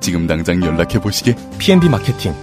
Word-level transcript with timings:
지금 0.00 0.26
당장 0.26 0.62
연락해 0.62 1.00
보시게. 1.00 1.34
PNB 1.58 1.88
마케팅. 1.88 2.34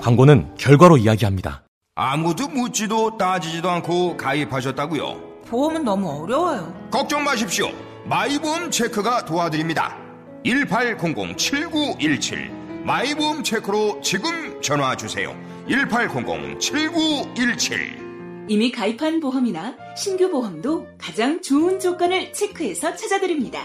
광고는 0.00 0.54
결과로 0.56 0.96
이야기합니다. 0.96 1.64
아무도 1.94 2.48
묻지도 2.48 3.18
따지지도 3.18 3.68
않고 3.70 4.16
가입하셨다고요? 4.16 5.42
보험은 5.46 5.84
너무 5.84 6.08
어려워요. 6.22 6.74
걱정 6.90 7.22
마십시오. 7.24 7.68
마이보험 8.06 8.70
체크가 8.70 9.24
도와드립니다. 9.26 9.96
1800-7917 10.44 12.50
마이보험 12.84 13.42
체크로 13.42 14.00
지금 14.00 14.58
전화 14.62 14.96
주세요. 14.96 15.36
1800-7917 15.68 18.00
이미 18.48 18.72
가입한 18.72 19.20
보험이나 19.20 19.76
신규 19.96 20.30
보험도 20.30 20.86
가장 20.98 21.42
좋은 21.42 21.78
조건을 21.78 22.32
체크해서 22.32 22.96
찾아드립니다. 22.96 23.60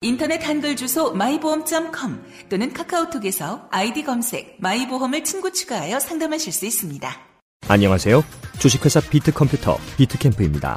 인터넷 0.00 0.46
한글 0.46 0.76
주소 0.76 1.12
마이보험.com 1.12 2.22
또는 2.48 2.72
카카오톡에서 2.72 3.68
아이디 3.70 4.04
검색 4.04 4.56
마이보험을 4.60 5.24
친구 5.24 5.52
추가하여 5.52 6.00
상담하실 6.00 6.52
수 6.52 6.66
있습니다. 6.66 7.10
안녕하세요. 7.68 8.24
주식회사 8.58 9.00
비트컴퓨터 9.00 9.78
비트캠프입니다. 9.96 10.76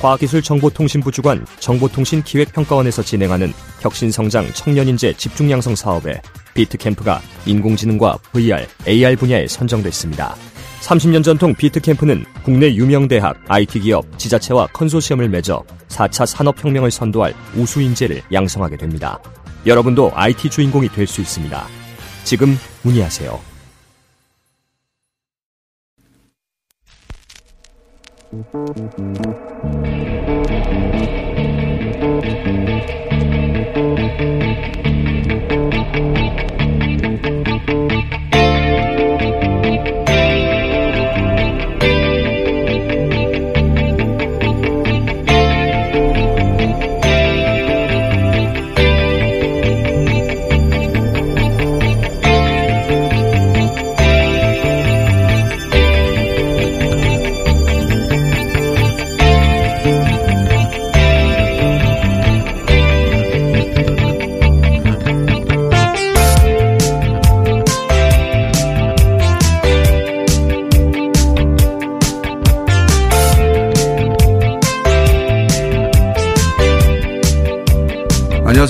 과학기술정보통신부 0.00 1.12
주관 1.12 1.44
정보통신기획평가원에서 1.58 3.02
진행하는 3.02 3.52
혁신성장 3.80 4.52
청년인재 4.54 5.12
집중양성 5.14 5.74
사업에 5.74 6.22
비트캠프가 6.54 7.20
인공지능과 7.46 8.18
VR, 8.32 8.66
AR 8.88 9.16
분야에 9.16 9.46
선정됐습니다. 9.46 10.34
30년 10.80 11.22
전통 11.22 11.54
비트캠프는 11.54 12.24
국내 12.42 12.74
유명 12.74 13.06
대학, 13.06 13.36
IT 13.48 13.80
기업, 13.80 14.18
지자체와 14.18 14.68
컨소시엄을 14.68 15.28
맺어 15.28 15.62
4차 15.88 16.26
산업혁명을 16.26 16.90
선도할 16.90 17.34
우수 17.54 17.80
인재를 17.80 18.22
양성하게 18.32 18.76
됩니다. 18.76 19.18
여러분도 19.66 20.10
IT 20.14 20.48
주인공이 20.50 20.88
될 20.88 21.06
수 21.06 21.20
있습니다. 21.20 21.66
지금 22.24 22.56
문의하세요. 22.82 23.38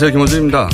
안녕하세요. 0.03 0.13
김원준입니다. 0.13 0.69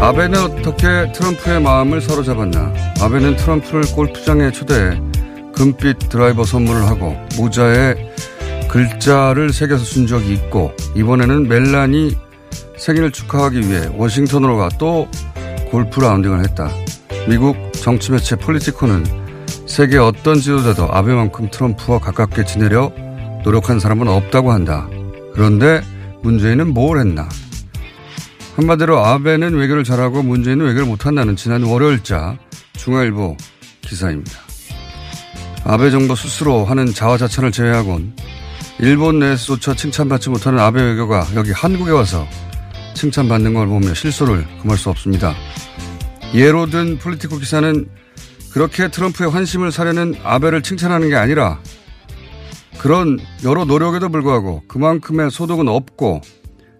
아베는 0.00 0.40
어떻게 0.40 1.12
트럼프의 1.12 1.60
마음을 1.60 2.00
사로잡았나? 2.00 2.74
아베는 3.00 3.36
트럼프를 3.36 3.82
골프장에 3.94 4.50
초대해 4.50 5.00
금빛 5.54 6.08
드라이버 6.08 6.42
선물을 6.42 6.84
하고 6.84 7.16
모자에 7.38 7.94
글자를 8.68 9.52
새겨서 9.52 9.84
준 9.84 10.08
적이 10.08 10.32
있고 10.32 10.72
이번에는 10.96 11.46
멜란이 11.46 12.16
생일을 12.76 13.12
축하하기 13.12 13.68
위해 13.68 13.88
워싱턴으로 13.96 14.56
가 14.56 14.68
또 14.78 15.06
골프 15.70 16.00
라운딩을 16.00 16.40
했다. 16.40 16.70
미국 17.28 17.56
정치 17.72 18.10
매체 18.10 18.34
폴리티코는 18.34 19.04
세계 19.68 19.98
어떤 19.98 20.40
지도자도 20.40 20.88
아베만큼 20.90 21.50
트럼프와 21.52 22.00
가깝게 22.00 22.46
지내려 22.46 22.90
노력한 23.44 23.78
사람은 23.78 24.08
없다고 24.08 24.50
한다. 24.50 24.88
그런데 25.34 25.82
문재인은 26.22 26.74
뭘 26.74 26.98
했나? 26.98 27.28
한마디로 28.56 29.04
아베는 29.04 29.54
외교를 29.54 29.82
잘하고 29.82 30.22
문재인은 30.22 30.64
외교를 30.66 30.86
못한다는 30.86 31.34
지난 31.34 31.64
월요일자 31.64 32.38
중앙일보 32.74 33.36
기사입니다. 33.80 34.38
아베 35.64 35.90
정부 35.90 36.14
스스로 36.14 36.64
하는 36.64 36.86
자화자찬을 36.86 37.50
제외하곤 37.50 38.14
일본 38.78 39.18
내에서조차 39.18 39.74
칭찬받지 39.74 40.30
못하는 40.30 40.60
아베 40.60 40.80
외교가 40.80 41.26
여기 41.34 41.50
한국에 41.50 41.90
와서 41.90 42.28
칭찬받는 42.94 43.54
걸 43.54 43.66
보며 43.66 43.92
실소를 43.92 44.46
금할 44.62 44.78
수 44.78 44.88
없습니다. 44.90 45.34
예로 46.32 46.66
든 46.66 46.98
폴리티코 46.98 47.38
기사는 47.38 47.88
그렇게 48.52 48.88
트럼프의 48.88 49.30
환심을 49.30 49.72
사려는 49.72 50.14
아베를 50.22 50.62
칭찬하는 50.62 51.08
게 51.08 51.16
아니라 51.16 51.58
그런 52.78 53.18
여러 53.42 53.64
노력에도 53.64 54.10
불구하고 54.10 54.62
그만큼의 54.68 55.32
소득은 55.32 55.66
없고 55.66 56.20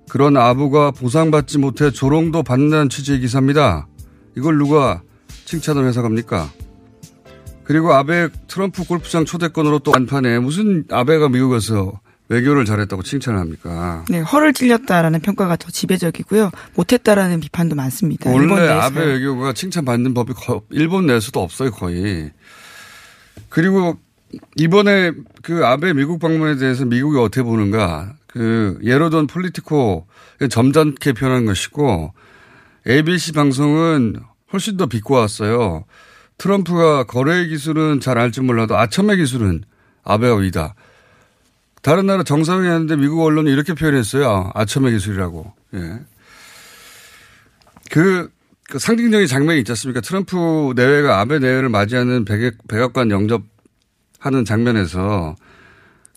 그런 0.09 0.37
아부가 0.37 0.91
보상받지 0.91 1.59
못해 1.59 1.91
조롱도 1.91 2.42
받는다는 2.42 2.88
취지의 2.88 3.20
기사입니다. 3.20 3.87
이걸 4.37 4.59
누가 4.59 5.03
칭찬을 5.44 5.87
해석합니까? 5.87 6.50
그리고 7.65 7.94
아베 7.94 8.28
트럼프 8.47 8.84
골프장 8.84 9.25
초대권으로 9.25 9.78
또 9.81 9.92
안판에 9.94 10.38
무슨 10.38 10.84
아베가 10.91 11.28
미국에서 11.28 12.00
외교를 12.28 12.65
잘했다고 12.65 13.03
칭찬을 13.03 13.38
합니까? 13.38 14.04
네, 14.09 14.20
허를 14.20 14.53
찔렸다라는 14.53 15.20
평가가 15.20 15.56
더 15.56 15.70
지배적이고요. 15.70 16.50
못했다라는 16.75 17.41
비판도 17.41 17.75
많습니다. 17.75 18.31
원래 18.31 18.69
아베 18.69 19.04
외교가 19.04 19.53
칭찬받는 19.53 20.15
법이 20.15 20.32
거, 20.32 20.62
일본 20.71 21.06
내에서도 21.06 21.41
없어요, 21.41 21.71
거의. 21.71 22.31
그리고 23.48 23.98
이번에 24.56 25.12
그 25.42 25.65
아베 25.66 25.92
미국 25.92 26.19
방문에 26.19 26.56
대해서 26.56 26.84
미국이 26.84 27.19
어떻게 27.19 27.42
보는가? 27.42 28.15
그 28.34 28.78
예로 28.83 29.11
든 29.11 29.28
폴리티코 29.28 30.09
점잖게 30.50 31.12
표현한 31.12 31.47
것이고 31.47 32.12
ABC 32.87 33.33
방송은 33.33 34.17
훨씬 34.53 34.77
더 34.77 34.87
비꼬았어요. 34.87 35.84
트럼프가 36.37 37.05
거래 37.05 37.47
기술은 37.47 38.00
잘 38.00 38.19
알지 38.19 38.41
몰라도 38.41 38.77
아첨의 38.77 39.19
기술은 39.19 39.62
아베가 40.03 40.34
위다. 40.34 40.75
다른 41.81 42.06
나라 42.06 42.25
정상이 42.25 42.67
하는데 42.67 42.97
미국 42.97 43.22
언론이 43.22 43.50
이렇게 43.53 43.72
표현했어요. 43.72 44.51
아첨의 44.55 44.93
기술이라고. 44.95 45.53
예. 45.75 46.01
그, 47.91 48.31
그 48.69 48.81
상징적인 48.81 49.28
장면이 49.28 49.61
있지 49.61 49.71
않습니까? 49.72 50.01
트럼프 50.01 50.72
내외가 50.75 51.21
아베 51.21 51.39
내외를 51.39 51.69
맞이하는 51.69 52.25
백악, 52.25 52.54
백악관 52.66 53.13
영접하는 53.13 54.45
장면에서 54.45 55.36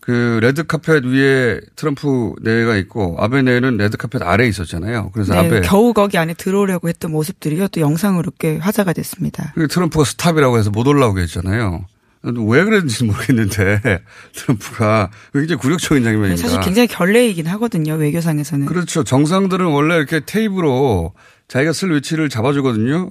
그 0.08 0.38
레드 0.40 0.66
카펫 0.66 1.04
위에 1.04 1.60
트럼프 1.76 2.32
내외가 2.40 2.76
있고 2.76 3.16
아베 3.18 3.42
내외는 3.42 3.76
레드 3.76 3.98
카펫 3.98 4.22
아래에 4.22 4.48
있었잖아요. 4.48 5.10
그래서 5.12 5.34
네, 5.34 5.38
아베 5.40 5.60
겨우 5.60 5.92
거기 5.92 6.16
안에 6.16 6.32
들어오려고 6.32 6.88
했던 6.88 7.10
모습들이요 7.10 7.68
또 7.68 7.82
영상으로 7.82 8.32
꽤 8.38 8.56
화제가 8.56 8.94
됐습니다. 8.94 9.52
그 9.54 9.68
트럼프가 9.68 10.04
stop이라고 10.04 10.56
해서 10.56 10.70
못 10.70 10.86
올라오게 10.86 11.20
했잖아요. 11.20 11.84
왜 12.22 12.64
그랬는지 12.64 13.04
모르겠는데 13.04 13.82
트럼프가 14.32 15.10
굉장히 15.34 15.60
굴욕적인 15.60 16.02
장면입니다. 16.02 16.36
네, 16.36 16.42
사실 16.42 16.60
굉장히 16.60 16.88
결례이긴 16.88 17.46
하거든요 17.46 17.92
외교상에서는. 17.96 18.64
그렇죠. 18.64 19.04
정상들은 19.04 19.66
원래 19.66 19.96
이렇게 19.96 20.20
테이프로 20.20 21.12
자기가 21.48 21.74
쓸 21.74 21.94
위치를 21.94 22.30
잡아주거든요. 22.30 23.10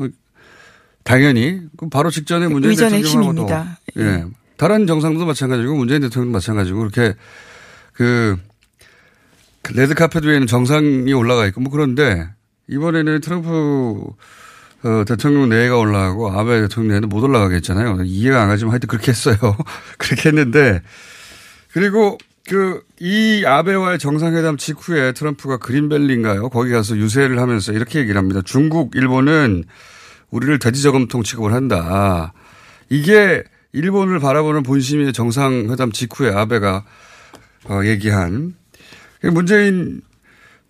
당연히 1.04 1.62
그 1.78 1.90
바로 1.90 2.10
직전에 2.10 2.48
문재인 2.48 2.76
대통령하고도 2.76 3.08
핵심입니다. 3.08 3.80
예. 3.98 4.26
다른 4.58 4.88
정상도 4.88 5.26
마찬가지고 5.26 5.76
문재인 5.76 6.02
대통령도 6.02 6.34
마찬가지고 6.38 6.80
그렇게 6.80 7.16
그 7.94 8.38
레드 9.74 9.94
카펫 9.94 10.24
위에는 10.24 10.48
정상이 10.48 11.12
올라가 11.14 11.46
있고 11.48 11.62
뭐 11.62 11.72
그런데 11.72 12.30
이번에는 12.70 13.22
트럼프 13.22 14.04
어, 14.84 15.04
대통령 15.08 15.50
내가 15.50 15.78
올라가고 15.78 16.32
아베 16.32 16.62
대통령 16.62 16.94
내는 16.94 17.10
못 17.10 17.24
올라가겠잖아요. 17.24 18.04
이해가 18.04 18.42
안 18.42 18.50
가지만 18.50 18.72
하여튼 18.72 18.88
그렇게 18.88 19.12
했어요. 19.12 19.36
그렇게 19.98 20.30
했는데 20.30 20.82
그리고 21.72 22.18
그 22.50 22.88
이 23.00 23.44
아베와의 23.46 24.00
정상회담 24.00 24.58
직후에 24.58 25.12
트럼프가 25.12 25.58
그린벨리인가요? 25.58 26.50
거기 26.50 26.72
가서 26.72 26.98
유세를 26.98 27.40
하면서 27.40 27.72
이렇게 27.72 28.00
얘기를 28.00 28.18
합니다. 28.18 28.42
중국, 28.44 28.96
일본은 28.96 29.66
우리를 30.32 30.58
대지저금통 30.58 31.22
취급을 31.22 31.54
한다. 31.54 32.34
이게 32.90 33.44
일본을 33.78 34.20
바라보는 34.20 34.64
본심의 34.64 35.14
정상회담 35.14 35.92
직후에 35.92 36.34
아베가 36.34 36.84
어, 37.66 37.82
얘기한 37.84 38.56
문재인 39.22 40.02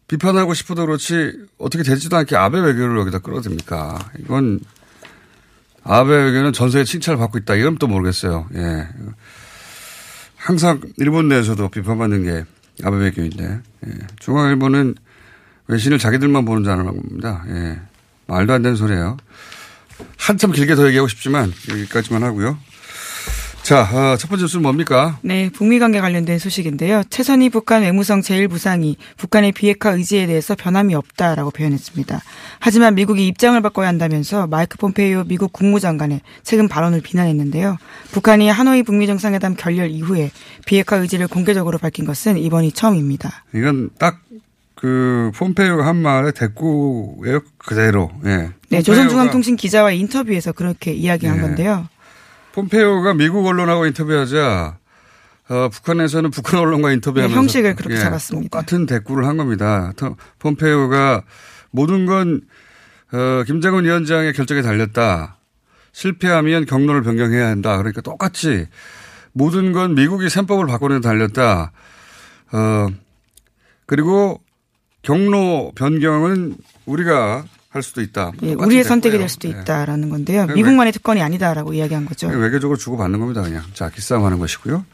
비판하고 0.08 0.54
싶어도 0.54 0.86
그렇지 0.86 1.48
어떻게 1.58 1.84
되지도 1.84 2.18
않게 2.18 2.36
아베 2.36 2.60
외교를 2.60 3.00
여기다 3.00 3.20
끌어듭니까? 3.20 3.98
이건 4.20 4.60
아베 5.84 6.10
외교는 6.12 6.54
전 6.54 6.70
세계 6.70 6.84
칭찬을 6.84 7.18
받고 7.18 7.38
있다. 7.40 7.56
이건 7.56 7.78
또 7.78 7.88
모르겠어요. 7.88 8.48
예. 8.56 8.88
항상 10.36 10.82
일본 10.98 11.30
내에서도 11.30 11.70
비판받는 11.70 12.24
게 12.24 12.46
아베 12.84 12.98
외교인데 12.98 13.62
예. 13.88 13.92
중앙일보는 14.20 14.96
외신을 15.68 15.98
자기들만 15.98 16.46
보는 16.46 16.64
줄 16.64 16.74
아는 16.74 16.86
겁니다. 16.86 17.44
예. 17.50 17.80
말도 18.28 18.54
안 18.54 18.62
되는 18.62 18.76
소리예요. 18.76 19.18
한참 20.18 20.52
길게 20.52 20.76
더 20.76 20.88
얘기하고 20.88 21.08
싶지만 21.08 21.54
여기까지만 21.70 22.24
하고요. 22.24 22.58
자, 23.68 23.82
어, 23.82 24.16
첫 24.16 24.30
번째 24.30 24.44
뉴스는 24.44 24.64
뭡니까? 24.64 25.20
네, 25.24 25.50
북미 25.54 25.78
관계 25.78 26.00
관련된 26.00 26.40
소식인데요. 26.40 27.04
최선희 27.10 27.50
북한 27.50 27.82
외무성 27.82 28.22
제1부상이 28.22 28.96
북한의 29.18 29.52
비핵화 29.52 29.90
의지에 29.90 30.26
대해서 30.26 30.56
변함이 30.56 30.96
없다라고 30.96 31.52
표현했습니다. 31.52 32.22
하지만 32.60 32.96
미국이 32.96 33.28
입장을 33.28 33.60
바꿔야 33.60 33.90
한다면서 33.90 34.48
마이크 34.48 34.78
폼페이오 34.78 35.26
미국 35.26 35.52
국무장관의 35.52 36.22
최근 36.44 36.70
발언을 36.70 37.02
비난했는데요. 37.02 37.76
북한이 38.14 38.48
하노이 38.48 38.84
북미 38.84 39.06
정상회담 39.06 39.56
결렬 39.56 39.90
이후에 39.90 40.32
비핵화 40.66 40.96
의지를 40.96 41.28
공개적으로 41.28 41.78
밝힌 41.78 42.06
것은 42.06 42.38
이번이 42.38 42.72
처음입니다. 42.72 43.44
이건 43.54 43.90
딱그 44.00 45.32
폼페이오가 45.36 45.86
한 45.86 45.98
말에 45.98 46.32
대꾸예요 46.32 47.42
그대로. 47.58 48.12
예. 48.24 48.50
네, 48.70 48.82
조선중앙통신 48.82 49.58
기자와 49.58 49.92
인터뷰에서 49.92 50.54
그렇게 50.54 50.94
이야기한 50.94 51.36
예. 51.36 51.42
건데요. 51.42 51.90
폼페이오가 52.58 53.14
미국 53.14 53.46
언론하고 53.46 53.86
인터뷰하자 53.86 54.80
어, 55.50 55.70
북한에서는 55.70 56.32
북한 56.32 56.60
언론과 56.60 56.92
인터뷰하면서 56.92 57.32
네, 57.32 57.40
형식을 57.40 57.76
그렇게 57.76 57.96
예, 57.96 58.00
잡았습니다. 58.00 58.50
똑같은 58.50 58.88
대꾸를 58.88 59.28
한 59.28 59.38
겁니다. 59.38 59.94
폼페이오가 60.40 61.22
모든 61.70 62.08
건 62.08 62.42
어, 63.14 63.44
김정은 63.46 63.86
위원장의 63.86 64.34
결정에 64.34 64.64
달렸다. 64.64 65.38
실패하면 65.92 66.66
경로를 66.66 67.04
변경해야 67.04 67.48
한다. 67.48 67.78
그러니까 67.78 68.02
똑같이 68.02 68.66
모든 69.34 69.72
건 69.72 69.94
미국이 69.94 70.28
셈법을 70.28 70.66
바꾸는 70.66 71.02
데 71.02 71.08
달렸다. 71.08 71.72
어, 72.54 72.88
그리고 73.86 74.42
경로 75.04 75.72
변경은 75.76 76.56
우리가 76.88 77.46
할 77.78 77.84
수도 77.84 78.02
있다. 78.02 78.32
예, 78.44 78.54
우리의 78.54 78.84
선택이 78.84 79.18
될 79.18 79.30
수도 79.30 79.48
예. 79.48 79.52
있다라는 79.54 80.10
건데요. 80.10 80.46
네. 80.48 80.54
미국만의 80.54 80.92
특권이 80.94 81.22
아니다라고 81.22 81.74
이야기한 81.74 82.06
거죠. 82.06 82.28
외교적으로 82.28 82.78
주고받는 82.78 83.20
겁니다. 83.20 83.42
그냥. 83.42 83.64
자, 83.74 83.90
기싸움하는 83.90 84.40
것이고요. 84.40 84.86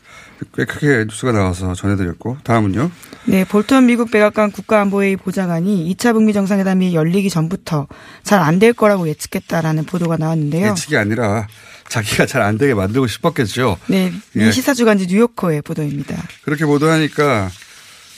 꽤 0.55 0.65
크게 0.65 1.05
뉴스가 1.07 1.31
나와서 1.31 1.73
전해드렸고 1.73 2.37
다음은요. 2.43 2.91
네, 3.25 3.45
볼턴 3.45 3.85
미국 3.85 4.11
백악관 4.11 4.51
국가안보회의 4.51 5.15
보좌관이 5.15 5.93
2차 5.95 6.11
북미 6.13 6.33
정상회담이 6.33 6.93
열리기 6.93 7.29
전부터 7.29 7.87
잘 8.23 8.41
안 8.41 8.59
될 8.59 8.73
거라고 8.73 9.07
예측했다라는 9.07 9.85
보도가 9.85 10.17
나왔는데요. 10.17 10.71
예측이 10.71 10.97
아니라 10.97 11.47
자기가 11.87 12.25
잘 12.25 12.41
안 12.41 12.57
되게 12.57 12.73
만들고 12.73 13.07
싶었겠죠. 13.07 13.77
네, 13.87 14.11
미 14.33 14.43
예. 14.47 14.51
시사주간지 14.51 15.07
뉴요커의 15.07 15.61
보도입니다. 15.61 16.21
그렇게 16.43 16.65
보도하니까 16.65 17.49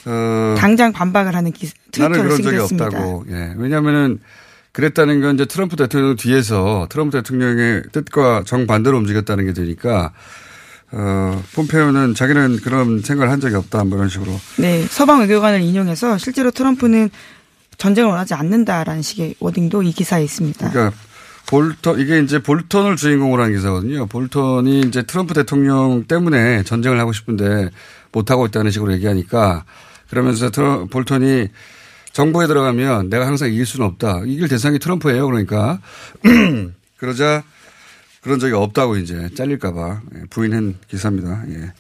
어, 0.08 0.56
당장 0.58 0.92
반박을 0.94 1.36
하는 1.36 1.52
기, 1.52 1.70
트위터를 1.92 2.18
나는 2.18 2.30
그런 2.42 2.42
적이. 2.44 2.58
없다고. 2.86 3.26
예, 3.30 3.54
왜냐하면은 3.58 4.20
그랬다는 4.76 5.22
건 5.22 5.36
이제 5.36 5.46
트럼프 5.46 5.78
대통령 5.78 6.18
뒤에서 6.18 6.88
트럼프 6.90 7.16
대통령의 7.16 7.84
뜻과 7.94 8.44
정반대로 8.46 8.98
움직였다는 8.98 9.46
게 9.46 9.54
되니까 9.54 10.12
어, 10.92 11.42
폼페오는 11.54 12.14
자기는 12.14 12.58
그런 12.58 13.00
생각을 13.00 13.32
한 13.32 13.40
적이 13.40 13.56
없다. 13.56 13.86
뭐 13.86 13.98
이런 13.98 14.10
식으로. 14.10 14.38
네. 14.58 14.86
서방 14.86 15.22
외교관을 15.22 15.62
인용해서 15.62 16.18
실제로 16.18 16.52
트럼프는 16.52 17.10
전쟁을 17.78 18.10
원하지 18.10 18.34
않는다라는 18.34 19.02
식의 19.02 19.36
워딩도 19.40 19.82
이 19.84 19.94
기사에 19.94 20.26
있습니다. 20.26 20.70
그러니까 20.70 20.98
볼턴, 21.48 21.98
이게 22.02 22.20
이제 22.20 22.44
볼턴을 22.44 22.98
주인공으로 22.98 23.44
한 23.44 23.54
기사거든요. 23.54 24.08
볼턴이 24.08 24.82
이제 24.82 25.04
트럼프 25.04 25.34
대통령 25.34 26.04
때문에 26.06 26.64
전쟁을 26.64 27.00
하고 27.00 27.14
싶은데 27.14 27.70
못 28.12 28.30
하고 28.30 28.46
있다는 28.46 28.72
식으로 28.72 28.92
얘기하니까 28.92 29.64
그러면서 30.10 30.50
트럼, 30.50 30.90
볼턴이 30.90 31.48
정부에 32.16 32.48
들어가면 32.48 33.10
내가 33.10 33.28
항상 33.28 33.52
이길 33.52 33.66
수는 33.66 33.86
없다. 33.88 34.22
이길 34.26 34.48
대상이 34.48 34.80
트럼프예요. 34.80 35.26
그러니까 35.28 35.80
그러자 36.96 37.44
그런 38.22 38.40
적이 38.40 38.54
없다고 38.54 38.96
이제 38.96 39.28
잘릴까봐 39.36 40.00
예, 40.16 40.22
부인한 40.30 40.76
기사입니다. 40.88 41.44
예. 41.50 41.74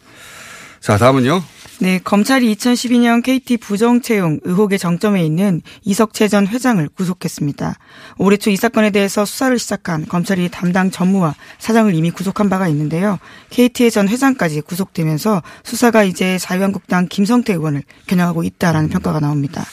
자 0.81 0.97
다음은요. 0.97 1.41
네, 1.79 1.99
검찰이 2.03 2.53
2012년 2.53 3.23
KT 3.23 3.57
부정 3.57 4.01
채용 4.01 4.39
의혹의 4.43 4.77
정점에 4.77 5.25
있는 5.25 5.61
이석채 5.83 6.27
전 6.27 6.47
회장을 6.47 6.85
구속했습니다. 6.89 7.75
올해 8.17 8.35
초 8.35 8.49
이 8.51 8.57
사건에 8.57 8.89
대해서 8.91 9.23
수사를 9.23 9.57
시작한 9.57 10.05
검찰이 10.05 10.49
담당 10.51 10.91
전무와 10.91 11.35
사장을 11.59 11.95
이미 11.95 12.11
구속한 12.11 12.49
바가 12.49 12.67
있는데요. 12.67 13.19
KT의 13.51 13.89
전 13.89 14.09
회장까지 14.09 14.61
구속되면서 14.61 15.41
수사가 15.63 16.03
이제 16.03 16.37
자유한국당 16.37 17.07
김성태 17.07 17.53
의원을 17.53 17.83
겨냥하고 18.07 18.43
있다라는 18.43 18.89
평가가 18.89 19.21
나옵니다. 19.21 19.65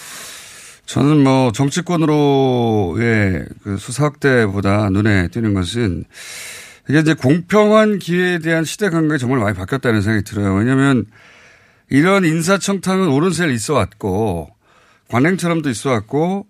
저는 0.86 1.22
뭐 1.22 1.52
정치권으로의 1.52 3.46
그 3.62 3.76
수사 3.78 4.04
확대보다 4.04 4.90
눈에 4.90 5.28
띄는 5.28 5.54
것은 5.54 6.04
이게 6.88 6.98
이제 6.98 7.14
공평한 7.14 7.98
기회에 7.98 8.38
대한 8.40 8.64
시대 8.64 8.90
감각이 8.90 9.18
정말 9.20 9.38
많이 9.38 9.56
바뀌었다는 9.56 10.02
생각이 10.02 10.24
들어요. 10.24 10.54
왜냐하면 10.54 11.06
이런 11.88 12.24
인사청탁은 12.24 13.08
오른세를 13.08 13.52
있어 13.54 13.74
왔고 13.74 14.50
관행처럼도 15.08 15.70
있어 15.70 15.90
왔고 15.90 16.46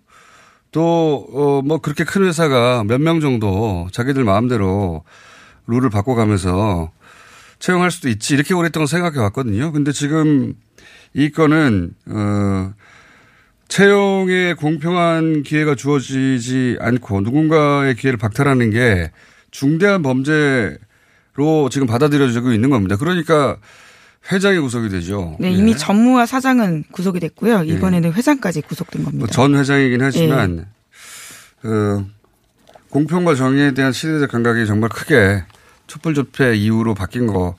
또, 0.71 1.27
어, 1.31 1.61
뭐 1.61 1.77
그렇게 1.77 2.03
큰 2.03 2.23
회사가 2.23 2.83
몇 2.85 2.99
명 2.99 3.19
정도 3.19 3.87
자기들 3.91 4.23
마음대로 4.23 5.03
룰을 5.67 5.91
바꿔가면서 5.91 6.91
채용할 7.59 7.91
수도 7.91 8.09
있지 8.09 8.33
이렇게 8.33 8.55
오랫동안 8.55 8.87
생각해 8.87 9.19
왔거든요. 9.19 9.71
근데 9.71 9.91
지금 9.91 10.55
이 11.13 11.29
건은, 11.29 11.93
어, 12.07 12.73
채용에 13.73 14.53
공평한 14.53 15.41
기회가 15.41 15.73
주어지지 15.73 16.77
않고 16.79 17.21
누군가의 17.21 17.95
기회를 17.95 18.19
박탈하는 18.19 18.69
게 18.69 19.09
중대한 19.49 20.03
범죄로 20.03 20.77
지금 21.71 21.87
받아들여지고 21.87 22.53
있는 22.53 22.69
겁니다. 22.69 22.97
그러니까 22.97 23.57
회장이 24.31 24.59
구속이 24.59 24.89
되죠. 24.89 25.37
네, 25.39 25.49
이미 25.49 25.71
예. 25.71 25.75
전무와 25.75 26.27
사장은 26.27 26.83
구속이 26.91 27.19
됐고요. 27.19 27.63
예. 27.65 27.73
이번에는 27.73 28.09
예. 28.09 28.13
회장까지 28.13 28.61
구속된 28.61 29.05
겁니다. 29.05 29.25
전 29.31 29.55
회장이긴 29.55 30.03
하지만 30.03 30.59
예. 30.59 30.65
그 31.63 32.05
공평과 32.89 33.33
정의에 33.33 33.73
대한 33.73 33.91
시대적 33.91 34.29
감각이 34.29 34.67
정말 34.67 34.89
크게 34.91 35.45
촛불 35.87 36.13
집회 36.13 36.53
이후로 36.55 36.93
바뀐 36.93 37.25
것 37.25 37.55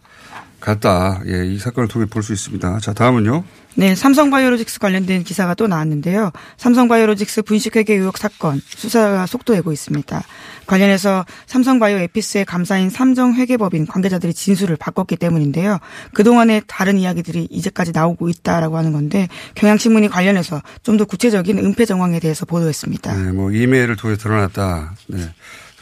같다. 0.60 1.22
예, 1.26 1.44
이 1.44 1.58
사건을 1.58 1.88
통해 1.88 2.06
볼 2.06 2.22
수 2.22 2.32
있습니다. 2.32 2.78
자, 2.78 2.92
다음은요. 2.92 3.42
네, 3.76 3.94
삼성바이오로직스 3.94 4.78
관련된 4.78 5.24
기사가 5.24 5.54
또 5.54 5.66
나왔는데요. 5.66 6.30
삼성바이오로직스 6.56 7.42
분식회계 7.42 7.94
의혹 7.94 8.16
사건 8.16 8.62
수사가 8.64 9.26
속도되고 9.26 9.70
있습니다. 9.72 10.22
관련해서 10.66 11.26
삼성바이오 11.46 11.98
에피스의 11.98 12.46
감사인 12.46 12.88
삼정회계법인 12.88 13.86
관계자들이 13.86 14.32
진술을 14.32 14.76
바꿨기 14.76 15.16
때문인데요. 15.16 15.78
그동안의 16.14 16.62
다른 16.66 16.96
이야기들이 16.96 17.48
이제까지 17.50 17.92
나오고 17.92 18.30
있다라고 18.30 18.78
하는 18.78 18.92
건데 18.92 19.28
경향신문이 19.54 20.08
관련해서 20.08 20.62
좀 20.82 20.94
더 20.94 21.04
구체적인 21.04 21.58
은폐 21.58 21.86
정황에 21.86 22.20
대해서 22.20 22.46
보도했습니다. 22.46 23.14
네, 23.14 23.32
뭐 23.32 23.50
이메일을 23.50 23.96
통해 23.96 24.16
드러났다. 24.16 24.94
네. 25.08 25.18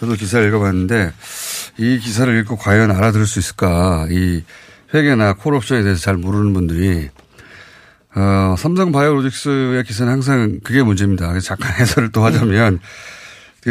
저도 0.01 0.15
기사를 0.15 0.49
읽어봤는데 0.49 1.13
이 1.79 1.99
기사를 1.99 2.35
읽고 2.41 2.57
과연 2.57 2.91
알아들을 2.91 3.27
수 3.27 3.39
있을까? 3.39 4.07
이 4.11 4.43
회계나 4.95 5.35
콜옵션에 5.35 5.83
대해서 5.83 6.01
잘 6.01 6.17
모르는 6.17 6.55
분들이 6.55 7.11
어, 8.15 8.55
삼성 8.59 8.93
바이오로직스의 8.93 9.85
기사는 9.85 10.13
항상 10.13 10.61
그게 10.63 10.83
문제입니다. 10.83 11.39
잠깐 11.41 11.73
해설을 11.81 12.13
또 12.13 12.25
하자면 12.25 12.81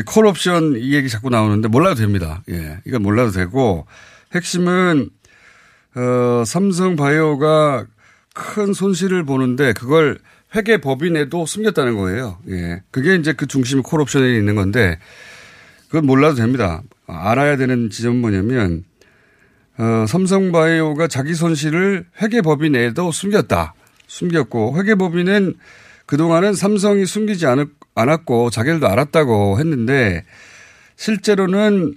콜 0.05 0.25
옵션 0.25 0.77
이 0.77 0.93
얘기 0.93 1.09
자꾸 1.09 1.29
나오는데 1.29 1.67
몰라도 1.67 1.95
됩니다. 1.95 2.41
예. 2.49 2.79
이건 2.85 3.03
몰라도 3.03 3.31
되고 3.31 3.85
핵심은 4.33 5.09
어, 5.95 6.43
삼성 6.45 6.95
바이오가 6.95 7.85
큰 8.33 8.73
손실을 8.73 9.25
보는데 9.25 9.73
그걸 9.73 10.17
회계 10.55 10.77
법인에도 10.77 11.45
숨겼다는 11.45 11.97
거예요. 11.97 12.39
예. 12.49 12.81
그게 12.89 13.15
이제 13.15 13.33
그 13.33 13.45
중심이 13.45 13.81
콜 13.81 14.01
옵션에 14.01 14.35
있는 14.35 14.55
건데 14.55 14.97
그건 15.87 16.05
몰라도 16.05 16.35
됩니다. 16.35 16.81
알아야 17.05 17.57
되는 17.57 17.89
지점은 17.89 18.21
뭐냐면 18.21 18.85
어, 19.77 20.05
삼성바이오가 20.07 21.07
자기 21.07 21.35
손실을 21.35 22.05
회계 22.21 22.41
법인에도 22.41 23.11
숨겼다. 23.11 23.73
숨겼고 24.11 24.77
회계법인은 24.77 25.55
그동안은 26.05 26.53
삼성이 26.53 27.05
숨기지 27.05 27.47
않, 27.47 27.69
않았고 27.95 28.49
자기들도 28.49 28.85
알았다고 28.87 29.57
했는데 29.59 30.25
실제로는 30.97 31.95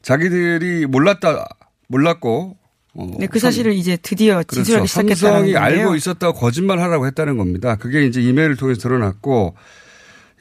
자기들이 0.00 0.86
몰랐다 0.86 1.48
몰랐고 1.88 2.56
어, 2.94 3.16
네, 3.18 3.26
그 3.26 3.40
사실을 3.40 3.72
삼, 3.72 3.78
이제 3.78 3.96
드디어 4.00 4.42
진술하기 4.44 4.86
그렇죠. 4.86 4.86
시작했다는 4.86 5.16
삼성이 5.16 5.56
알고 5.56 5.96
있었다고 5.96 6.38
거짓말하라고 6.38 7.06
했다는 7.06 7.36
겁니다. 7.36 7.76
그게 7.76 8.04
이제 8.06 8.20
이메일을 8.20 8.56
통해서 8.56 8.80
드러났고 8.80 9.56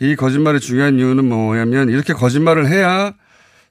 이 0.01 0.16
거짓말의 0.16 0.60
중요한 0.60 1.00
이유는 1.00 1.25
뭐냐면 1.25 1.89
이렇게 1.89 2.13
거짓말을 2.13 2.68
해야 2.68 3.13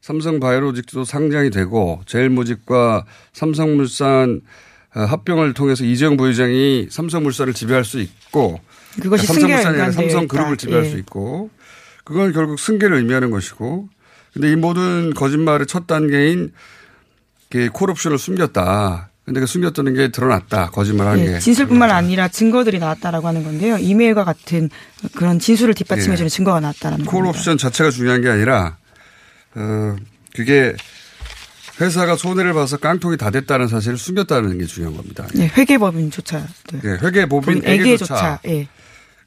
삼성 0.00 0.40
바이오로직도 0.40 1.04
상장이 1.04 1.50
되고 1.50 2.00
제일모직과 2.06 3.04
삼성물산 3.32 4.40
어, 4.42 4.67
합병을 4.90 5.54
통해서 5.54 5.84
이재용 5.84 6.16
부회장이 6.16 6.88
삼성물산을 6.90 7.52
지배할 7.54 7.84
수 7.84 8.00
있고 8.00 8.60
그것이 9.00 9.26
그러니까 9.26 9.32
삼성물산이 9.34 9.66
아니라 9.66 9.92
삼성그룹을 9.92 10.56
지배할 10.56 10.84
예. 10.86 10.90
수 10.90 10.98
있고 10.98 11.50
그건 12.04 12.32
결국 12.32 12.58
승계를 12.58 12.96
의미하는 12.96 13.30
것이고 13.30 13.88
근데 14.32 14.52
이 14.52 14.56
모든 14.56 15.12
거짓말의 15.14 15.66
첫 15.66 15.86
단계인 15.86 16.52
콜옵션을 17.72 18.18
숨겼다. 18.18 19.10
근데 19.24 19.40
그 19.40 19.46
숨겼다는 19.46 19.92
게 19.94 20.08
드러났다. 20.08 20.70
거짓말한 20.70 21.20
예, 21.20 21.24
게. 21.32 21.38
진술뿐만 21.38 21.90
아니라 21.90 22.28
증거들이 22.28 22.78
나왔다라고 22.78 23.28
하는 23.28 23.44
건데요. 23.44 23.76
이메일과 23.76 24.24
같은 24.24 24.70
그런 25.14 25.38
진술을 25.38 25.74
뒷받침해주는 25.74 26.24
예. 26.24 26.28
증거가 26.30 26.60
나왔다라는 26.60 27.04
콜 27.04 27.24
겁니다. 27.24 27.38
옵션 27.38 27.58
자체가 27.58 27.90
중요한 27.90 28.22
게 28.22 28.30
아니라 28.30 28.78
어 29.54 29.96
그게 30.34 30.74
회사가 31.80 32.16
손해를 32.16 32.54
봐서 32.54 32.76
깡통이 32.76 33.16
다 33.16 33.30
됐다는 33.30 33.68
사실을 33.68 33.98
숨겼다는 33.98 34.58
게 34.58 34.66
중요한 34.66 34.96
겁니다. 34.96 35.26
예, 35.36 35.46
회계법인조차. 35.46 36.46
네. 36.72 36.80
예, 36.84 36.88
회계법인 37.02 37.62
에게조차. 37.64 38.40
예. 38.46 38.68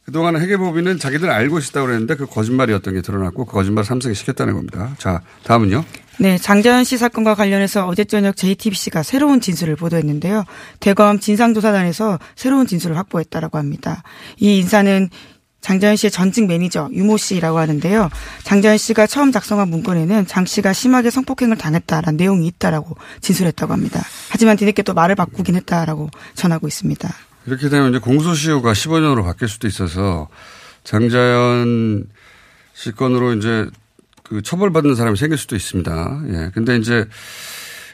그동안 0.05 0.35
회계법인은 0.35 0.99
자기들 0.99 1.29
알고 1.29 1.59
있었다고 1.59 1.87
그랬는데 1.87 2.15
그 2.15 2.25
거짓말이었던 2.25 2.93
게 2.93 3.01
드러났고 3.01 3.45
그 3.45 3.53
거짓말 3.53 3.85
삼성이 3.85 4.15
시켰다는 4.15 4.55
겁니다. 4.55 4.93
자, 4.97 5.21
다음은요. 5.43 5.85
네, 6.19 6.37
장자연 6.37 6.83
씨 6.83 6.97
사건과 6.97 7.35
관련해서 7.35 7.87
어제 7.87 8.03
저녁 8.03 8.35
JTBC가 8.35 9.03
새로운 9.03 9.41
진술을 9.41 9.75
보도했는데요. 9.75 10.43
대검 10.79 11.19
진상조사단에서 11.19 12.19
새로운 12.35 12.67
진술을 12.67 12.97
확보했다라고 12.97 13.57
합니다. 13.57 14.03
이 14.37 14.57
인사는 14.57 15.09
장자연 15.61 15.95
씨의 15.95 16.11
전직 16.11 16.47
매니저 16.47 16.89
유모 16.91 17.17
씨라고 17.17 17.59
하는데요. 17.59 18.09
장자연 18.43 18.77
씨가 18.77 19.07
처음 19.07 19.31
작성한 19.31 19.69
문건에는 19.69 20.25
장 20.25 20.45
씨가 20.45 20.73
심하게 20.73 21.09
성폭행을 21.09 21.57
당했다라는 21.57 22.17
내용이 22.17 22.47
있다라고 22.47 22.97
진술했다고 23.21 23.71
합니다. 23.71 24.01
하지만 24.29 24.57
뒤늦게 24.57 24.81
또 24.83 24.93
말을 24.93 25.15
바꾸긴 25.15 25.55
했다라고 25.55 26.09
전하고 26.33 26.67
있습니다. 26.67 27.09
이렇게 27.45 27.69
되면 27.69 27.91
이제 27.91 27.99
공소시효가 27.99 28.73
15년으로 28.73 29.23
바뀔 29.23 29.47
수도 29.47 29.67
있어서 29.67 30.27
장자연 30.83 32.05
씨 32.73 32.91
건으로 32.91 33.33
이제 33.33 33.67
그 34.23 34.41
처벌받는 34.41 34.95
사람이 34.95 35.17
생길 35.17 35.37
수도 35.37 35.55
있습니다. 35.55 36.21
예. 36.29 36.51
근데 36.53 36.77
이제 36.77 37.05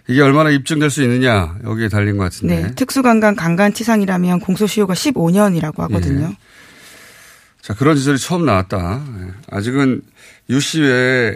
이게 0.07 0.21
얼마나 0.21 0.51
입증될 0.51 0.89
수 0.89 1.03
있느냐 1.03 1.55
여기에 1.63 1.89
달린 1.89 2.17
것 2.17 2.23
같은데. 2.23 2.61
네. 2.61 2.71
특수강간 2.75 3.35
강간치상이라면 3.35 4.39
공소시효가 4.39 4.93
15년이라고 4.93 5.79
하거든요. 5.79 6.29
예. 6.31 6.37
자 7.67 7.73
그런 7.73 7.97
지설이 7.97 8.17
처음 8.17 8.45
나왔다. 8.45 9.01
예. 9.19 9.31
아직은 9.51 10.01
유 10.49 10.59
씨 10.61 10.79
외에 10.79 11.35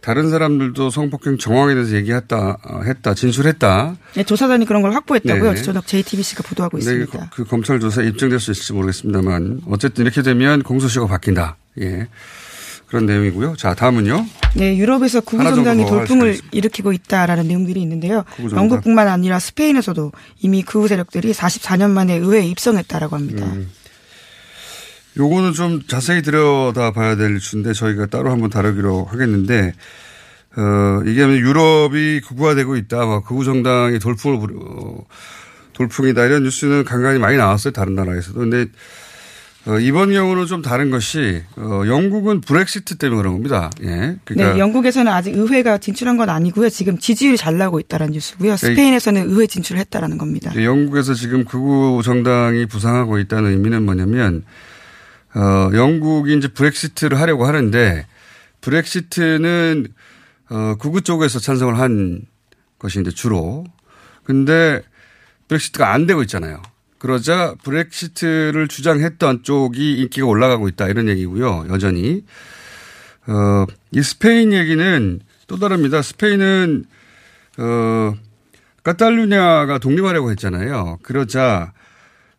다른 0.00 0.28
사람들도 0.30 0.90
성폭행 0.90 1.38
정황에 1.38 1.74
대해서 1.74 1.94
얘기했다, 1.94 2.58
어, 2.64 2.80
했다, 2.84 3.14
진술했다. 3.14 3.94
네, 4.14 4.24
조사단이 4.24 4.64
그런 4.66 4.82
걸 4.82 4.92
확보했다고요. 4.94 5.54
네. 5.54 5.62
저녁 5.62 5.86
JTBC가 5.86 6.42
보도하고 6.42 6.78
있습니다. 6.78 7.28
그, 7.30 7.44
그 7.44 7.48
검찰 7.48 7.78
조사에 7.78 8.06
입증될 8.08 8.40
수 8.40 8.50
있을지 8.50 8.72
모르겠습니다만 8.72 9.60
어쨌든 9.68 10.06
이렇게 10.06 10.22
되면 10.22 10.62
공소시효가 10.64 11.06
바뀐다. 11.12 11.56
예. 11.82 12.08
그런 12.88 13.06
내용이고요. 13.06 13.54
자, 13.56 13.74
다음은요. 13.74 14.26
네, 14.56 14.76
유럽에서 14.76 15.20
구구정당이 15.20 15.86
돌풍을 15.86 16.38
일으키고 16.50 16.92
있다라는 16.92 17.46
내용들이 17.46 17.80
있는데요. 17.82 18.24
영국뿐만 18.52 19.06
아니라 19.06 19.38
스페인에서도 19.38 20.10
이미 20.40 20.64
그우 20.64 20.88
세력들이 20.88 21.32
44년 21.32 21.90
만에 21.90 22.16
의회에 22.16 22.46
입성했다라고 22.46 23.14
합니다. 23.14 23.46
음. 23.46 23.70
요거는 25.16 25.52
좀 25.52 25.82
자세히 25.86 26.22
들여다 26.22 26.92
봐야 26.92 27.16
될 27.16 27.38
주인데 27.38 27.72
저희가 27.72 28.06
따로 28.06 28.30
한번 28.30 28.50
다루기로 28.50 29.04
하겠는데 29.04 29.72
어, 30.56 31.02
이게 31.06 31.22
유럽이 31.22 32.20
극우화되고 32.20 32.76
있다. 32.76 33.06
막 33.06 33.24
극우 33.24 33.44
정당이 33.44 33.98
돌풍을 33.98 34.38
부려, 34.38 34.54
어, 34.58 35.04
돌풍이다. 35.74 36.24
이런 36.26 36.42
뉴스는 36.42 36.84
간간히 36.84 37.18
많이 37.18 37.36
나왔어요. 37.36 37.72
다른 37.72 37.94
나라에서도. 37.94 38.38
근데 38.38 38.66
어, 39.66 39.78
이번 39.78 40.10
경우는 40.10 40.46
좀 40.46 40.62
다른 40.62 40.90
것이 40.90 41.42
어, 41.56 41.82
영국은 41.86 42.40
브렉시트 42.40 42.96
때문에 42.96 43.20
그런 43.20 43.34
겁니다. 43.34 43.70
예. 43.82 44.16
그러니까 44.24 44.54
네, 44.54 44.58
영국에서는 44.58 45.12
아직 45.12 45.36
의회가 45.36 45.78
진출한 45.78 46.16
건 46.16 46.30
아니고요. 46.30 46.70
지금 46.70 46.98
지지율이 46.98 47.36
잘 47.36 47.58
나고 47.58 47.78
있다는 47.78 48.10
뉴스고요. 48.12 48.56
스페인에서는 48.56 49.28
의회 49.30 49.46
진출을 49.46 49.78
했다라는 49.80 50.16
겁니다. 50.18 50.52
영국에서 50.56 51.14
지금 51.14 51.44
극우 51.44 52.02
정당이 52.02 52.66
부상하고 52.66 53.18
있다는 53.18 53.50
의미는 53.50 53.84
뭐냐면 53.84 54.44
어, 55.34 55.70
영국이 55.74 56.36
이제 56.36 56.48
브렉시트를 56.48 57.20
하려고 57.20 57.46
하는데 57.46 58.06
브렉시트는 58.60 59.86
어, 60.50 60.74
구구 60.78 61.02
쪽에서 61.02 61.38
찬성을 61.38 61.78
한 61.78 62.22
이제 62.84 63.10
주로. 63.10 63.64
근데 64.24 64.82
브렉시트가 65.48 65.92
안 65.92 66.06
되고 66.06 66.22
있잖아요. 66.22 66.62
그러자 66.98 67.54
브렉시트를 67.62 68.68
주장했던 68.68 69.42
쪽이 69.42 70.00
인기가 70.00 70.26
올라가고 70.26 70.68
있다 70.68 70.88
이런 70.88 71.08
얘기고요. 71.08 71.66
여전히. 71.68 72.24
어, 73.26 73.66
이 73.92 74.02
스페인 74.02 74.52
얘기는 74.52 75.20
또 75.46 75.58
다릅니다. 75.58 76.02
스페인은 76.02 76.84
어, 77.58 78.14
카탈루냐가 78.82 79.78
독립하려고 79.78 80.30
했잖아요. 80.30 80.98
그러자 81.02 81.72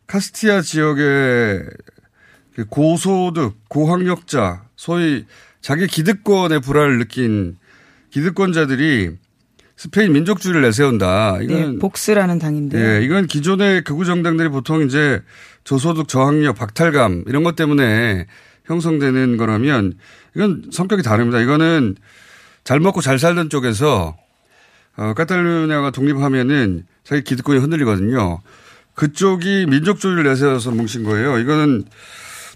카스티아 0.06 0.60
지역의 0.60 1.04
그 1.04 1.70
고소득, 2.68 3.56
고학력자, 3.68 4.64
소위 4.76 5.24
자기 5.60 5.86
기득권의 5.86 6.60
불화를 6.60 6.98
느낀 6.98 7.56
기득권자들이 8.10 9.16
스페인 9.76 10.12
민족주의를 10.12 10.62
내세운다. 10.62 11.38
이건 11.42 11.72
네, 11.72 11.78
복스라는 11.78 12.38
당인데. 12.38 12.78
예, 12.78 13.04
이건 13.04 13.26
기존의 13.26 13.82
극우 13.84 14.04
정당들이 14.04 14.48
보통 14.48 14.82
이제 14.82 15.22
저소득, 15.64 16.08
저학력, 16.08 16.56
박탈감 16.56 17.24
이런 17.26 17.42
것 17.42 17.56
때문에 17.56 18.26
형성되는 18.66 19.36
거라면 19.38 19.94
이건 20.36 20.64
성격이 20.70 21.02
다릅니다. 21.02 21.40
이거는 21.40 21.96
잘 22.64 22.80
먹고 22.80 23.00
잘 23.00 23.18
살던 23.18 23.50
쪽에서 23.50 24.16
어, 24.96 25.14
카탈루냐가 25.14 25.90
독립하면은 25.90 26.84
자기 27.02 27.24
기득권이 27.24 27.58
흔들리거든요. 27.58 28.40
그쪽이 28.94 29.66
민족주의를 29.68 30.24
내세워서 30.24 30.70
뭉친 30.70 31.02
거예요. 31.02 31.38
이거는 31.38 31.84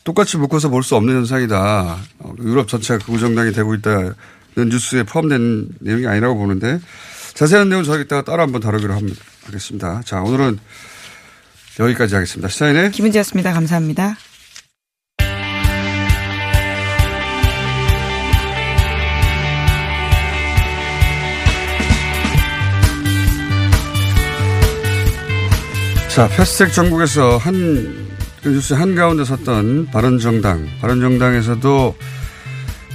똑같이 0.07 0.37
묶어서 0.39 0.69
볼 0.71 0.83
수 0.85 0.95
없는 0.95 1.17
현상이다. 1.17 1.99
어, 2.21 2.35
유럽 2.41 2.69
전체가 2.69 3.05
극우정당이 3.05 3.53
되고 3.53 3.75
있다는 3.75 4.15
뉴스에 4.55 5.03
포함된 5.03 5.69
내용이 5.81 6.07
아니라고 6.07 6.37
보는데 6.37 6.79
자세한 7.35 7.69
내용은 7.69 7.85
저희가 7.85 8.05
이따가 8.05 8.23
따로 8.23 8.43
한번 8.43 8.61
다루기로 8.61 8.95
하겠습니다. 9.45 10.03
자, 10.05 10.23
오늘은 10.23 10.59
여기까지 11.81 12.15
하겠습니다. 12.15 12.49
시사인의 12.49 12.93
김은지였습니다. 12.93 13.53
감사합니다. 13.53 14.17
자, 26.15 26.29
패스트랙 26.29 26.73
전국에서 26.73 27.37
한그 27.37 28.06
뉴스 28.53 28.75
한가운데 28.75 29.25
섰던 29.25 29.87
바른정당, 29.87 30.67
바른정당에서도 30.81 31.95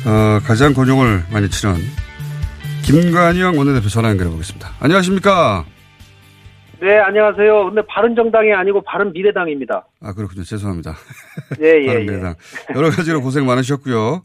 어, 0.06 0.40
가장 0.46 0.74
권용을 0.74 1.24
많이 1.32 1.50
치른 1.50 1.76
김관영 2.84 3.58
원내대표 3.58 3.88
전화 3.90 4.10
연결해 4.10 4.32
보겠습니다. 4.32 4.70
안녕하십니까? 4.80 5.66
네, 6.82 6.98
안녕하세요. 6.98 7.66
근데 7.66 7.82
바른정당이 7.88 8.54
아니고 8.54 8.82
바른미래당입니다. 8.84 9.86
아, 10.02 10.14
그렇군요. 10.14 10.44
죄송합니다. 10.44 10.96
예, 11.62 11.84
예. 11.84 11.86
바른미래당. 11.94 12.36
예. 12.72 12.76
여러 12.76 12.90
가지로 12.90 13.22
고생 13.22 13.46
많으셨고요. 13.46 14.24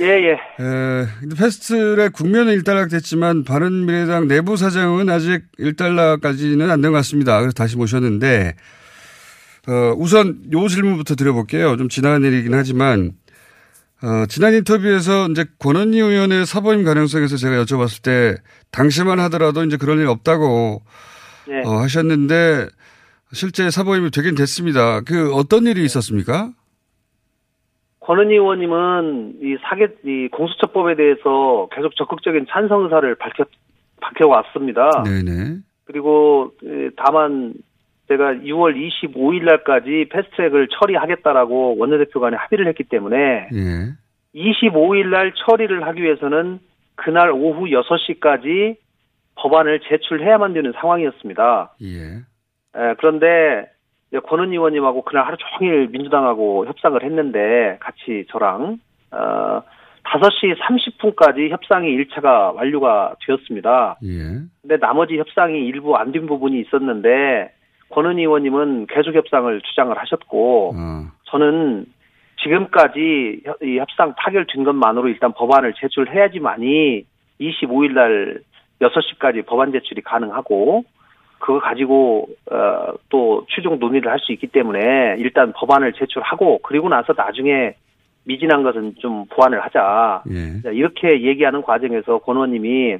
예, 0.00 0.04
예. 0.04 0.30
에, 0.32 1.06
근데 1.20 1.36
패스트랙 1.36 2.12
국면은 2.12 2.52
일단락됐지만 2.54 3.44
바른미래당 3.44 4.28
내부 4.28 4.56
사정은 4.58 5.08
아직 5.08 5.42
일단락까지는 5.58 6.70
안 6.70 6.82
된 6.82 6.90
것 6.92 6.98
같습니다. 6.98 7.38
그래서 7.40 7.52
다시 7.54 7.76
모셨는데, 7.78 8.56
어, 9.68 9.94
우선 9.96 10.42
요 10.52 10.68
질문부터 10.68 11.14
드려볼게요. 11.14 11.76
좀 11.76 11.88
지나간 11.88 12.22
일이긴 12.24 12.54
하지만, 12.54 13.12
어, 14.02 14.26
지난 14.26 14.54
인터뷰에서 14.54 15.28
이제 15.28 15.44
권은희 15.58 15.98
의원의 15.98 16.46
사보임 16.46 16.84
가능성에서 16.84 17.36
제가 17.36 17.62
여쭤봤을 17.64 18.02
때 18.02 18.36
당시만 18.70 19.20
하더라도 19.20 19.62
이제 19.64 19.76
그럴 19.76 19.98
일 19.98 20.06
없다고 20.06 20.82
네. 21.48 21.62
어, 21.66 21.80
하셨는데 21.80 22.68
실제 23.32 23.68
사보임이 23.70 24.10
되긴 24.10 24.34
됐습니다. 24.34 25.02
그 25.02 25.34
어떤 25.34 25.66
일이 25.66 25.84
있었습니까? 25.84 26.50
권은희 28.00 28.32
의원님은 28.32 29.34
이 29.42 29.56
사개 29.62 29.88
이 30.04 30.28
공수처법에 30.32 30.96
대해서 30.96 31.68
계속 31.72 31.94
적극적인 31.96 32.46
찬성 32.50 32.84
의사를 32.84 33.14
밝혀 33.16 33.44
밝혀왔습니다. 34.00 35.04
네네. 35.04 35.58
그리고 35.84 36.52
에, 36.64 36.88
다만 36.96 37.52
제가 38.10 38.32
6월 38.34 38.74
25일 38.76 39.44
날까지 39.44 40.08
패스트트랙을 40.10 40.68
처리하겠다라고 40.68 41.76
원내대표 41.78 42.18
간에 42.18 42.36
합의를 42.36 42.66
했기 42.66 42.82
때문에 42.82 43.48
예. 43.52 43.94
25일 44.34 45.06
날 45.10 45.32
처리를 45.34 45.86
하기 45.86 46.02
위해서는 46.02 46.58
그날 46.96 47.30
오후 47.30 47.66
6시까지 47.66 48.76
법안을 49.36 49.80
제출해야만 49.88 50.54
되는 50.54 50.72
상황이었습니다. 50.72 51.74
예. 51.82 52.16
에, 52.80 52.94
그런데 52.98 53.70
이제 54.10 54.18
권은 54.18 54.50
의원님하고 54.50 55.02
그날 55.02 55.24
하루 55.26 55.36
종일 55.58 55.88
민주당하고 55.88 56.66
협상을 56.66 57.00
했는데 57.02 57.78
같이 57.80 58.26
저랑 58.30 58.78
어 59.12 59.62
5시 60.02 60.56
30분까지 60.58 61.50
협상이 61.50 61.96
1차가 61.96 62.52
완료가 62.56 63.14
되었습니다. 63.24 63.98
예. 64.02 64.08
근데 64.62 64.78
나머지 64.80 65.16
협상이 65.16 65.60
일부 65.64 65.94
안 65.96 66.10
된 66.10 66.26
부분이 66.26 66.58
있었는데 66.60 67.52
권은 67.90 68.18
의원님은 68.18 68.86
계속 68.86 69.14
협상을 69.14 69.60
주장을 69.62 69.96
하셨고 69.96 70.74
어. 70.76 71.04
저는 71.24 71.86
지금까지 72.42 73.42
협- 73.44 73.58
협상 73.62 74.14
타결된 74.16 74.64
것만으로 74.64 75.08
일단 75.08 75.32
법안을 75.32 75.74
제출해야지만이 75.74 77.04
25일 77.40 77.92
날 77.92 78.40
6시까지 78.80 79.44
법안 79.46 79.72
제출이 79.72 80.02
가능하고 80.02 80.84
그거 81.38 81.58
가지고 81.60 82.28
어, 82.50 82.92
또 83.08 83.46
최종 83.48 83.78
논의를 83.78 84.10
할 84.10 84.18
수 84.20 84.32
있기 84.32 84.46
때문에 84.46 85.16
일단 85.18 85.52
법안을 85.54 85.92
제출하고 85.94 86.60
그리고 86.62 86.88
나서 86.88 87.12
나중에 87.16 87.74
미진한 88.24 88.62
것은 88.62 88.94
좀 88.98 89.24
보완을 89.30 89.60
하자. 89.64 90.22
예. 90.30 90.60
자, 90.62 90.70
이렇게 90.70 91.22
얘기하는 91.22 91.62
과정에서 91.62 92.18
권 92.18 92.36
의원님이 92.36 92.96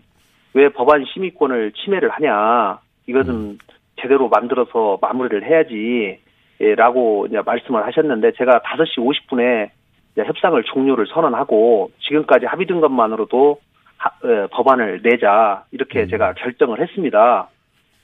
왜 0.54 0.68
법안 0.70 1.04
심의권을 1.12 1.72
침해를 1.72 2.08
하냐. 2.10 2.78
이거 3.06 3.22
좀 3.24 3.58
제대로 4.00 4.28
만들어서 4.28 4.98
마무리를 5.00 5.44
해야지. 5.46 6.18
예, 6.60 6.74
라고 6.74 7.26
이제 7.26 7.40
말씀을 7.44 7.86
하셨는데 7.86 8.32
제가 8.32 8.60
5시 8.60 8.98
50분에 8.98 9.70
협상을 10.16 10.62
종료를 10.64 11.06
선언하고 11.06 11.90
지금까지 12.00 12.46
합의된 12.46 12.80
것만으로도 12.80 13.58
하- 13.96 14.10
예, 14.24 14.46
법안을 14.50 15.00
내자. 15.02 15.64
이렇게 15.70 16.06
제가 16.06 16.34
결정을 16.34 16.80
했습니다. 16.80 17.48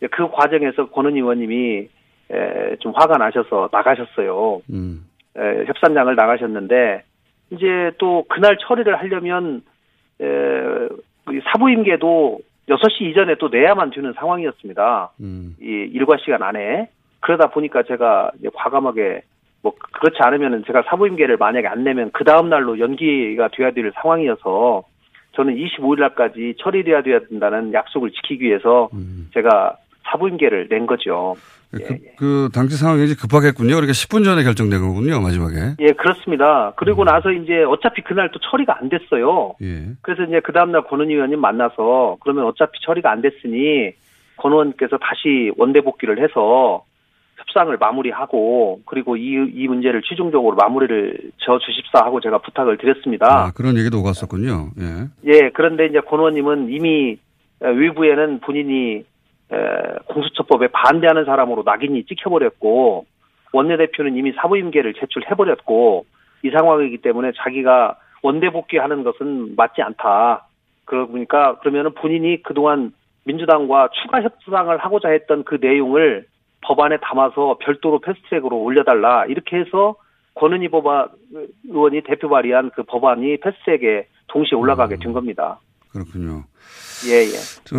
예, 0.03 0.07
그 0.09 0.29
과정에서 0.31 0.87
권은 0.91 1.17
의원님이 1.17 1.88
에, 2.31 2.76
좀 2.81 2.93
화가 2.97 3.19
나셔서 3.19 3.69
나가셨어요. 3.73 4.62
음. 4.71 5.07
에, 5.37 5.65
협상장을 5.67 6.15
나가셨는데 6.17 7.03
이제 7.50 7.93
또 7.99 8.25
그날 8.29 8.57
처리를 8.59 8.99
하려면 8.99 9.62
에, 10.21 10.25
이 11.31 11.41
사부임계도 11.53 12.38
6시 12.68 13.02
이전에 13.02 13.37
또 13.37 13.49
내야만 13.49 13.90
되는 13.90 14.12
상황이었습니다. 14.14 15.12
음. 15.20 15.56
이 15.61 15.64
일과 15.92 16.16
시간 16.18 16.42
안에 16.42 16.88
그러다 17.20 17.50
보니까 17.50 17.82
제가 17.85 18.30
과감하게 18.54 19.23
뭐 19.62 19.73
그렇지 19.92 20.18
않으면은 20.20 20.64
제가 20.66 20.82
사부임계를 20.82 21.37
만약에 21.38 21.66
안 21.66 21.85
내면 21.85 22.11
그 22.12 22.25
다음 22.25 22.49
날로 22.49 22.78
연기가 22.78 23.49
돼야 23.49 23.70
될 23.70 23.92
상황이어서 24.00 24.85
저는 25.32 25.54
25일 25.56 26.00
날까지 26.00 26.54
처리돼야 26.58 27.02
돼야 27.02 27.20
된다는 27.20 27.73
약속을 27.73 28.11
지키기 28.11 28.44
위해서 28.44 28.88
음. 28.94 29.28
제가 29.35 29.76
사부임계를 30.10 30.68
낸 30.68 30.86
거죠. 30.86 31.34
그, 31.71 31.99
그 32.16 32.49
당시 32.54 32.76
상황이 32.76 33.04
이제 33.04 33.14
급하겠군요. 33.14 33.75
그렇게 33.75 33.92
10분 33.92 34.25
전에 34.25 34.42
결정된 34.45 34.80
거군요. 34.80 35.21
마지막에. 35.21 35.75
예, 35.80 35.92
그렇습니다. 35.92 36.73
그리고 36.76 37.04
나서 37.04 37.30
이제 37.32 37.64
어차피 37.64 38.02
그날 38.02 38.30
또 38.32 38.38
처리가 38.38 38.78
안 38.80 38.88
됐어요. 38.88 39.54
예. 39.62 39.88
그래서 40.00 40.23
이제 40.23 40.40
그 40.40 40.52
다음날 40.52 40.84
권 40.84 41.00
의원님 41.00 41.40
만나서 41.40 42.19
그러면 42.21 42.47
어차피 42.47 42.78
처리가 42.84 43.10
안 43.10 43.21
됐으니 43.21 43.92
권 44.36 44.52
의원께서 44.52 44.99
다시 44.99 45.50
원대 45.56 45.80
복귀를 45.80 46.23
해서 46.23 46.84
협상을 47.36 47.76
마무리하고 47.78 48.80
그리고 48.86 49.16
이, 49.16 49.34
이 49.54 49.69
문제를 49.69 50.02
최종적으로 50.02 50.56
마무리를 50.56 51.32
저 51.38 51.58
주십사 51.58 52.04
하고 52.04 52.21
제가 52.21 52.38
부탁을 52.38 52.78
드렸습니다. 52.78 53.26
아, 53.26 53.52
그런 53.52 53.76
얘기도 53.76 54.00
오갔었군요. 54.00 54.71
예. 54.80 55.32
예, 55.32 55.50
그런데 55.52 55.86
이제 55.86 56.00
권 56.00 56.21
의원님은 56.21 56.71
이미 56.71 57.19
에, 57.62 57.69
외부에는 57.69 58.40
본인이 58.40 58.97
에, 58.97 59.04
공수처법에 60.09 60.69
반대하는 60.69 61.25
사람으로 61.25 61.63
낙인이 61.65 62.04
찍혀버렸고 62.04 63.06
원내대표는 63.52 64.17
이미 64.17 64.32
사부임계를 64.32 64.95
제출해버렸고 64.95 66.06
이 66.43 66.50
상황이기 66.50 66.99
때문에 66.99 67.32
자기가 67.37 67.97
원대 68.23 68.50
복귀하는 68.50 69.04
것은 69.04 69.54
맞지 69.56 69.82
않다. 69.82 70.47
그러고 70.85 71.13
보니까 71.13 71.59
그러면은 71.59 71.95
본인이 71.95 72.43
그동안 72.43 72.93
민주당과 73.25 73.91
추가 74.02 74.23
협상을 74.23 74.76
하고자 74.76 75.09
했던 75.11 75.45
그 75.45 75.59
내용을 75.61 76.26
법안에 76.63 76.99
담아서 77.02 77.59
별도로 77.61 78.00
패스트트랙으로 78.00 78.56
올려달라 78.56 79.26
이렇게 79.26 79.59
해서 79.59 79.97
권은희 80.35 80.69
법안 80.69 81.09
의원이 81.69 82.02
대표 82.02 82.28
발의한 82.28 82.71
그 82.75 82.82
법안이 82.82 83.39
패스트트랙에 83.39 84.06
동시에 84.28 84.56
올라가게 84.56 84.97
된 84.97 85.13
겁니다. 85.13 85.59
그렇군요. 85.93 86.45
예, 87.09 87.23
예. 87.23 87.39
저, 87.65 87.76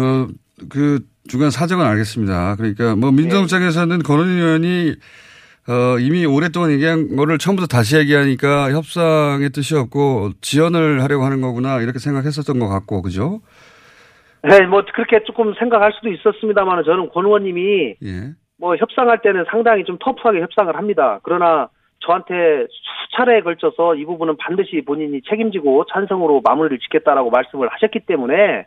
그, 0.69 0.99
중간 1.27 1.49
사정은 1.49 1.85
알겠습니다. 1.85 2.55
그러니까 2.55 2.95
뭐 2.95 3.11
민주당 3.11 3.43
입장에서는 3.43 3.99
권은희 3.99 4.31
의원이 4.31 4.95
어, 5.69 5.99
이미 5.99 6.25
오랫동안 6.25 6.71
얘기한 6.71 7.17
거를 7.17 7.37
처음부터 7.37 7.67
다시 7.67 7.97
얘기하니까 7.97 8.71
협상의 8.71 9.49
뜻이 9.49 9.75
없고 9.75 10.31
지연을 10.39 11.03
하려고 11.03 11.25
하는 11.25 11.41
거구나 11.41 11.81
이렇게 11.81 11.99
생각했었던 11.99 12.57
것 12.57 12.69
같고, 12.69 13.01
그죠? 13.01 13.41
네, 14.43 14.65
뭐 14.65 14.83
그렇게 14.93 15.21
조금 15.25 15.53
생각할 15.55 15.91
수도 15.93 16.09
있었습니다만 16.09 16.85
저는 16.85 17.09
권 17.09 17.25
의원님이 17.25 17.95
예. 18.01 18.33
뭐 18.57 18.77
협상할 18.77 19.21
때는 19.21 19.43
상당히 19.51 19.83
좀 19.83 19.97
터프하게 19.99 20.41
협상을 20.41 20.73
합니다. 20.73 21.19
그러나 21.23 21.69
저한테 21.99 22.67
수차례에 23.11 23.41
걸쳐서 23.41 23.95
이 23.95 24.05
부분은 24.05 24.37
반드시 24.37 24.81
본인이 24.85 25.21
책임지고 25.29 25.85
찬성으로 25.91 26.41
마무리를 26.45 26.79
짓겠다라고 26.79 27.29
말씀을 27.29 27.67
하셨기 27.73 28.01
때문에 28.05 28.65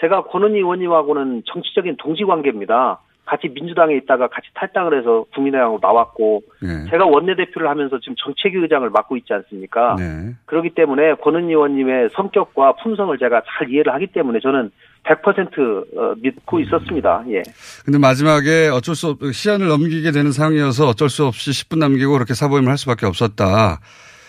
제가 0.00 0.24
권은희 0.24 0.56
의원님하고는 0.58 1.42
정치적인 1.46 1.96
동지 1.98 2.24
관계입니다. 2.24 3.00
같이 3.30 3.48
민주당에 3.48 3.94
있다가 3.96 4.26
같이 4.26 4.48
탈당을 4.54 4.98
해서 4.98 5.24
국민의당으로 5.32 5.78
나왔고 5.80 6.42
예. 6.64 6.90
제가 6.90 7.06
원내대표를 7.06 7.68
하면서 7.68 8.00
지금 8.00 8.16
정책위 8.18 8.58
의장을 8.58 8.88
맡고 8.90 9.16
있지 9.18 9.32
않습니까? 9.32 9.94
네. 9.96 10.34
그렇기 10.46 10.70
때문에 10.70 11.14
권은희 11.14 11.46
의원님의 11.46 12.08
성격과 12.12 12.72
품성을 12.82 13.16
제가 13.18 13.42
잘 13.46 13.70
이해를 13.70 13.94
하기 13.94 14.08
때문에 14.08 14.40
저는 14.40 14.72
100% 15.04 15.96
어, 15.96 16.14
믿고 16.20 16.58
있었습니다. 16.60 17.22
예. 17.28 17.42
근데 17.84 17.98
마지막에 17.98 18.68
어쩔 18.68 18.96
수 18.96 19.10
없, 19.10 19.18
시간을 19.32 19.68
넘기게 19.68 20.10
되는 20.10 20.32
상황이어서 20.32 20.88
어쩔 20.88 21.08
수 21.08 21.24
없이 21.24 21.50
10분 21.50 21.78
남기고 21.78 22.12
그렇게 22.12 22.34
사보임을 22.34 22.68
할 22.68 22.78
수밖에 22.78 23.06
없었다. 23.06 23.78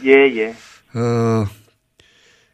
예, 0.05 0.11
예. 0.11 0.49
어, 0.93 1.45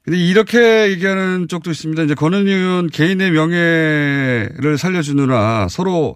근데 0.07 0.19
이렇게 0.19 0.89
얘기하는 0.91 1.49
쪽도 1.49 1.69
있습니다. 1.69 2.03
이제 2.03 2.15
권은희 2.15 2.49
의원 2.49 2.87
개인의 2.87 3.31
명예를 3.31 4.77
살려주느라 4.77 5.67
서로, 5.67 6.15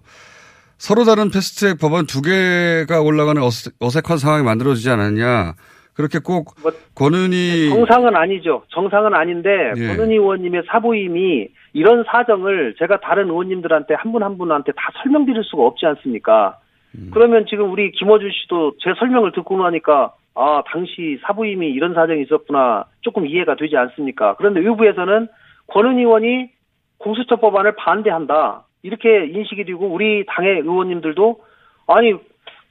서로 0.78 1.04
다른 1.04 1.30
패스트트랙 1.30 1.78
법안 1.78 2.06
두 2.06 2.22
개가 2.22 3.02
올라가는 3.02 3.42
어색, 3.42 3.74
어색한 3.80 4.16
상황이 4.16 4.44
만들어지지 4.44 4.88
않았냐. 4.88 5.56
그렇게 5.92 6.20
꼭 6.20 6.54
뭐, 6.62 6.72
권은희. 6.94 7.68
정상은 7.68 8.16
아니죠. 8.16 8.62
정상은 8.68 9.12
아닌데 9.12 9.50
예. 9.76 9.88
권은희 9.88 10.14
의원님의 10.14 10.62
사부임이 10.68 11.48
이런 11.74 12.02
사정을 12.10 12.76
제가 12.78 13.00
다른 13.00 13.28
의원님들한테 13.28 13.92
한분한 13.92 14.38
분한테 14.38 14.72
다 14.72 14.88
설명드릴 15.02 15.44
수가 15.44 15.64
없지 15.64 15.84
않습니까? 15.84 16.56
음. 16.94 17.10
그러면 17.12 17.44
지금 17.46 17.70
우리 17.70 17.92
김어준 17.92 18.30
씨도 18.32 18.76
제 18.82 18.94
설명을 18.98 19.32
듣고 19.32 19.62
나니까 19.62 20.14
아 20.34 20.62
당시 20.66 21.18
사부임이 21.22 21.68
이런 21.70 21.94
사정이 21.94 22.22
있었구나 22.22 22.86
조금 23.02 23.26
이해가 23.26 23.56
되지 23.56 23.76
않습니까? 23.76 24.34
그런데 24.36 24.60
외부에서는 24.60 25.28
권은희 25.68 26.00
의원이 26.00 26.50
공수처 26.98 27.36
법안을 27.36 27.76
반대한다 27.76 28.64
이렇게 28.82 29.26
인식이 29.26 29.64
되고 29.64 29.86
우리 29.86 30.24
당의 30.26 30.60
의원님들도 30.60 31.40
아니 31.88 32.14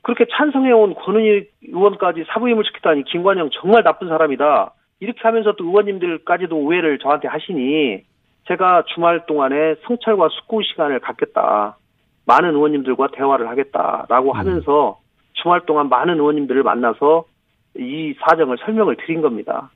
그렇게 0.01 0.25
찬성해온 0.31 0.95
권은희 0.95 1.47
의원까지 1.67 2.25
사부임을 2.29 2.63
시켰다니 2.65 3.03
김관영 3.03 3.49
정말 3.53 3.83
나쁜 3.83 4.07
사람이다 4.07 4.73
이렇게 4.99 5.19
하면서 5.23 5.53
또 5.53 5.65
의원님들까지도 5.65 6.55
오해를 6.55 6.99
저한테 6.99 7.27
하시니 7.27 8.03
제가 8.47 8.83
주말 8.93 9.25
동안에 9.25 9.75
성찰과 9.85 10.29
숙고 10.29 10.61
시간을 10.63 10.99
갖겠다. 10.99 11.77
많은 12.25 12.51
의원님들과 12.51 13.09
대화를 13.13 13.49
하겠다라고 13.49 14.33
하면서 14.33 14.99
주말 15.33 15.61
동안 15.61 15.89
많은 15.89 16.15
의원님들을 16.15 16.63
만나서 16.63 17.25
이 17.77 18.13
사정을 18.27 18.57
설명을 18.65 18.97
드린 18.97 19.21
겁니다. 19.21 19.69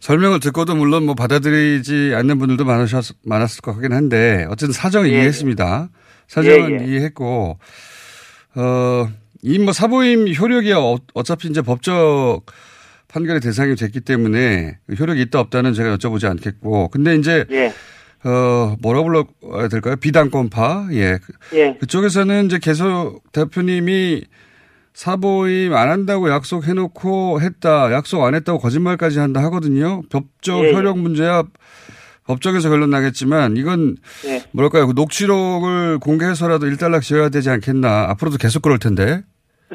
설명을 0.00 0.40
듣고도 0.40 0.74
물론 0.76 1.04
뭐 1.04 1.14
받아들이지 1.14 2.12
않는 2.14 2.38
분들도 2.38 2.64
많으셨, 2.64 3.16
많았을 3.24 3.60
것 3.62 3.72
같긴 3.72 3.92
한데 3.92 4.46
어쨌든 4.48 4.72
사정을 4.72 5.08
예, 5.10 5.12
이해했습니다. 5.14 5.88
사정은 6.26 6.80
예, 6.80 6.84
예. 6.84 6.86
이해했고 6.86 7.58
어, 8.56 9.08
이 9.42 9.58
뭐 9.58 9.72
사보임 9.72 10.32
효력이 10.34 10.72
어, 10.72 10.96
어차피 11.14 11.48
이제 11.48 11.62
법적 11.62 12.44
판결의 13.08 13.40
대상이 13.40 13.74
됐기 13.74 14.00
때문에 14.00 14.78
효력이 14.98 15.20
있다 15.22 15.40
없다는 15.40 15.74
제가 15.74 15.96
여쭤보지 15.96 16.28
않겠고 16.30 16.88
근데 16.88 17.16
이제 17.16 17.44
예. 17.50 17.72
어, 18.22 18.76
뭐라 18.82 19.02
불러야 19.02 19.68
될까요? 19.70 19.96
비당권파. 19.96 20.88
예. 20.92 21.18
예. 21.54 21.76
그쪽에서는 21.80 22.46
이제 22.46 22.58
계속 22.58 23.22
대표님이 23.32 24.22
사보임 24.92 25.74
안 25.74 25.88
한다고 25.88 26.30
약속해놓고 26.30 27.40
했다. 27.40 27.92
약속 27.92 28.22
안 28.22 28.34
했다고 28.34 28.58
거짓말까지 28.58 29.18
한다 29.18 29.42
하거든요. 29.44 30.02
법적 30.10 30.64
예, 30.64 30.68
예. 30.68 30.74
효력 30.74 30.98
문제야 30.98 31.42
법정에서 32.26 32.68
결론 32.68 32.90
나겠지만 32.90 33.56
이건 33.56 33.96
예. 34.26 34.40
뭐랄까요. 34.52 34.86
그 34.86 34.92
녹취록을 34.94 35.98
공개해서라도 35.98 36.66
일단락 36.66 37.02
지어야 37.02 37.28
되지 37.28 37.50
않겠나. 37.50 38.08
앞으로도 38.10 38.36
계속 38.38 38.62
그럴 38.62 38.78
텐데. 38.78 39.22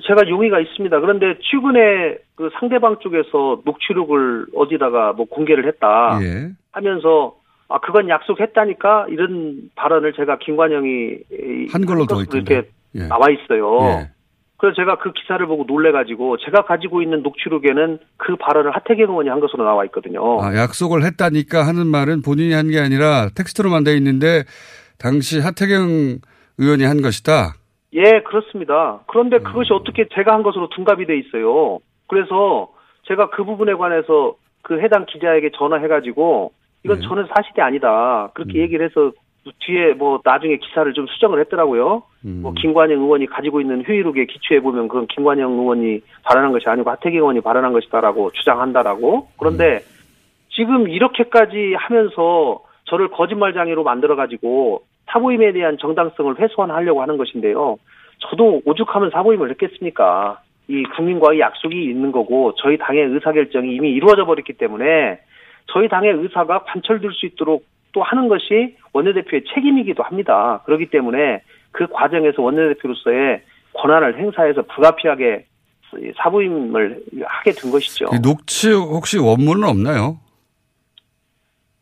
제가 0.05 0.27
용의가 0.29 0.59
있습니다. 0.59 0.99
그런데 0.99 1.37
최근에 1.41 2.17
그 2.35 2.49
상대방 2.59 2.97
쪽에서 2.99 3.61
녹취록을 3.65 4.47
어디다가 4.55 5.13
뭐 5.13 5.25
공개를 5.25 5.67
했다 5.67 6.19
예. 6.21 6.49
하면서 6.71 7.35
아 7.69 7.79
그건 7.79 8.09
약속했다니까 8.09 9.07
이런 9.09 9.69
발언을 9.75 10.13
제가 10.13 10.37
김관영이 10.39 11.69
한 11.71 11.85
걸로 11.85 12.05
더. 12.05 12.21
이렇게 12.21 12.69
예. 12.95 13.07
나와 13.07 13.29
있어요. 13.29 14.07
예. 14.55 14.57
그래서 14.57 14.75
제가 14.75 14.97
그 14.97 15.11
기사를 15.11 15.45
보고 15.47 15.65
놀래가지고 15.67 16.37
제가 16.37 16.63
가지고 16.65 17.01
있는 17.01 17.21
녹취록에는 17.23 17.99
그 18.17 18.35
발언을 18.37 18.75
하태경 18.75 19.09
의원이 19.09 19.29
한 19.29 19.39
것으로 19.39 19.63
나와 19.63 19.85
있거든요. 19.85 20.41
아, 20.41 20.55
약속을 20.55 21.03
했다니까 21.03 21.67
하는 21.67 21.87
말은 21.87 22.21
본인이 22.21 22.53
한 22.53 22.69
게 22.69 22.79
아니라 22.79 23.29
텍스트로만 23.35 23.83
돼 23.83 23.95
있는데 23.97 24.43
당시 24.97 25.39
하태경 25.39 26.17
의원이 26.57 26.83
한 26.83 27.01
것이다. 27.01 27.53
예, 27.93 28.21
그렇습니다. 28.23 29.01
그런데 29.07 29.37
음. 29.37 29.43
그것이 29.43 29.71
어떻게 29.73 30.07
제가 30.13 30.33
한 30.33 30.41
것으로 30.43 30.69
둔갑이 30.69 31.05
돼 31.05 31.17
있어요. 31.17 31.79
그래서 32.07 32.69
제가 33.07 33.29
그 33.29 33.43
부분에 33.43 33.73
관해서 33.73 34.35
그 34.63 34.79
해당 34.81 35.05
기자에게 35.05 35.51
전화해가지고 35.57 36.51
이건 36.85 36.99
네. 36.99 37.07
저는 37.07 37.27
사실이 37.35 37.61
아니다. 37.61 38.31
그렇게 38.33 38.59
음. 38.59 38.61
얘기를 38.63 38.85
해서 38.85 39.11
뒤에 39.59 39.93
뭐 39.93 40.19
나중에 40.23 40.57
기사를 40.57 40.91
좀 40.93 41.05
수정을 41.07 41.39
했더라고요. 41.41 42.03
음. 42.25 42.39
뭐 42.41 42.53
김관영 42.53 42.99
의원이 42.99 43.27
가지고 43.27 43.61
있는 43.61 43.83
회의록에 43.83 44.25
기초해 44.25 44.61
보면 44.61 44.87
그건 44.87 45.07
김관영 45.07 45.51
의원이 45.51 46.01
발언한 46.23 46.51
것이 46.51 46.67
아니고 46.67 46.89
하태경 46.89 47.17
의원이 47.17 47.41
발언한 47.41 47.73
것이다라고 47.73 48.31
주장한다라고. 48.31 49.27
그런데 49.37 49.81
지금 50.49 50.87
이렇게까지 50.89 51.75
하면서 51.77 52.63
저를 52.85 53.09
거짓말장애로 53.09 53.83
만들어 53.83 54.15
가지고 54.15 54.83
사보임에 55.07 55.51
대한 55.51 55.77
정당성을 55.77 56.39
훼손하려고 56.39 57.01
하는 57.01 57.17
것인데요. 57.17 57.77
저도 58.19 58.61
오죽하면 58.65 59.11
사보임을 59.11 59.51
했겠습니까? 59.51 60.39
이 60.67 60.83
국민과의 60.95 61.39
약속이 61.39 61.83
있는 61.83 62.11
거고 62.11 62.53
저희 62.55 62.77
당의 62.77 63.03
의사결정이 63.03 63.75
이미 63.75 63.91
이루어져 63.91 64.25
버렸기 64.25 64.53
때문에 64.53 65.19
저희 65.67 65.87
당의 65.87 66.11
의사가 66.13 66.63
관철될 66.63 67.11
수 67.11 67.25
있도록 67.27 67.65
또 67.95 68.03
하는 68.03 68.27
것이 68.27 68.75
원내대표의 68.91 69.45
책임이기도 69.53 70.03
합니다. 70.03 70.61
그렇기 70.65 70.87
때문에 70.87 71.41
그 71.71 71.87
과정에서 71.87 72.41
원내대표로서의 72.41 73.41
권한을 73.73 74.19
행사해서 74.19 74.63
불가피하게 74.63 75.45
사부임을 76.17 77.03
하게 77.25 77.51
된 77.51 77.71
것이죠. 77.71 78.07
그 78.07 78.21
녹취 78.21 78.69
혹시 78.73 79.17
원문은 79.17 79.63
없나요? 79.63 80.19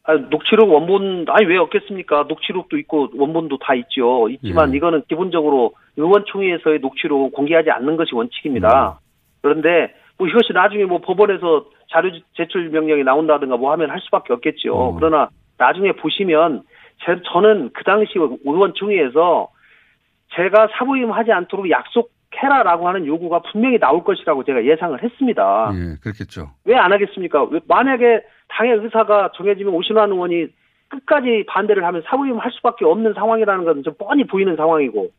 아, 0.03 0.13
녹취록 0.13 0.71
원본 0.71 1.25
아니 1.29 1.47
왜 1.47 1.57
없겠습니까? 1.57 2.25
녹취록도 2.29 2.77
있고 2.77 3.09
원본도 3.15 3.57
다 3.57 3.73
있죠. 3.73 4.29
있지만 4.29 4.73
예. 4.73 4.77
이거는 4.77 5.03
기본적으로 5.09 5.73
의원총회에서의 5.97 6.79
녹취록은 6.79 7.31
공개하지 7.31 7.71
않는 7.71 7.97
것이 7.97 8.13
원칙입니다. 8.13 8.99
그런데 9.41 9.95
뭐 10.19 10.27
이것이 10.27 10.53
나중에 10.53 10.85
뭐 10.85 10.99
법원에서 10.99 11.65
자료 11.89 12.11
제출 12.35 12.69
명령이 12.69 13.03
나온다든가 13.03 13.57
뭐 13.57 13.71
하면 13.71 13.89
할 13.89 13.99
수밖에 14.01 14.33
없겠죠. 14.33 14.75
어. 14.75 14.93
그러나 14.93 15.29
나중에 15.63 15.93
보시면 15.93 16.63
제, 17.05 17.15
저는 17.31 17.69
그 17.73 17.83
당시 17.83 18.13
의원총회에서 18.17 19.49
제가 20.35 20.67
사부임하지 20.77 21.31
않도록 21.31 21.69
약속해라라고 21.69 22.87
하는 22.87 23.05
요구가 23.05 23.39
분명히 23.51 23.79
나올 23.79 24.03
것이라고 24.03 24.43
제가 24.43 24.65
예상을 24.65 25.01
했습니다. 25.01 25.71
예, 25.73 25.95
그렇겠죠. 26.01 26.49
왜 26.65 26.75
안 26.75 26.91
하겠습니까? 26.91 27.43
왜- 27.45 27.59
만약에 27.67 28.21
당의 28.49 28.73
의사가 28.77 29.31
정해지면 29.35 29.73
오신환 29.73 30.11
의원이 30.11 30.47
끝까지 30.89 31.45
반대를 31.47 31.83
하면 31.85 32.03
사부임 32.07 32.37
할 32.37 32.51
수밖에 32.51 32.85
없는 32.85 33.13
상황이라는 33.13 33.63
건좀 33.65 33.93
뻔히 33.97 34.25
보이는 34.25 34.55
상황이고 34.55 35.09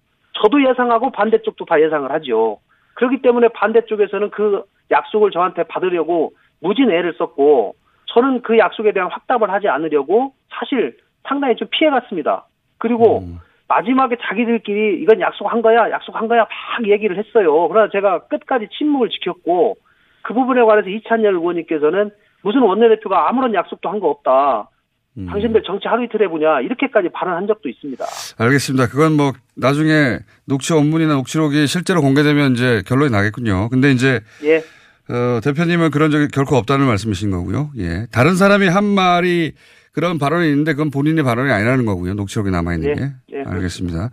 저도 0.42 0.62
예상하고 0.68 1.10
반대쪽도 1.10 1.64
다 1.64 1.80
예상을 1.80 2.10
하죠. 2.12 2.58
그렇기 2.94 3.22
때문에 3.22 3.48
반대쪽에서는 3.48 4.30
그 4.30 4.62
약속을 4.90 5.30
저한테 5.30 5.64
받으려고 5.64 6.32
무진 6.60 6.90
애를 6.90 7.14
썼고 7.18 7.74
저는 8.14 8.42
그 8.42 8.56
약속에 8.58 8.92
대한 8.92 9.10
확답을 9.10 9.50
하지 9.50 9.68
않으려고 9.68 10.32
사실 10.58 10.96
상당히 11.28 11.56
좀 11.56 11.68
피해갔습니다. 11.70 12.46
그리고 12.78 13.20
음. 13.20 13.38
마지막에 13.66 14.16
자기들끼리 14.22 15.02
이건 15.02 15.20
약속한 15.20 15.62
거야, 15.62 15.90
약속한 15.90 16.28
거야 16.28 16.40
막 16.40 16.88
얘기를 16.88 17.18
했어요. 17.18 17.66
그러나 17.68 17.88
제가 17.90 18.26
끝까지 18.28 18.68
침묵을 18.78 19.08
지켰고 19.08 19.76
그 20.22 20.32
부분에 20.34 20.62
관해서 20.62 20.88
이찬열 20.88 21.34
의원님께서는 21.34 22.10
무슨 22.42 22.60
원내대표가 22.60 23.28
아무런 23.28 23.54
약속도 23.54 23.88
한 23.90 24.00
거 24.00 24.08
없다. 24.10 24.68
음. 25.16 25.26
당신들 25.26 25.62
정치 25.64 25.86
하루 25.88 26.04
이틀 26.04 26.22
해보냐 26.22 26.60
이렇게까지 26.60 27.08
발언한 27.10 27.46
적도 27.46 27.68
있습니다. 27.68 28.04
알겠습니다. 28.38 28.88
그건 28.88 29.12
뭐 29.16 29.32
나중에 29.56 30.18
녹취 30.46 30.72
원문이나 30.74 31.14
녹취록이 31.14 31.66
실제로 31.68 32.00
공개되면 32.02 32.52
이제 32.52 32.82
결론이 32.86 33.10
나겠군요. 33.12 33.68
근데 33.70 33.92
이제 33.92 34.20
예, 34.42 34.60
어, 35.08 35.40
대표님은 35.42 35.90
그런 35.90 36.10
적이 36.10 36.28
결코 36.28 36.56
없다는 36.56 36.86
말씀이신 36.86 37.30
거고요. 37.30 37.70
예. 37.78 38.06
다른 38.10 38.36
사람이 38.36 38.68
한 38.68 38.84
말이 38.84 39.52
그런 39.92 40.18
발언이 40.18 40.48
있는데 40.48 40.72
그건 40.72 40.90
본인의 40.90 41.24
발언이 41.24 41.50
아니라는 41.52 41.84
거고요. 41.86 42.14
녹취록에 42.14 42.50
남아있는 42.50 42.88
예, 42.90 42.94
게. 42.94 43.12
예, 43.34 43.42
알겠습니다. 43.46 44.10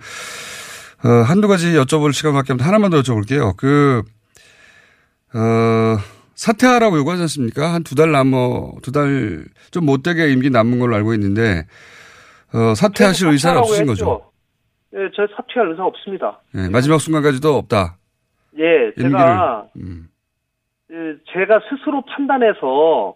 어, 1.03 1.09
한두 1.09 1.47
가지 1.47 1.73
여쭤볼 1.73 2.13
시간밖에 2.13 2.53
없는데 2.53 2.63
하나만 2.65 2.91
더 2.91 3.01
여쭤볼게요. 3.01 3.55
그, 3.57 4.03
어, 5.33 5.97
사퇴하라고 6.35 6.97
요구하지 6.97 7.21
않습니까? 7.23 7.73
한 7.73 7.83
두 7.83 7.95
달 7.95 8.11
남어, 8.11 8.73
두 8.81 8.91
달 8.91 9.45
좀 9.71 9.85
못되게 9.85 10.31
임기 10.31 10.49
남은 10.49 10.79
걸로 10.79 10.95
알고 10.95 11.13
있는데, 11.15 11.65
어, 12.53 12.73
사퇴하실 12.75 13.29
의사는 13.29 13.59
없으신 13.59 13.89
했죠. 13.89 14.05
거죠? 14.05 14.31
예, 14.93 15.09
저 15.15 15.25
사퇴할 15.35 15.71
의사 15.71 15.83
없습니다. 15.83 16.41
예, 16.55 16.67
마지막 16.69 16.99
순간까지도 16.99 17.55
없다. 17.57 17.97
예, 18.59 19.01
제가 19.01 19.65
음. 19.77 20.07
예, 20.91 21.15
제가 21.31 21.61
스스로 21.69 22.01
판단해서 22.01 23.15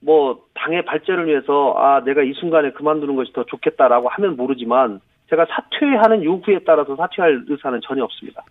뭐 0.00 0.44
당의 0.54 0.84
발전을 0.84 1.26
위해서 1.26 1.74
아 1.76 2.02
내가 2.04 2.22
이 2.22 2.32
순간에 2.34 2.72
그만두는 2.72 3.16
것이 3.16 3.32
더 3.32 3.44
좋겠다라고 3.44 4.08
하면 4.08 4.36
모르지만 4.36 5.00
제가 5.30 5.46
사퇴하는 5.46 6.24
요구에 6.24 6.60
따라서 6.66 6.96
사퇴할 6.96 7.44
의사는 7.48 7.80
전혀 7.86 8.04
없습니다. 8.04 8.42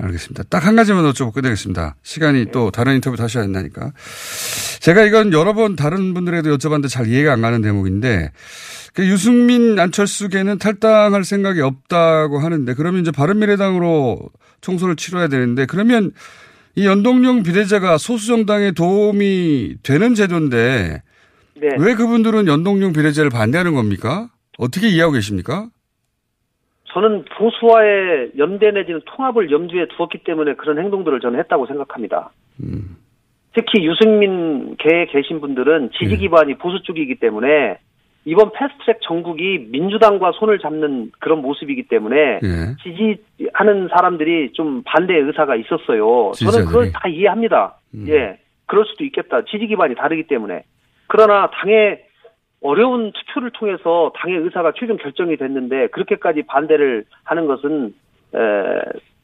알겠습니다. 0.00 0.44
딱 0.44 0.64
한 0.64 0.76
가지만 0.76 1.04
여쭤보고 1.04 1.34
끝내겠습니다. 1.34 1.96
시간이 2.02 2.46
또 2.52 2.70
다른 2.70 2.94
인터뷰 2.94 3.16
다시 3.16 3.38
한다니까. 3.38 3.92
제가 4.80 5.02
이건 5.02 5.32
여러 5.32 5.54
번 5.54 5.76
다른 5.76 6.14
분들에도 6.14 6.56
여쭤봤는데 6.56 6.88
잘 6.88 7.06
이해가 7.08 7.32
안 7.32 7.40
가는 7.40 7.60
대목인데, 7.62 8.30
그 8.94 9.06
유승민 9.06 9.78
안철수계는 9.78 10.58
탈당할 10.58 11.24
생각이 11.24 11.60
없다고 11.60 12.38
하는데, 12.38 12.72
그러면 12.74 13.00
이제 13.00 13.10
바른미래당으로 13.10 14.20
총선을 14.60 14.96
치러야 14.96 15.26
되는데, 15.28 15.66
그러면 15.66 16.12
이 16.78 16.86
연동형 16.86 17.42
비례제가 17.42 17.98
소수정당에 17.98 18.70
도움이 18.70 19.78
되는 19.82 20.14
제도인데, 20.14 21.02
네. 21.56 21.68
왜 21.76 21.94
그분들은 21.96 22.46
연동형 22.46 22.92
비례제를 22.92 23.30
반대하는 23.30 23.74
겁니까? 23.74 24.28
어떻게 24.58 24.86
이해하고 24.86 25.14
계십니까? 25.14 25.66
저는 26.92 27.24
보수와의 27.36 28.30
연대 28.38 28.70
내지는 28.70 29.00
통합을 29.06 29.50
염두에 29.50 29.88
두었기 29.96 30.18
때문에 30.22 30.54
그런 30.54 30.78
행동들을 30.78 31.18
저는 31.18 31.40
했다고 31.40 31.66
생각합니다. 31.66 32.30
음. 32.62 32.96
특히 33.54 33.84
유승민 33.84 34.76
계에 34.76 35.06
계신 35.06 35.40
분들은 35.40 35.90
지지 35.98 36.16
기반이 36.16 36.58
보수 36.58 36.80
쪽이기 36.84 37.16
때문에 37.16 37.78
이번 38.24 38.52
패스트트랙 38.52 38.98
정국이 39.02 39.68
민주당과 39.70 40.32
손을 40.32 40.58
잡는 40.58 41.12
그런 41.18 41.40
모습이기 41.40 41.88
때문에 41.88 42.40
예. 42.42 42.76
지지하는 42.82 43.88
사람들이 43.88 44.52
좀 44.52 44.82
반대 44.84 45.14
의사가 45.16 45.56
있었어요. 45.56 46.32
저는 46.32 46.66
그걸 46.66 46.84
지지자들이. 46.86 46.92
다 46.92 47.08
이해합니다. 47.08 47.78
음. 47.94 48.04
예, 48.08 48.38
그럴 48.66 48.84
수도 48.84 49.04
있겠다. 49.04 49.42
지지 49.50 49.66
기반이 49.66 49.94
다르기 49.94 50.26
때문에. 50.26 50.62
그러나 51.06 51.48
당의 51.50 52.04
어려운 52.60 53.12
투표를 53.12 53.50
통해서 53.52 54.12
당의 54.16 54.38
의사가 54.38 54.72
최종 54.78 54.96
결정이 54.96 55.36
됐는데 55.36 55.86
그렇게까지 55.88 56.42
반대를 56.42 57.04
하는 57.24 57.46
것은 57.46 57.94
에, 58.34 58.38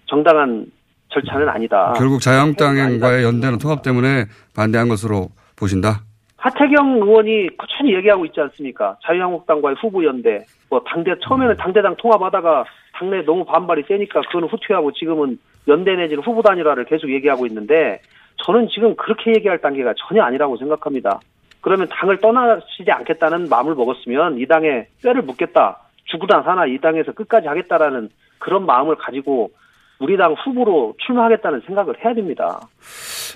정당한 0.06 0.66
절차는 1.10 1.48
아니다. 1.48 1.92
결국 1.96 2.20
자유한국당과의 2.20 3.24
연대는 3.24 3.58
통합 3.58 3.82
때문에 3.82 4.26
반대한 4.56 4.88
것으로 4.88 5.28
보신다? 5.56 6.00
하태경 6.44 6.96
의원이 6.96 7.56
꾸준히 7.56 7.94
얘기하고 7.94 8.26
있지 8.26 8.38
않습니까? 8.38 8.98
자유한국당과의 9.02 9.76
후보 9.80 10.04
연대, 10.04 10.44
뭐 10.68 10.78
당대 10.86 11.14
처음에는 11.22 11.56
당대당 11.56 11.96
통합하다가 11.96 12.66
당내 12.92 13.22
너무 13.22 13.46
반발이 13.46 13.84
세니까 13.88 14.20
그거는 14.20 14.48
후퇴하고 14.48 14.92
지금은 14.92 15.38
연대 15.68 15.96
내지는 15.96 16.22
후보 16.22 16.42
단일화를 16.42 16.84
계속 16.84 17.10
얘기하고 17.10 17.46
있는데 17.46 18.02
저는 18.44 18.68
지금 18.68 18.94
그렇게 18.94 19.30
얘기할 19.30 19.58
단계가 19.58 19.94
전혀 19.96 20.22
아니라고 20.22 20.58
생각합니다. 20.58 21.18
그러면 21.62 21.88
당을 21.88 22.18
떠나시지 22.18 22.90
않겠다는 22.90 23.48
마음을 23.48 23.74
먹었으면 23.74 24.38
이 24.38 24.44
당에 24.44 24.86
뼈를 25.02 25.22
묻겠다. 25.22 25.78
죽으나 26.04 26.42
사나 26.42 26.66
이 26.66 26.76
당에서 26.76 27.12
끝까지 27.12 27.48
하겠다라는 27.48 28.10
그런 28.38 28.66
마음을 28.66 28.96
가지고 28.96 29.50
우리 29.98 30.18
당 30.18 30.34
후보로 30.34 30.96
출마하겠다는 31.06 31.62
생각을 31.64 32.04
해야 32.04 32.12
됩니다. 32.12 32.60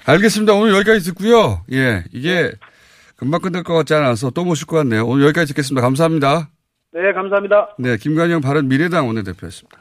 알겠습니다. 0.06 0.52
오늘 0.52 0.74
여기까지 0.74 1.10
듣고요. 1.10 1.62
예, 1.72 2.04
이게 2.12 2.50
금방 3.18 3.40
끝날 3.40 3.64
것 3.64 3.74
같지 3.74 3.94
않아서 3.94 4.30
또 4.30 4.44
모실 4.44 4.66
것 4.66 4.76
같네요. 4.76 5.04
오늘 5.04 5.24
여기까지 5.24 5.48
듣겠습니다. 5.48 5.82
감사합니다. 5.82 6.50
네, 6.92 7.12
감사합니다. 7.12 7.74
네, 7.78 7.96
김관영 7.96 8.40
바른 8.40 8.68
미래당 8.68 9.08
원내대표였습니다. 9.08 9.78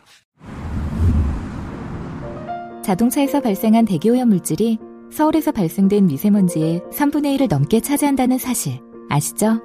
자동차에서 2.84 3.42
발생한 3.42 3.86
대기오염 3.86 4.30
물질이 4.30 4.80
서울에서 5.12 5.52
발생된 5.52 6.08
미세먼지의 6.08 6.82
3분의 6.92 7.38
1을 7.38 7.50
넘게 7.50 7.80
차지한다는 7.80 8.40
사실 8.40 8.82
아시죠? 9.10 9.62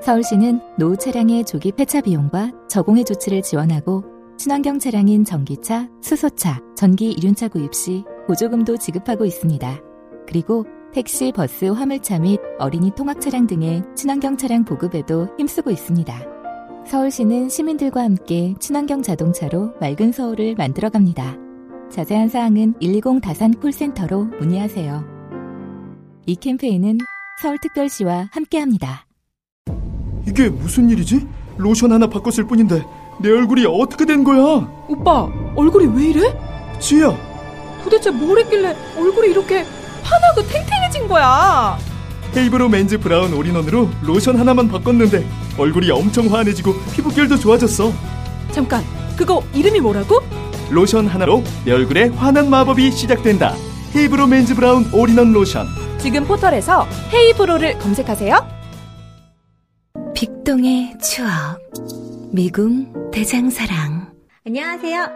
서울시는 0.00 0.60
노후 0.78 0.96
차량의 0.96 1.44
조기 1.44 1.72
폐차 1.72 2.00
비용과 2.00 2.52
저공해 2.68 3.02
조치를 3.02 3.42
지원하고 3.42 4.04
친환경 4.36 4.78
차량인 4.78 5.24
전기차, 5.24 5.88
수소차, 6.02 6.60
전기 6.76 7.10
이륜차 7.10 7.48
구입 7.48 7.74
시 7.74 8.04
보조금도 8.28 8.76
지급하고 8.76 9.24
있습니다. 9.24 9.80
그리고 10.28 10.66
택시, 10.96 11.30
버스, 11.30 11.66
화물차 11.66 12.18
및 12.20 12.40
어린이 12.58 12.90
통학 12.96 13.20
차량 13.20 13.46
등의 13.46 13.82
친환경 13.94 14.34
차량 14.38 14.64
보급에도 14.64 15.28
힘쓰고 15.36 15.70
있습니다. 15.70 16.22
서울시는 16.86 17.50
시민들과 17.50 18.02
함께 18.02 18.54
친환경 18.58 19.02
자동차로 19.02 19.74
맑은 19.78 20.12
서울을 20.12 20.54
만들어갑니다. 20.54 21.36
자세한 21.90 22.30
사항은 22.30 22.78
120 22.80 23.20
다산 23.20 23.52
콜센터로 23.52 24.24
문의하세요. 24.40 25.04
이 26.24 26.34
캠페인은 26.34 26.96
서울특별시와 27.42 28.30
함께합니다. 28.32 29.06
이게 30.26 30.48
무슨 30.48 30.88
일이지? 30.88 31.28
로션 31.58 31.92
하나 31.92 32.06
바꿨을 32.06 32.46
뿐인데 32.46 32.82
내 33.20 33.30
얼굴이 33.32 33.66
어떻게 33.66 34.06
된 34.06 34.24
거야? 34.24 34.66
오빠 34.88 35.28
얼굴이 35.56 35.94
왜 35.94 36.06
이래? 36.06 36.22
지야 36.78 37.14
도대체 37.84 38.10
뭘 38.10 38.38
했길래 38.38 38.74
얼굴이 38.98 39.28
이렇게 39.28 39.62
환하고 40.06 40.42
탱탱해진 40.46 41.08
거야? 41.08 41.78
헤이브로 42.36 42.68
맨즈 42.68 42.98
브라운 42.98 43.32
올인원으로 43.32 43.88
로션 44.02 44.38
하나만 44.38 44.68
바꿨는데 44.68 45.26
얼굴이 45.58 45.90
엄청 45.90 46.32
환해지고 46.32 46.74
피부결도 46.92 47.36
좋아졌어. 47.38 47.92
잠깐 48.52 48.84
그거 49.16 49.42
이름이 49.54 49.80
뭐라고? 49.80 50.20
로션 50.70 51.06
하나로 51.06 51.42
내 51.64 51.72
얼굴에 51.72 52.08
환한 52.08 52.50
마법이 52.50 52.90
시작된다. 52.92 53.54
헤이브로 53.94 54.26
맨즈 54.26 54.54
브라운 54.54 54.84
올인원 54.92 55.32
로션. 55.32 55.66
지금 55.98 56.24
포털에서 56.24 56.86
헤이브로를 57.12 57.78
검색하세요. 57.78 58.56
빅동의 60.14 60.96
추억 61.02 61.58
미궁 62.32 63.10
대장사랑 63.12 64.12
안녕하세요. 64.46 65.08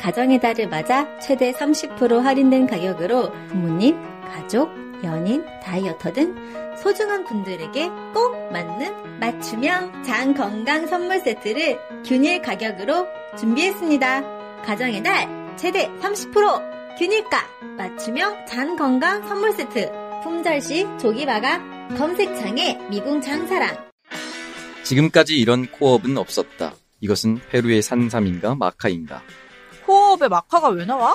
가정의 0.00 0.40
달을 0.40 0.68
맞아 0.68 1.06
최대 1.18 1.52
30% 1.52 2.20
할인된 2.20 2.66
가격으로 2.68 3.32
부모님, 3.48 3.96
가족, 4.32 4.70
연인, 5.04 5.44
다이어터 5.62 6.12
등 6.12 6.34
소중한 6.76 7.24
분들에게 7.24 7.88
꼭 8.14 8.52
맞는 8.52 9.20
맞춤형 9.20 10.02
장 10.02 10.34
건강 10.34 10.86
선물 10.86 11.20
세트를 11.20 11.78
균일 12.04 12.42
가격으로 12.42 13.06
준비했습니다. 13.38 14.62
가정의 14.62 15.02
달 15.02 15.56
최대 15.56 15.88
30% 16.00 16.98
균일가 16.98 17.38
맞춤형 17.76 18.46
장 18.46 18.76
건강 18.76 19.26
선물 19.28 19.52
세트 19.52 19.90
품절시 20.22 20.86
조기 21.00 21.26
마감 21.26 21.96
검색창에 21.96 22.78
미궁 22.90 23.20
장사랑 23.20 23.88
지금까지 24.82 25.38
이런 25.38 25.66
코업은 25.66 26.16
없었다. 26.16 26.72
이것은 27.00 27.40
페루의 27.50 27.82
산삼인가 27.82 28.54
마카인가. 28.54 29.22
코어업에 29.84 30.28
마카가 30.28 30.70
왜 30.70 30.84
나와? 30.86 31.14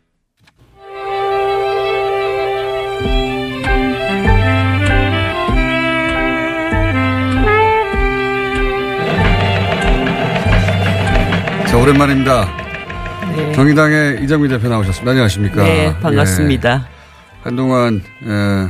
자, 11.71 11.77
오랜만입니다. 11.77 12.57
네. 13.35 13.51
정의당의 13.53 14.23
이정미 14.23 14.49
대표 14.49 14.67
나오셨습니다. 14.67 15.11
안녕하십니까. 15.11 15.63
네, 15.63 15.97
반갑습니다. 15.99 16.87
예. 16.89 17.01
한동안, 17.43 18.01
예, 18.25 18.67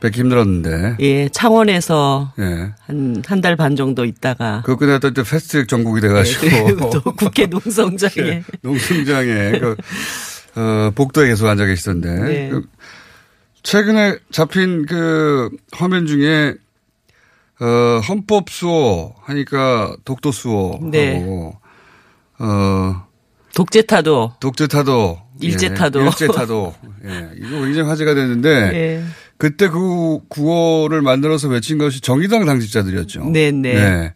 뵙기 0.00 0.20
힘들었는데. 0.20 0.96
예, 1.00 1.28
창원에서 1.28 2.32
예. 2.38 2.70
한, 2.86 3.22
한 3.26 3.40
달 3.42 3.56
반 3.56 3.76
정도 3.76 4.04
있다가. 4.06 4.62
그거 4.64 4.76
끝났더니 4.78 5.12
또 5.14 5.22
패스트트랙 5.22 5.68
전국이 5.68 6.00
돼가지고. 6.00 6.46
네, 6.46 6.74
또 6.76 7.02
국회 7.14 7.44
농성장에. 7.46 8.12
예, 8.18 8.44
농성장에. 8.62 9.58
그, 9.58 9.76
어, 10.56 10.90
복도에 10.94 11.28
계속 11.28 11.46
앉아 11.48 11.66
계시던데. 11.66 12.08
네. 12.22 12.48
그 12.48 12.62
최근에 13.62 14.16
잡힌 14.30 14.86
그 14.86 15.50
화면 15.72 16.06
중에 16.06 16.54
어, 17.60 18.00
헌법 18.08 18.48
수호 18.50 19.14
하니까 19.22 19.94
독도 20.06 20.32
수호하고 20.32 20.90
네. 20.90 21.52
어 22.44 23.06
독재 23.54 23.82
타도 23.82 24.32
독재 24.40 24.66
타도 24.66 25.18
일제 25.40 25.66
예, 25.70 25.74
타도. 25.74 26.00
일제 26.04 26.26
타도 26.26 26.74
예 27.04 27.30
이거 27.36 27.60
굉장히 27.60 27.88
화제가 27.88 28.14
됐는데 28.14 28.48
예. 28.74 29.04
그때 29.38 29.68
그 29.68 30.20
구호를 30.28 31.02
만들어서 31.02 31.48
외친 31.48 31.78
것이 31.78 32.00
정의당 32.00 32.44
당직자들이었죠. 32.46 33.30
네네. 33.30 33.74
네. 33.74 34.14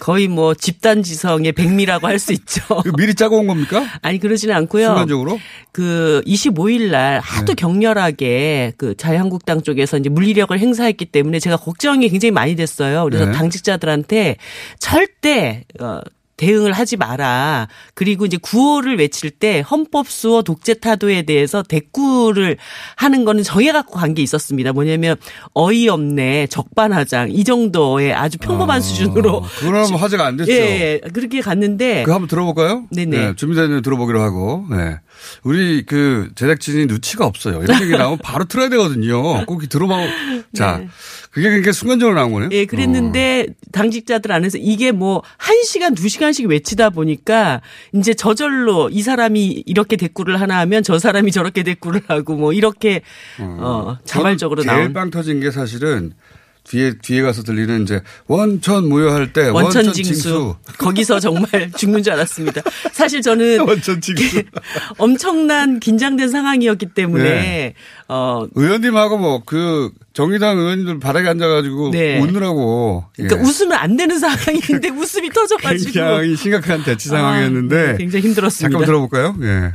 거의 0.00 0.28
뭐 0.28 0.54
집단 0.54 1.02
지성의 1.02 1.52
백미라고 1.52 2.06
할 2.06 2.18
수 2.18 2.32
있죠. 2.32 2.62
미리 2.96 3.14
짜고 3.14 3.38
온 3.38 3.46
겁니까? 3.46 3.84
아니 4.00 4.18
그러지는 4.18 4.54
않고요. 4.54 4.86
순간적으로? 4.86 5.38
그 5.72 6.22
25일 6.26 6.90
날 6.90 7.20
하도 7.20 7.46
네. 7.48 7.54
격렬하게 7.54 8.72
그 8.78 8.94
자유한국당 8.96 9.60
쪽에서 9.62 9.98
이제 9.98 10.08
물리력을 10.08 10.58
행사했기 10.58 11.06
때문에 11.06 11.38
제가 11.38 11.56
걱정이 11.58 12.08
굉장히 12.08 12.30
많이 12.30 12.56
됐어요. 12.56 13.04
그래서 13.04 13.26
네. 13.26 13.32
당직자들한테 13.32 14.36
절대 14.78 15.64
어 15.80 16.00
대응을 16.40 16.72
하지 16.72 16.96
마라. 16.96 17.68
그리고 17.94 18.24
이제 18.26 18.38
구호를 18.40 18.98
외칠 18.98 19.30
때 19.30 19.60
헌법 19.70 20.08
수호 20.08 20.42
독재 20.42 20.74
타도에 20.80 21.22
대해서 21.22 21.62
대꾸를 21.62 22.56
하는 22.96 23.24
거는 23.24 23.42
정해갖고 23.42 23.92
간 23.98 24.10
게 24.14 24.22
있었습니다. 24.22 24.72
뭐냐면 24.72 25.14
어이없네 25.54 26.48
적반하장 26.48 27.30
이 27.30 27.44
정도의 27.44 28.12
아주 28.12 28.38
평범한 28.38 28.80
수준으로 28.80 29.44
그러면 29.60 29.94
화제가 29.94 30.26
안 30.26 30.36
됐죠. 30.36 30.50
예, 30.50 31.00
예. 31.04 31.08
그렇게 31.12 31.40
갔는데 31.40 32.02
그거 32.02 32.14
한번 32.14 32.26
들어볼까요? 32.28 32.86
네네. 32.90 33.16
네, 33.18 33.36
준비되는 33.36 33.82
들어보기로 33.82 34.20
하고. 34.20 34.64
네. 34.70 34.96
우리 35.42 35.84
그 35.84 36.30
제작진이 36.34 36.86
눈치가 36.86 37.26
없어요. 37.26 37.62
이런 37.62 37.82
얘기 37.82 37.92
나오면 37.92 38.18
바로 38.22 38.44
틀어야 38.44 38.68
되거든요. 38.68 39.44
꼭 39.46 39.68
들어봐. 39.68 39.96
자, 40.54 40.78
네. 40.78 40.88
그게 41.30 41.48
그러니까 41.48 41.72
순간적으로 41.72 42.16
나온 42.16 42.32
거네요. 42.32 42.48
예, 42.52 42.66
그랬는데 42.66 43.46
당직자들 43.72 44.32
안에서 44.32 44.58
이게 44.58 44.92
뭐 44.92 45.22
1시간, 45.38 45.96
2시간씩 45.96 46.48
외치다 46.48 46.90
보니까 46.90 47.60
이제 47.94 48.14
저절로 48.14 48.90
이 48.90 49.02
사람이 49.02 49.64
이렇게 49.66 49.96
대꾸를 49.96 50.40
하나 50.40 50.58
하면 50.60 50.82
저 50.82 50.98
사람이 50.98 51.30
저렇게 51.32 51.62
대꾸를 51.62 52.02
하고 52.08 52.34
뭐 52.34 52.52
이렇게 52.52 53.02
어, 53.38 53.96
자발적으로 54.04 54.62
저는 54.62 54.74
제일 54.74 54.84
나온 54.84 54.92
빵 54.92 55.10
터진 55.10 55.40
게 55.40 55.50
사실은 55.50 56.14
뒤에 56.70 56.94
뒤에 57.02 57.22
가서 57.22 57.42
들리는 57.42 57.82
이제 57.82 58.00
원천 58.28 58.88
무효할 58.88 59.32
때 59.32 59.48
원천, 59.48 59.84
원천 59.86 59.92
징수. 59.92 60.12
징수. 60.14 60.56
거기서 60.78 61.18
정말 61.18 61.70
죽는 61.76 62.02
줄 62.02 62.12
알았습니다. 62.12 62.62
사실 62.92 63.20
저는 63.22 63.60
원천 63.66 64.00
징수. 64.00 64.42
엄청난 64.96 65.80
긴장된 65.80 66.28
상황이었기 66.28 66.86
때문에 66.94 67.24
네. 67.24 67.74
어 68.08 68.46
의원님하고 68.54 69.18
뭐 69.18 69.42
그 69.50 69.90
정의당 70.12 70.58
의원님들 70.58 71.00
바닥에 71.00 71.28
앉아가지고 71.28 71.90
네. 71.90 72.20
웃느라고. 72.20 73.04
그러니까 73.16 73.38
예. 73.38 73.42
웃으면 73.42 73.72
안 73.78 73.96
되는 73.96 74.18
상황인데 74.18 74.90
웃음이 74.94 75.28
터져가지고 75.30 75.92
굉장히 75.92 76.36
심각한 76.36 76.84
대치 76.84 77.08
상황이었는데. 77.08 77.76
아, 77.76 77.92
네, 77.92 77.98
굉장히 77.98 78.26
힘들었습니다. 78.26 78.70
잠깐 78.70 78.86
들어볼까요? 78.86 79.34
예. 79.42 79.72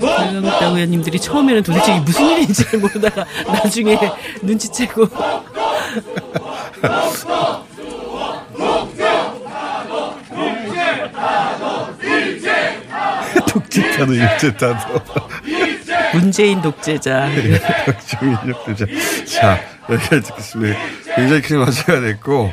자유한국당 0.00 0.69
의원님들이 0.80 1.20
처음에는 1.20 1.62
도대체 1.62 1.92
이게 1.92 2.00
무슨 2.00 2.26
일인지 2.30 2.64
모르다가 2.76 3.26
나중에 3.46 3.98
눈치채고 4.42 5.08
독재타도 13.48 14.14
일제타도. 14.14 15.00
문재인 16.14 16.60
독재자. 16.62 17.28
정인혁 18.06 18.64
독자. 18.64 18.86
자, 19.26 19.60
여기까지 19.88 20.22
듣겠습니다. 20.22 20.78
굉장히 21.16 21.42
큰 21.42 21.62
화제가 21.62 22.00
됐고, 22.00 22.52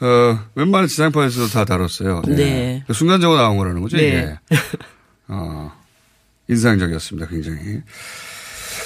어, 0.00 0.38
웬만한 0.54 0.88
지상파에서도 0.88 1.48
다 1.48 1.64
다뤘어요. 1.64 2.22
예. 2.28 2.34
네. 2.34 2.84
순간적으로 2.92 3.40
나온 3.40 3.56
거라는 3.56 3.80
거죠, 3.82 3.96
네. 3.96 4.04
이게. 4.08 4.36
어, 5.28 5.72
인상적이었습니다, 6.48 7.28
굉장히. 7.28 7.80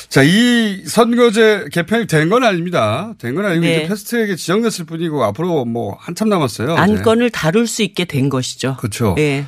자, 0.08 0.22
이 0.22 0.84
선거제 0.86 1.66
개편이 1.72 2.06
된 2.06 2.28
건 2.30 2.44
아닙니다. 2.44 3.12
된 3.18 3.34
건 3.34 3.44
아니고 3.44 3.60
네. 3.64 3.78
이제 3.78 3.88
패스트트랙에 3.88 4.36
지정됐을 4.36 4.84
뿐이고 4.86 5.22
앞으로 5.24 5.64
뭐 5.64 5.96
한참 6.00 6.28
남았어요. 6.28 6.74
안건을 6.76 7.30
다룰 7.30 7.66
수 7.66 7.82
있게 7.82 8.04
된 8.04 8.28
것이죠. 8.28 8.76
그렇죠. 8.78 9.14
네. 9.16 9.44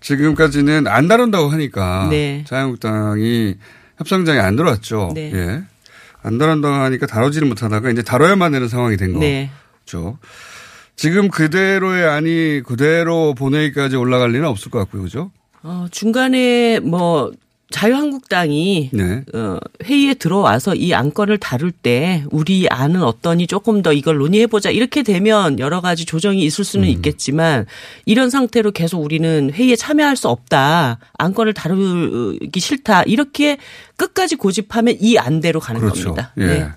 지금까지는 0.00 0.86
안 0.86 1.08
다룬다고 1.08 1.48
하니까 1.48 2.08
네. 2.10 2.44
자유한국당이 2.46 3.54
협상장에 3.98 4.38
안 4.38 4.54
들어왔죠. 4.56 5.12
네. 5.14 5.32
예. 5.34 5.62
안 6.22 6.38
다룬다고 6.38 6.74
하니까 6.74 7.06
다루지를 7.06 7.48
못하다가 7.48 7.90
이제 7.90 8.02
다뤄야만 8.02 8.52
되는 8.52 8.68
상황이 8.68 8.96
된 8.96 9.18
네. 9.18 9.50
거죠. 9.86 10.18
지금 10.96 11.28
그대로의 11.28 12.06
안이 12.08 12.62
그대로 12.66 13.34
본회의까지 13.34 13.96
올라갈 13.96 14.30
리는 14.30 14.46
없을 14.46 14.70
것 14.70 14.78
같고요. 14.80 15.02
그죠? 15.02 15.30
어, 15.62 15.86
중간에 15.90 16.78
뭐 16.80 17.32
자유한국당이 17.70 18.90
네. 18.92 19.24
어, 19.34 19.58
회의에 19.84 20.14
들어와서 20.14 20.74
이 20.74 20.94
안건을 20.94 21.38
다룰 21.38 21.70
때 21.72 22.24
우리 22.30 22.68
안은 22.68 23.02
어떠니 23.02 23.46
조금 23.46 23.82
더 23.82 23.92
이걸 23.92 24.18
논의해보자 24.18 24.70
이렇게 24.70 25.02
되면 25.02 25.58
여러 25.58 25.80
가지 25.80 26.04
조정이 26.04 26.44
있을 26.44 26.62
음. 26.62 26.64
수는 26.64 26.88
있겠지만 26.88 27.66
이런 28.04 28.30
상태로 28.30 28.72
계속 28.72 29.02
우리는 29.02 29.50
회의에 29.52 29.76
참여할 29.76 30.16
수 30.16 30.28
없다 30.28 30.98
안건을 31.18 31.54
다루기 31.54 32.60
싫다 32.60 33.02
이렇게 33.04 33.58
끝까지 33.96 34.36
고집하면 34.36 34.96
이 35.00 35.18
안대로 35.18 35.58
가는 35.60 35.80
그렇죠. 35.80 36.14
겁니다. 36.14 36.32
예. 36.38 36.46
네. 36.46 36.68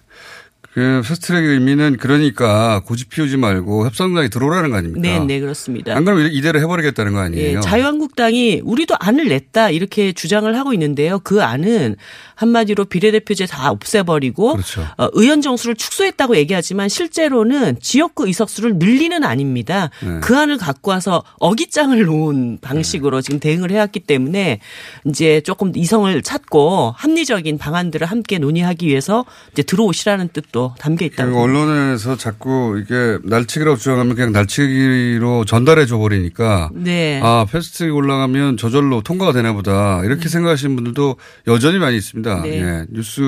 그 0.77 1.01
패스트트랙의 1.03 1.53
의미는 1.53 1.97
그러니까 1.97 2.81
고집 2.85 3.09
피우지 3.09 3.37
말고 3.37 3.87
협상장에 3.87 4.27
들어오라는 4.27 4.69
거 4.69 4.77
아닙니까? 4.77 5.01
네, 5.01 5.17
네, 5.17 5.39
그렇습니다. 5.39 5.95
안 5.95 6.05
그러면 6.05 6.31
이대로 6.31 6.59
해버리겠다는 6.59 7.13
거 7.13 7.19
아니에요? 7.19 7.57
예, 7.57 7.61
자유한국당이 7.61 8.61
우리도 8.63 8.95
안을 8.99 9.27
냈다 9.27 9.71
이렇게 9.71 10.11
주장을 10.11 10.55
하고 10.55 10.73
있는데요. 10.73 11.17
그 11.17 11.41
안은 11.41 11.95
한마디로 12.35 12.85
비례대표제 12.85 13.47
다 13.47 13.71
없애버리고 13.71 14.51
그렇죠. 14.53 14.85
어, 14.99 15.09
의원 15.13 15.41
정수를 15.41 15.73
축소했다고 15.73 16.37
얘기하지만 16.37 16.89
실제로는 16.89 17.79
지역구 17.81 18.27
의석수를 18.27 18.75
늘리는 18.75 19.23
아닙니다. 19.23 19.89
네. 20.03 20.19
그 20.21 20.37
안을 20.37 20.59
갖고 20.59 20.91
와서 20.91 21.23
어깃장을 21.39 21.99
놓은 22.05 22.59
방식으로 22.61 23.21
지금 23.21 23.39
대응을 23.39 23.71
해왔기 23.71 24.01
때문에 24.01 24.59
이제 25.05 25.41
조금 25.41 25.71
이성을 25.75 26.21
찾고 26.21 26.93
합리적인 26.95 27.57
방안들을 27.57 28.05
함께 28.05 28.37
논의하기 28.37 28.85
위해서 28.85 29.25
이제 29.53 29.63
들어오시라는 29.63 30.29
뜻도 30.33 30.66
담겨 30.79 31.05
있다고. 31.05 31.29
그리고 31.29 31.43
언론에서 31.43 32.17
자꾸 32.17 32.81
이게 32.81 33.17
날치기라고 33.23 33.77
주장하면 33.77 34.15
그냥 34.15 34.31
날치기로 34.31 35.45
전달해 35.45 35.85
줘 35.85 35.97
버리니까 35.97 36.69
네. 36.73 37.19
아 37.23 37.45
패스트트랙 37.51 37.95
올라가면 37.95 38.57
저절로 38.57 39.01
통과가 39.01 39.33
되나 39.33 39.53
보다 39.53 40.03
이렇게 40.03 40.29
생각하시는 40.29 40.75
분들도 40.75 41.15
여전히 41.47 41.79
많이 41.79 41.97
있습니다. 41.97 42.41
네. 42.43 42.61
예. 42.61 42.85
뉴스 42.89 43.21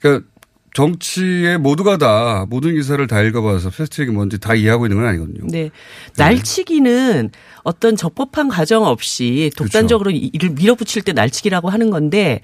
그러니까 0.00 0.26
정치의 0.74 1.58
모두가 1.58 1.96
다 1.96 2.46
모든 2.48 2.74
기사를 2.74 3.04
다 3.06 3.20
읽어봐서 3.22 3.70
패스트트랙이 3.70 4.12
뭔지 4.12 4.38
다 4.38 4.54
이해하고 4.54 4.86
있는 4.86 4.98
건 4.98 5.06
아니거든요. 5.06 5.46
네. 5.48 5.70
날치기는 6.16 7.30
어떤 7.62 7.96
적법한 7.96 8.48
과정 8.48 8.84
없이 8.84 9.50
독단적으로 9.56 10.10
그렇죠. 10.10 10.30
이를 10.32 10.50
밀어붙일 10.50 11.02
때 11.02 11.12
날치기라고 11.12 11.68
하는 11.68 11.90
건데 11.90 12.40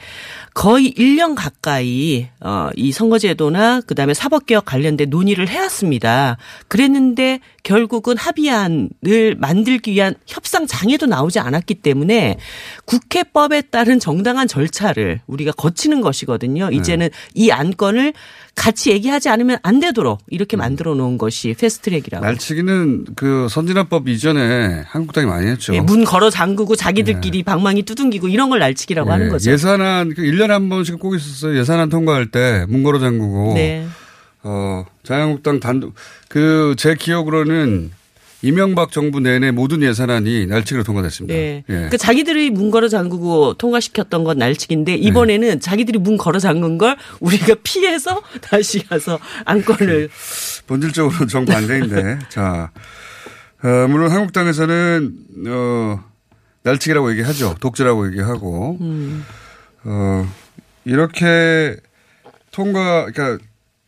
거의 0.54 0.92
1년 0.92 1.34
가까이 1.34 2.28
어, 2.40 2.68
이 2.74 2.92
선거제도나 2.92 3.82
그다음에 3.82 4.14
사법개혁 4.14 4.64
관련된 4.64 5.08
논의를 5.10 5.48
해왔습니다. 5.48 6.36
그랬는데 6.68 7.40
결국은 7.62 8.16
합의안을 8.16 9.36
만들기 9.38 9.92
위한 9.92 10.14
협상장에도 10.26 11.06
나오지 11.06 11.38
않았기 11.38 11.76
때문에 11.76 12.38
국회법에 12.84 13.62
따른 13.62 13.98
정당한 13.98 14.46
절차를 14.48 15.20
우리가 15.26 15.52
거치는 15.52 16.00
것이거든요. 16.00 16.70
이제는 16.70 17.10
이 17.34 17.50
안건을 17.50 18.12
같이 18.54 18.90
얘기하지 18.90 19.28
않으면 19.28 19.58
안 19.62 19.80
되도록 19.80 20.20
이렇게 20.28 20.56
만들어 20.56 20.94
놓은 20.94 21.18
것이 21.18 21.54
패스트트랙이라고. 21.58 22.24
날치기는 22.24 23.06
그 23.14 23.46
선진화법 23.50 24.08
이전에 24.08 24.82
한국당이 24.86 25.26
많이 25.26 25.46
했죠. 25.48 25.74
예, 25.74 25.80
문 25.80 26.04
걸어 26.04 26.30
잠그고 26.30 26.74
자기들끼리 26.74 27.42
방망이 27.42 27.82
두둥기고 27.82 28.28
이런 28.28 28.48
걸 28.48 28.58
날치기라고 28.60 29.12
하는 29.12 29.28
거죠. 29.28 29.50
네. 29.50 29.52
예산안 29.54 30.14
그 30.14 30.22
1년에 30.22 30.48
한 30.48 30.68
번씩 30.70 30.98
꼭 30.98 31.14
있었어요. 31.14 31.58
예산안 31.58 31.90
통과할 31.90 32.30
때 32.30 32.64
문 32.68 32.82
걸어 32.82 32.98
잠그고 32.98 33.52
네. 33.54 33.86
어, 34.42 34.84
자유한국당 35.02 35.60
단독 35.60 35.92
그 36.28 36.74
제 36.78 36.94
기억으로는 36.94 37.90
이명박 38.46 38.92
정부 38.92 39.18
내내 39.18 39.50
모든 39.50 39.82
예산안이 39.82 40.46
날치기로 40.46 40.84
통과됐습니다. 40.84 41.34
네. 41.34 41.64
예. 41.68 41.88
그 41.90 41.98
자기들이 41.98 42.50
문 42.50 42.70
걸어 42.70 42.88
잠그고 42.88 43.54
통과시켰던 43.54 44.22
건 44.22 44.38
날치기인데 44.38 44.94
이번에는 44.94 45.48
네. 45.48 45.58
자기들이 45.58 45.98
문 45.98 46.16
걸어 46.16 46.38
잠근 46.38 46.78
걸 46.78 46.96
우리가 47.18 47.56
피해서 47.64 48.22
다시 48.40 48.86
가서 48.86 49.18
안건을 49.44 50.10
본질적으로 50.68 51.26
정 51.26 51.44
반대인데 51.44 52.20
자 52.30 52.70
어, 53.64 53.88
물론 53.88 54.12
한국당에서는 54.12 55.16
어, 55.48 56.04
날치기라고 56.62 57.10
얘기하죠. 57.12 57.56
독재라고 57.58 58.06
얘기하고 58.12 58.78
음. 58.80 59.24
어, 59.82 60.24
이렇게 60.84 61.76
통과 62.52 63.06
그러니까 63.06 63.44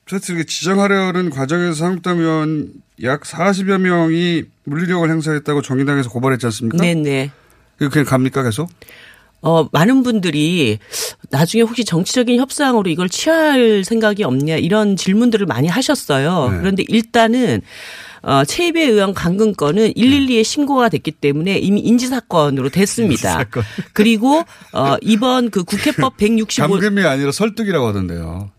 패스트트랙에 0.06 0.44
지정하려는 0.44 1.30
과정에서 1.30 1.84
한국당 1.84 2.18
의원 2.18 2.72
약 3.02 3.22
40여 3.22 3.78
명이 3.78 4.44
물리력을 4.64 5.08
행사했다고 5.08 5.62
정의당에서 5.62 6.10
고발했지 6.10 6.46
않습니까? 6.46 6.78
네네. 6.78 7.30
이거 7.80 7.90
그냥 7.90 8.04
갑니까 8.06 8.42
계속? 8.42 8.68
어, 9.40 9.68
많은 9.70 10.02
분들이 10.02 10.78
나중에 11.30 11.62
혹시 11.62 11.84
정치적인 11.84 12.40
협상으로 12.40 12.90
이걸 12.90 13.08
취할 13.08 13.84
생각이 13.84 14.24
없냐 14.24 14.56
이런 14.56 14.96
질문들을 14.96 15.46
많이 15.46 15.68
하셨어요. 15.68 16.50
네. 16.50 16.58
그런데 16.58 16.84
일단은 16.88 17.62
어, 18.22 18.44
최입의 18.44 18.88
의원 18.88 19.14
강근 19.14 19.54
건은 19.54 19.92
112에 19.92 20.42
신고가 20.42 20.88
됐기 20.88 21.12
때문에 21.12 21.58
이미 21.58 21.80
인지 21.80 22.08
사건으로 22.08 22.68
됐습니다. 22.70 23.32
인지사건. 23.34 23.62
그리고 23.92 24.42
어, 24.72 24.96
이번 25.02 25.50
그 25.50 25.62
국회법 25.62 26.16
165 26.18 26.66
감금이 26.66 27.04
아니라 27.04 27.30
설득이라고 27.30 27.86
하던데요. 27.86 28.50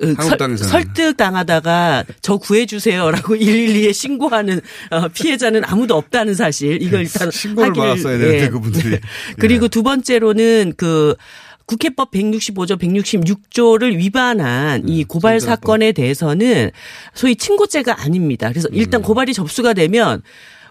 한국당에서는. 0.00 0.70
설득 0.70 1.16
당하다가 1.16 2.04
저 2.22 2.36
구해주세요라고 2.36 3.36
112에 3.36 3.92
신고하는 3.92 4.60
어, 4.90 5.08
피해자는 5.08 5.62
아무도 5.64 5.96
없다는 5.96 6.34
사실. 6.34 6.82
이걸 6.82 7.02
일단 7.02 7.30
신고를 7.30 7.70
하기를, 7.70 7.88
받았어야 7.88 8.18
되는데 8.18 8.44
예. 8.44 8.48
그분들이. 8.48 8.98
그리고 9.38 9.68
두 9.68 9.82
번째로는 9.82 10.74
그 10.76 11.14
국회법 11.66 12.12
165조 12.12 12.78
166조를 12.78 13.96
위반한 13.96 14.88
이 14.88 15.04
고발 15.04 15.40
사건에 15.40 15.92
대해서는 15.92 16.70
소위 17.12 17.34
친고죄가 17.34 18.02
아닙니다. 18.02 18.50
그래서 18.50 18.68
일단 18.72 19.02
고발이 19.02 19.34
접수가 19.34 19.72
되면 19.72 20.22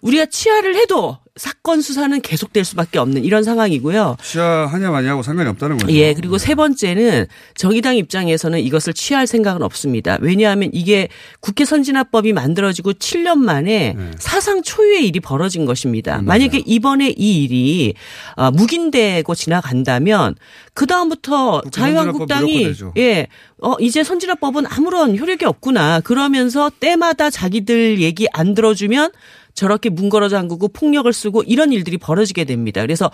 우리가 0.01 0.25
치하를 0.27 0.75
해도 0.75 1.17
사건 1.37 1.81
수사는 1.81 2.21
계속될 2.21 2.63
수밖에 2.63 2.97
없는 2.97 3.25
이런 3.25 3.43
상황이고요. 3.43 4.15
취하하냐 4.23 4.89
마냐하고 4.89 5.21
상관이 5.21 5.49
없다는 5.49 5.77
거죠. 5.77 5.93
예, 5.93 6.13
그리고 6.13 6.37
세 6.37 6.55
번째는 6.55 7.25
정의당 7.55 7.97
입장에서는 7.97 8.57
이것을 8.59 8.93
취할 8.93 9.27
생각은 9.27 9.61
없습니다. 9.61 10.17
왜냐하면 10.21 10.69
이게 10.71 11.09
국회 11.41 11.65
선진화법이 11.65 12.31
만들어지고 12.31 12.93
7년 12.93 13.39
만에 13.39 13.95
네. 13.97 14.11
사상 14.17 14.63
초유의 14.63 15.05
일이 15.07 15.19
벌어진 15.19 15.63
음, 15.63 15.65
것입니다. 15.65 16.21
만약에 16.21 16.63
이번에 16.65 17.13
이 17.17 17.43
일이 17.43 17.95
어, 18.37 18.51
묵인되고 18.51 19.35
지나간다면 19.35 20.35
그 20.73 20.85
다음부터 20.85 21.63
자유한국당이. 21.69 22.73
예, 22.97 23.27
어 23.61 23.75
이제 23.79 24.05
선진화법은 24.05 24.67
아무런 24.67 25.17
효력이 25.17 25.43
없구나. 25.43 25.99
그러면서 25.99 26.71
때마다 26.79 27.29
자기들 27.29 27.99
얘기 27.99 28.27
안 28.31 28.53
들어주면 28.53 29.11
저렇게 29.55 29.89
문걸어 29.89 30.29
잠그고 30.29 30.67
폭력을 30.67 31.11
쓰고 31.11 31.43
이런 31.43 31.71
일들이 31.73 31.97
벌어지게 31.97 32.43
됩니다. 32.43 32.81
그래서 32.81 33.09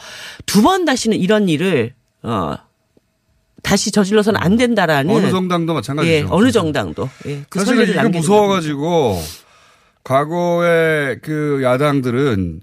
두 0.45 0.61
번 0.61 0.85
다시는 0.85 1.17
이런 1.17 1.47
일을 1.49 1.93
어 2.23 2.55
다시 3.63 3.91
저질러서는 3.91 4.39
안 4.41 4.57
된다라는 4.57 5.13
어느 5.15 5.29
정당도 5.29 5.73
마찬가지죠. 5.75 6.11
예, 6.13 6.25
어느 6.29 6.51
정당도 6.51 7.09
예, 7.27 7.43
그 7.49 7.59
사실 7.59 7.95
남기는 7.95 8.11
무서워가지고 8.19 9.21
과거에 10.03 11.17
그 11.21 11.61
야당들은 11.63 12.61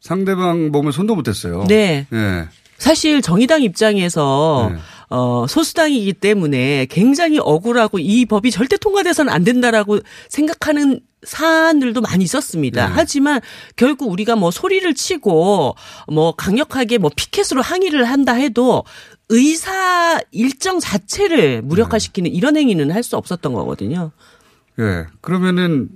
상대방 0.00 0.70
몸에 0.72 0.90
손도 0.90 1.14
못 1.14 1.22
댔어요. 1.22 1.64
네. 1.68 2.06
예. 2.12 2.48
사실 2.78 3.20
정의당 3.20 3.62
입장에서 3.62 4.70
네. 4.72 4.78
어, 5.10 5.44
소수당이기 5.48 6.14
때문에 6.14 6.86
굉장히 6.86 7.38
억울하고 7.38 7.98
이 7.98 8.24
법이 8.26 8.50
절대 8.50 8.76
통과돼서는 8.76 9.32
안 9.32 9.44
된다라고 9.44 9.98
생각하는 10.28 11.00
사안들도 11.22 12.00
많이 12.00 12.24
있었습니다. 12.24 12.86
네. 12.86 12.92
하지만 12.94 13.40
결국 13.76 14.10
우리가 14.10 14.36
뭐 14.36 14.50
소리를 14.50 14.92
치고 14.94 15.74
뭐 16.08 16.32
강력하게 16.34 16.98
뭐 16.98 17.10
피켓으로 17.14 17.62
항의를 17.62 18.04
한다 18.04 18.32
해도 18.32 18.84
의사 19.28 20.18
일정 20.32 20.80
자체를 20.80 21.62
무력화시키는 21.62 22.30
이런 22.32 22.56
행위는 22.56 22.90
할 22.90 23.02
수 23.02 23.16
없었던 23.16 23.52
거거든요. 23.52 24.10
예. 24.78 25.06
그러면은 25.20 25.88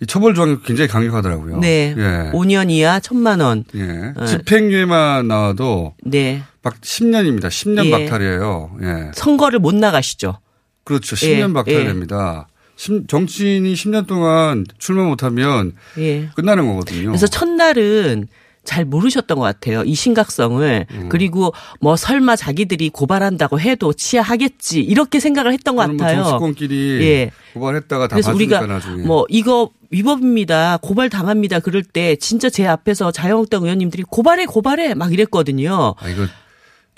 이 0.00 0.06
처벌 0.06 0.34
조항이 0.34 0.58
굉장히 0.64 0.88
강력하더라고요. 0.88 1.58
네. 1.58 1.94
예. 1.96 2.30
5년 2.32 2.70
이하 2.70 3.00
1000만 3.00 3.42
원. 3.42 3.64
예. 3.74 4.12
어. 4.16 4.24
집행유예만 4.26 5.26
나와도 5.26 5.94
네. 6.04 6.42
박 6.62 6.80
10년입니다. 6.80 7.46
10년 7.48 7.86
예. 7.86 7.90
박탈이에요. 7.90 8.78
예. 8.82 9.10
선거를 9.14 9.58
못 9.58 9.74
나가시죠. 9.74 10.38
그렇죠. 10.84 11.16
예. 11.26 11.40
10년 11.40 11.52
박탈됩니다. 11.54 12.48
심- 12.78 13.06
정치인이 13.08 13.74
10년 13.74 14.06
동안 14.06 14.64
출마 14.78 15.02
못하면 15.04 15.72
예. 15.98 16.28
끝나는 16.36 16.66
거거든요. 16.68 17.08
그래서 17.08 17.26
첫날은 17.26 18.28
잘 18.62 18.84
모르셨던 18.84 19.36
것 19.38 19.42
같아요. 19.44 19.82
이 19.84 19.94
심각성을. 19.94 20.86
음. 20.90 21.08
그리고 21.08 21.52
뭐 21.80 21.96
설마 21.96 22.36
자기들이 22.36 22.90
고발한다고 22.90 23.58
해도 23.60 23.92
치하하겠지. 23.92 24.80
이렇게 24.80 25.18
생각을 25.20 25.52
했던 25.54 25.74
것뭐 25.74 25.96
같아요. 25.96 26.22
정치권끼리 26.22 27.00
예. 27.02 27.30
고발했다가 27.54 28.08
다 28.08 28.14
그래서 28.14 28.32
우리가 28.32 28.66
나중에. 28.66 29.02
뭐 29.04 29.24
이거 29.28 29.70
위법입니다. 29.90 30.78
고발 30.82 31.08
당합니다. 31.10 31.60
그럴 31.60 31.82
때 31.82 32.14
진짜 32.16 32.48
제 32.50 32.66
앞에서 32.66 33.10
자유한국당 33.10 33.62
의원님들이 33.64 34.04
고발해 34.08 34.44
고발해 34.46 34.94
막 34.94 35.12
이랬거든요. 35.12 35.94
아, 35.98 36.08
이거 36.08 36.26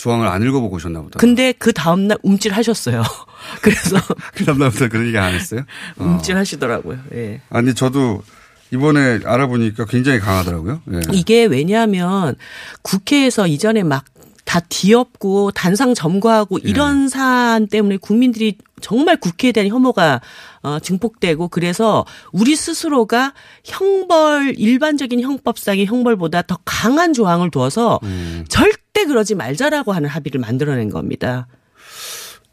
조항을 0.01 0.29
안 0.29 0.43
읽어보고 0.43 0.77
오셨나 0.77 1.03
보다. 1.03 1.19
근데 1.19 1.53
그 1.53 1.75
다음날 1.75 2.17
움찔하셨어요. 2.23 3.03
그래서 3.61 3.99
그 4.35 4.47
다음날부터 4.47 4.89
그런 4.89 5.07
얘기 5.07 5.19
안 5.19 5.35
했어요? 5.35 5.65
어. 5.99 6.05
움찔하시더라고요. 6.05 6.99
예. 7.13 7.43
아니, 7.51 7.75
저도 7.75 8.23
이번에 8.71 9.21
알아보니까 9.23 9.85
굉장히 9.85 10.19
강하더라고요. 10.19 10.81
예. 10.95 11.01
이게 11.13 11.45
왜냐하면 11.45 12.35
국회에서 12.83 13.47
이전에 13.47 13.83
막 13.83 14.05
다 14.51 14.59
뒤엎고 14.69 15.53
단상 15.53 15.95
점거하고 15.95 16.59
예. 16.65 16.69
이런 16.69 17.09
사안 17.09 17.69
때문에 17.69 17.99
국민들이 17.99 18.59
정말 18.81 19.17
국회에 19.17 19.53
대한 19.53 19.69
혐오가 19.69 20.21
어, 20.65 20.81
증폭되고 20.81 21.47
그래서 21.47 22.05
우리 22.33 22.57
스스로가 22.57 23.33
형벌 23.63 24.55
일반적인 24.59 25.21
형법상의 25.21 25.87
형벌보다 25.87 26.43
더 26.43 26.59
강한 26.65 27.13
조항을 27.13 27.53
두어서 27.53 28.01
음. 28.03 28.45
절 28.49 28.73
대 28.93 29.05
그러지 29.05 29.35
말자라고 29.35 29.93
하는 29.93 30.09
합의를 30.09 30.41
만들어낸 30.41 30.91
겁니다. 30.91 31.47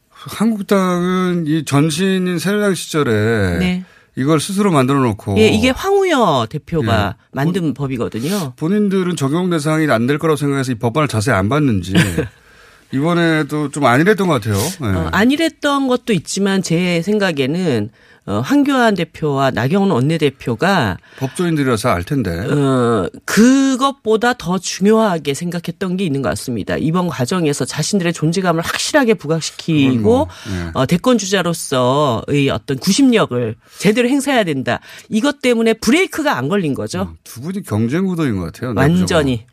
한국당은 0.09 1.45
이 1.47 1.63
전신인 1.65 2.39
새누리당 2.39 2.75
시절에 2.75 3.57
네. 3.59 3.85
이걸 4.15 4.39
스스로 4.39 4.71
만들어 4.71 4.99
놓고 4.99 5.38
예, 5.38 5.47
이게 5.47 5.69
황우여 5.69 6.47
대표가 6.49 7.15
예. 7.17 7.23
만든 7.31 7.73
법이거든요. 7.73 8.53
본인들은 8.55 9.15
적용 9.15 9.49
대상이 9.49 9.89
안 9.91 10.07
될 10.07 10.17
거라고 10.17 10.35
생각해서 10.38 10.71
이 10.71 10.75
법안을 10.75 11.07
자세히 11.07 11.35
안 11.35 11.49
봤는지 11.49 11.93
이번에도 12.91 13.69
좀 13.69 13.85
안일했던 13.85 14.27
것 14.27 14.41
같아요. 14.41 14.57
예. 14.81 14.85
어, 14.97 15.09
안일했던 15.11 15.88
것도 15.88 16.13
있지만 16.13 16.61
제 16.63 17.01
생각에는 17.03 17.89
어, 18.28 18.41
황교안 18.41 18.95
대표와 18.95 19.51
나경원 19.51 19.89
원내대표가 19.89 20.97
법조인들이라서 21.17 21.89
알 21.89 22.03
텐데. 22.03 22.32
어, 22.32 23.09
그것보다 23.23 24.34
더 24.34 24.57
중요하게 24.57 25.34
생각했던 25.34 25.95
게 25.95 26.03
있는 26.03 26.21
것 26.21 26.28
같습니다. 26.30 26.75
이번 26.78 27.07
과정에서 27.07 27.63
자신들의 27.63 28.11
존재감을 28.11 28.61
확실하게 28.61 29.13
부각시키고 29.13 30.01
뭐, 30.01 30.28
예. 30.49 30.71
어, 30.73 30.86
대권 30.86 31.17
주자로서의 31.17 32.49
어떤 32.51 32.78
구심력을 32.78 33.55
제대로 33.78 34.09
행사해야 34.09 34.43
된다. 34.43 34.82
이것 35.07 35.41
때문에 35.41 35.73
브레이크가 35.73 36.38
안 36.38 36.49
걸린 36.49 36.73
거죠. 36.73 37.15
두 37.23 37.39
분이 37.39 37.63
경쟁 37.63 38.05
구도인 38.07 38.36
것 38.36 38.51
같아요. 38.51 38.73
완전히. 38.75 39.45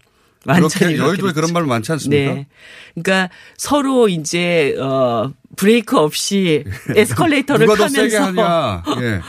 완전히 0.47 0.97
그렇게 0.97 1.09
여의도에. 1.09 1.33
그런 1.33 1.53
말 1.53 1.65
많지 1.65 1.93
않습니까? 1.93 2.35
네. 2.35 2.47
그러니까 2.95 3.31
서로 3.57 4.09
이제 4.09 4.77
어 4.79 5.33
브레이크 5.57 5.97
없이 5.97 6.65
에스컬레이터를 6.95 7.67
누가 7.67 7.77
더 7.79 7.89
세게 7.89 8.17
타면서 8.17 8.43
하냐. 8.43 8.83
예. 9.03 9.21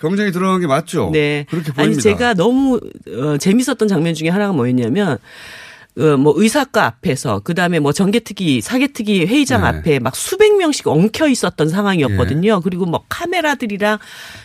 경쟁이 0.00 0.32
들어간 0.32 0.60
게 0.60 0.66
맞죠. 0.66 1.10
네. 1.12 1.46
그렇게 1.48 1.72
보입니다. 1.72 1.82
아니 1.82 1.98
제가 1.98 2.34
너무 2.34 2.80
어, 3.08 3.38
재밌었던 3.38 3.88
장면 3.88 4.14
중에 4.14 4.28
하나가 4.28 4.52
뭐였냐면 4.52 5.18
어, 5.96 6.16
뭐 6.16 6.34
의사과 6.36 6.84
앞에서 6.86 7.40
그다음에 7.40 7.78
뭐 7.78 7.92
정개특위 7.92 8.60
사개특위 8.60 9.26
회의장 9.26 9.62
네. 9.62 9.68
앞에 9.68 9.98
막 10.00 10.16
수백 10.16 10.56
명씩 10.56 10.88
엉켜 10.88 11.28
있었던 11.28 11.68
상황이었거든요. 11.68 12.60
그리고 12.62 12.84
뭐 12.84 13.04
카메라들이랑 13.08 13.98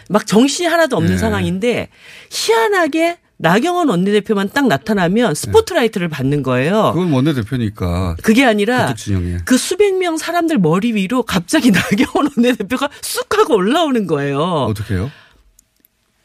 막 0.10 0.28
정신이 0.28 0.68
하나도 0.68 0.96
없는 0.96 1.14
네. 1.14 1.18
상황인데 1.18 1.90
희한하게 2.30 3.18
나경원 3.42 3.88
원내대표만 3.88 4.50
딱 4.54 4.68
나타나면 4.68 5.34
스포트라이트를 5.34 6.10
받는 6.10 6.44
거예요. 6.44 6.92
그건 6.94 7.12
원내대표니까. 7.14 8.18
그게 8.22 8.44
아니라. 8.46 8.94
그 9.46 9.58
수백 9.58 9.98
명 9.98 10.18
사람들 10.18 10.58
머리 10.58 10.94
위로 10.94 11.24
갑자기 11.24 11.72
나경원 11.72 12.32
원내대표가 12.36 12.90
쑥 13.02 13.38
하고 13.38 13.56
올라오는 13.56 14.06
거예요. 14.08 14.40
어떻게 14.42 14.96
해요? 14.96 15.10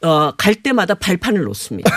어, 0.01 0.31
갈 0.35 0.55
때마다 0.55 0.93
발판을 0.95 1.43
놓습니다. 1.43 1.89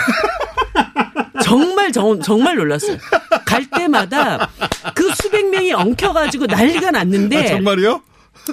정말 1.43 1.91
정, 1.91 2.21
정말 2.21 2.55
놀랐어요. 2.55 2.97
갈 3.45 3.69
때마다 3.69 4.49
그 4.95 5.11
수백 5.21 5.49
명이 5.49 5.73
엉켜가지고 5.73 6.45
난리가 6.45 6.91
났는데. 6.91 7.37
아, 7.43 7.47
정말이요? 7.47 8.01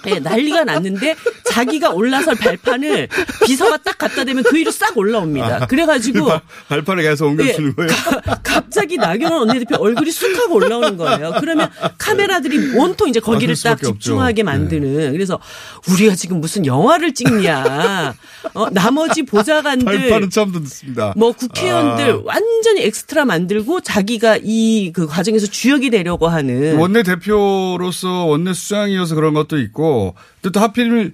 네, 0.04 0.20
난리가 0.20 0.64
났는데 0.64 1.16
자기가 1.50 1.90
올라설 1.90 2.34
발판을 2.36 3.08
비서가 3.46 3.78
딱 3.78 3.96
갖다 3.98 4.24
대면 4.24 4.42
그 4.44 4.54
위로 4.56 4.70
싹 4.70 4.96
올라옵니다. 4.96 5.66
그래가지고 5.66 6.26
발- 6.26 6.40
발판에 6.68 7.02
계속 7.02 7.26
옮겨주는 7.28 7.70
예, 7.70 7.74
거예요? 7.74 7.90
가- 8.22 8.40
갑자기 8.42 8.96
나경원 8.98 9.48
원내대표 9.48 9.76
얼굴이 9.82 10.10
쑥 10.10 10.36
하고 10.38 10.54
올라오는 10.56 10.96
거예요. 10.96 11.32
그러면 11.40 11.70
카메라들이 11.98 12.76
온통 12.76 13.08
이제 13.08 13.20
아, 13.22 13.26
거기를 13.26 13.54
딱. 13.62 13.80
집중하게 13.82 14.42
만드는. 14.42 15.12
그래서 15.12 15.38
우리가 15.88 16.14
지금 16.14 16.40
무슨 16.40 16.66
영화를 16.66 17.14
찍냐. 17.14 18.14
어, 18.54 18.70
나머지 18.70 19.22
보좌관들. 19.22 19.84
발판은 19.84 20.30
처음 20.30 20.52
듣습니다. 20.52 21.14
뭐 21.16 21.32
국회의원들 21.32 22.10
아. 22.10 22.20
완전히 22.24 22.82
엑스트라 22.84 23.24
만들고 23.24 23.80
자기가 23.80 24.38
이 24.42 24.92
그 24.92 25.06
과정에서 25.06 25.46
주역이 25.46 25.90
되려고 25.90 26.28
하는 26.28 26.76
원내 26.78 27.02
대표로서 27.02 28.24
원내 28.26 28.52
수장이어서 28.52 29.14
그런 29.14 29.34
것도 29.34 29.58
있고, 29.58 29.85
근데 30.40 30.52
또 30.52 30.60
하필 30.60 31.12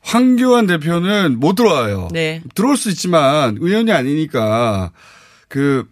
황교안 0.00 0.66
대표는 0.66 1.38
못 1.38 1.54
들어와요. 1.54 2.08
네. 2.12 2.42
들어올 2.54 2.76
수 2.76 2.90
있지만 2.90 3.56
의원이 3.60 3.92
아니니까 3.92 4.90
그 5.48 5.84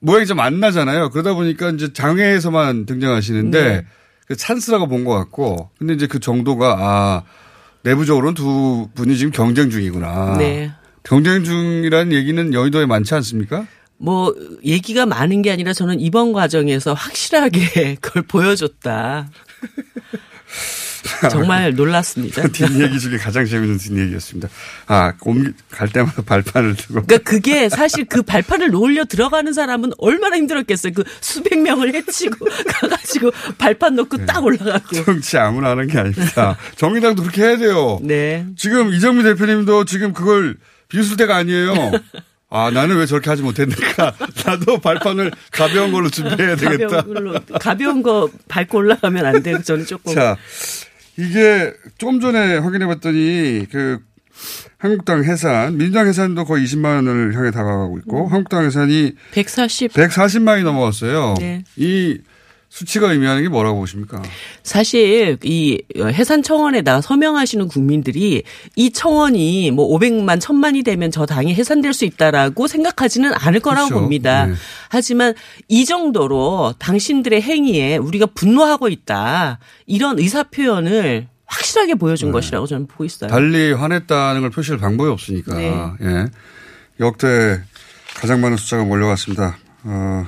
모양이 0.00 0.26
좀 0.26 0.38
안 0.40 0.60
나잖아요. 0.60 1.10
그러다 1.10 1.34
보니까 1.34 1.70
이제 1.70 1.92
장외에서만 1.92 2.86
등장하시는데 2.86 3.62
네. 3.64 3.84
그 4.26 4.36
찬스라고 4.36 4.86
본 4.88 5.04
것 5.04 5.12
같고, 5.14 5.70
근데 5.78 5.94
이제 5.94 6.06
그 6.06 6.18
정도가 6.20 6.76
아 6.78 7.22
내부적으로는 7.82 8.34
두 8.34 8.88
분이 8.94 9.16
지금 9.18 9.32
경쟁 9.32 9.68
중이구나. 9.70 10.36
네. 10.38 10.70
경쟁 11.02 11.44
중이라는 11.44 12.12
얘기는 12.12 12.54
여의도에 12.54 12.86
많지 12.86 13.14
않습니까? 13.14 13.66
뭐 13.98 14.34
얘기가 14.64 15.06
많은 15.06 15.42
게 15.42 15.50
아니라 15.52 15.72
저는 15.72 16.00
이번 16.00 16.32
과정에서 16.32 16.94
확실하게 16.94 17.96
그걸 18.00 18.22
보여줬다. 18.22 19.28
정말 21.30 21.74
놀랐습니다. 21.74 22.48
뒷얘기 22.48 22.98
중에 22.98 23.18
가장 23.18 23.44
재밌는 23.44 23.78
뒷얘기였습니다. 23.78 24.48
아, 24.86 25.12
옮기, 25.20 25.52
갈 25.70 25.88
때마다 25.88 26.22
발판을 26.22 26.76
두고. 26.76 27.02
그러니까 27.06 27.18
그게 27.18 27.68
사실 27.68 28.04
그 28.06 28.22
발판을 28.22 28.70
놓으려 28.70 29.04
들어가는 29.04 29.52
사람은 29.52 29.92
얼마나 29.98 30.36
힘들었겠어요. 30.36 30.92
그 30.94 31.04
수백 31.20 31.60
명을 31.60 31.94
해치고 31.94 32.46
가가지고 32.66 33.30
발판 33.58 33.96
놓고 33.96 34.18
네. 34.18 34.26
딱 34.26 34.44
올라가고. 34.44 35.04
정치 35.04 35.36
아무나 35.38 35.70
하는 35.70 35.86
게 35.86 35.98
아닙니다. 35.98 36.56
정의당도 36.76 37.22
그렇게 37.22 37.42
해야 37.42 37.56
돼요. 37.56 37.98
네. 38.02 38.46
지금 38.56 38.92
이정미 38.92 39.22
대표님도 39.22 39.84
지금 39.84 40.12
그걸 40.12 40.56
비웃을 40.88 41.16
때가 41.16 41.36
아니에요. 41.36 41.92
아, 42.50 42.70
나는 42.70 42.96
왜 42.98 43.06
저렇게 43.06 43.30
하지 43.30 43.42
못했는가. 43.42 44.14
나도 44.46 44.78
발판을 44.78 45.32
가벼운 45.50 45.90
걸로 45.90 46.08
준비해야 46.08 46.54
되겠다. 46.54 46.86
가벼운 47.02 47.14
걸로 47.14 47.40
가벼운 47.60 48.02
거 48.02 48.30
밟고 48.48 48.78
올라가면 48.78 49.26
안 49.26 49.42
돼요. 49.42 49.60
저는 49.62 49.86
조금. 49.86 50.14
자, 50.14 50.36
이게 51.16 51.72
조금 51.98 52.20
전에 52.20 52.56
확인해 52.58 52.86
봤더니 52.86 53.66
그 53.70 54.00
한국당 54.78 55.24
해산, 55.24 55.76
민주당 55.76 56.06
해산도 56.08 56.44
거의 56.44 56.64
20만 56.64 56.96
원을 56.96 57.34
향해 57.36 57.50
다가가고 57.50 57.98
있고 57.98 58.26
한국당 58.26 58.64
해산이 58.64 59.14
140 59.32 59.92
140만이 59.92 60.64
넘어갔어요. 60.64 61.34
네. 61.38 61.64
이 61.76 62.18
수치가 62.74 63.12
의미하는 63.12 63.44
게 63.44 63.48
뭐라고 63.48 63.78
보십니까? 63.78 64.20
사실 64.64 65.38
이 65.44 65.80
해산 65.96 66.42
청원에다 66.42 67.02
서명하시는 67.02 67.68
국민들이 67.68 68.42
이 68.74 68.90
청원이 68.90 69.70
뭐 69.70 69.96
500만, 69.96 70.40
1000만이 70.40 70.84
되면 70.84 71.12
저 71.12 71.24
당이 71.24 71.54
해산될 71.54 71.92
수 71.92 72.04
있다라고 72.04 72.66
생각하지는 72.66 73.32
않을 73.32 73.60
거라고 73.60 73.86
그렇죠. 73.86 74.00
봅니다. 74.00 74.46
네. 74.46 74.54
하지만 74.88 75.34
이 75.68 75.84
정도로 75.84 76.74
당신들의 76.80 77.42
행위에 77.42 77.96
우리가 77.96 78.26
분노하고 78.34 78.88
있다. 78.88 79.60
이런 79.86 80.18
의사 80.18 80.42
표현을 80.42 81.28
확실하게 81.46 81.94
보여준 81.94 82.32
것이라고 82.32 82.66
저는 82.66 82.88
보고 82.88 83.04
있어요. 83.04 83.28
네. 83.28 83.32
달리 83.32 83.72
화냈다는 83.72 84.40
걸 84.40 84.50
표시할 84.50 84.80
방법이 84.80 85.08
없으니까. 85.10 85.54
네. 85.54 85.92
예. 86.02 86.26
역대 86.98 87.62
가장 88.16 88.40
많은 88.40 88.56
숫자가 88.56 88.82
몰려갔습니다. 88.82 89.58
어, 89.84 90.26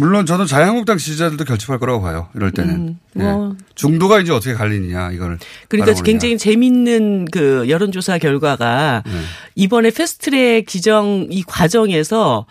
물론 0.00 0.26
저는 0.26 0.46
자유한국당 0.46 0.98
지지자들도 0.98 1.44
결집할 1.44 1.78
거라고 1.78 2.02
봐요. 2.02 2.28
이럴 2.34 2.50
때는. 2.50 2.74
음, 2.74 2.98
뭐. 3.14 3.54
예. 3.58 3.64
중도가 3.74 4.20
이제 4.20 4.32
어떻게 4.32 4.54
갈리느냐 4.54 5.12
이걸. 5.12 5.38
그러니까 5.68 5.92
바라보느냐. 5.92 6.02
굉장히 6.02 6.38
재밌는 6.38 7.26
그 7.30 7.66
여론조사 7.68 8.18
결과가 8.18 9.02
네. 9.06 9.12
이번에 9.54 9.90
패스트트랙 9.90 10.66
기정 10.66 11.26
이 11.30 11.42
과정에서 11.42 12.46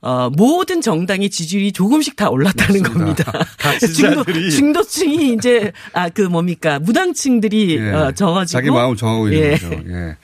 어, 0.00 0.28
모든 0.36 0.82
정당의 0.82 1.30
지지율이 1.30 1.72
조금씩 1.72 2.16
다 2.16 2.28
올랐다는 2.28 2.82
겁니다. 2.82 3.32
각 3.58 3.78
중도. 3.80 4.24
중도층이 4.50 5.32
이제 5.34 5.72
아 5.94 6.10
그 6.10 6.20
뭡니까 6.22 6.78
무당층들이 6.78 7.76
예. 7.78 7.90
어, 7.90 8.12
적어지고 8.12 8.58
자기 8.58 8.70
마음 8.70 8.96
정하고 8.96 9.28
있는 9.28 9.40
예. 9.42 9.50
거죠. 9.52 9.70
예. 9.88 10.16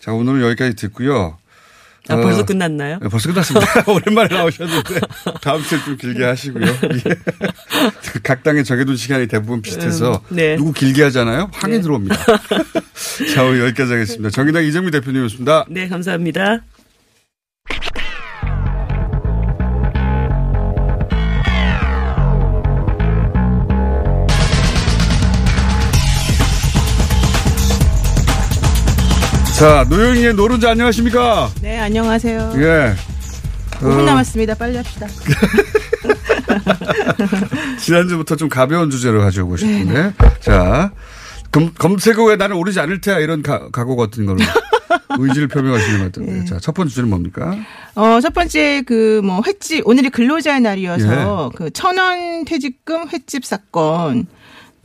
자, 0.00 0.12
오늘은 0.12 0.42
여기까지 0.42 0.74
듣고요. 0.76 1.38
아, 2.08 2.16
벌써 2.16 2.40
어, 2.40 2.44
끝났나요? 2.44 2.98
네, 3.00 3.08
벌써 3.08 3.28
끝났습니다. 3.30 3.66
오랜만에 3.90 4.34
나오셨는데 4.34 5.00
다음 5.40 5.62
주에 5.62 5.78
좀 5.84 5.96
길게 5.96 6.22
하시고요. 6.24 6.66
예. 6.66 7.14
각 8.22 8.42
당에 8.42 8.62
정해둔 8.62 8.96
시간이 8.96 9.26
대부분 9.26 9.62
비슷해서 9.62 10.22
음, 10.30 10.36
네. 10.36 10.56
누구 10.56 10.72
길게 10.72 11.02
하잖아요. 11.04 11.50
항이 11.52 11.80
들어옵니다. 11.80 12.16
자, 13.34 13.44
오늘 13.44 13.60
여기까지 13.60 13.92
하겠습니다. 13.92 14.30
정의당 14.30 14.64
이정미 14.64 14.90
대표님이었습니다. 14.90 15.66
네, 15.70 15.88
감사합니다. 15.88 16.60
자, 29.58 29.84
노영희의 29.88 30.34
노른자 30.34 30.70
안녕하십니까? 30.70 31.50
네, 31.62 31.78
안녕하세요. 31.78 32.52
예. 32.56 32.94
5분 33.78 34.00
어, 34.00 34.02
남았습니다. 34.02 34.54
빨리 34.54 34.76
합시다. 34.76 35.06
지난주부터 37.78 38.36
좀 38.36 38.48
가벼운 38.48 38.90
주제로 38.90 39.20
가져오고 39.20 39.56
싶은데. 39.56 40.02
네. 40.02 40.12
자, 40.40 40.92
검, 41.52 41.72
검색어에 41.74 42.36
나는 42.36 42.56
오르지 42.56 42.80
않을 42.80 43.00
테야 43.00 43.18
이런 43.20 43.42
가, 43.42 43.68
각오 43.70 43.96
같은 43.96 44.26
걸로 44.26 44.38
의지를 45.18 45.48
표명하시는 45.48 45.98
것 46.00 46.04
같은데. 46.06 46.32
네. 46.40 46.44
자, 46.44 46.58
첫 46.60 46.72
번째 46.74 46.90
주제는 46.90 47.08
뭡니까? 47.10 47.56
어, 47.94 48.20
첫 48.20 48.34
번째 48.34 48.82
그 48.82 49.20
뭐 49.24 49.42
횟집 49.46 49.86
오늘이 49.86 50.10
근로자의 50.10 50.60
날이어서 50.60 51.50
예. 51.52 51.56
그 51.56 51.70
천 51.70 51.96
원 51.98 52.44
퇴직금 52.44 53.08
횟집 53.08 53.44
사건 53.44 54.26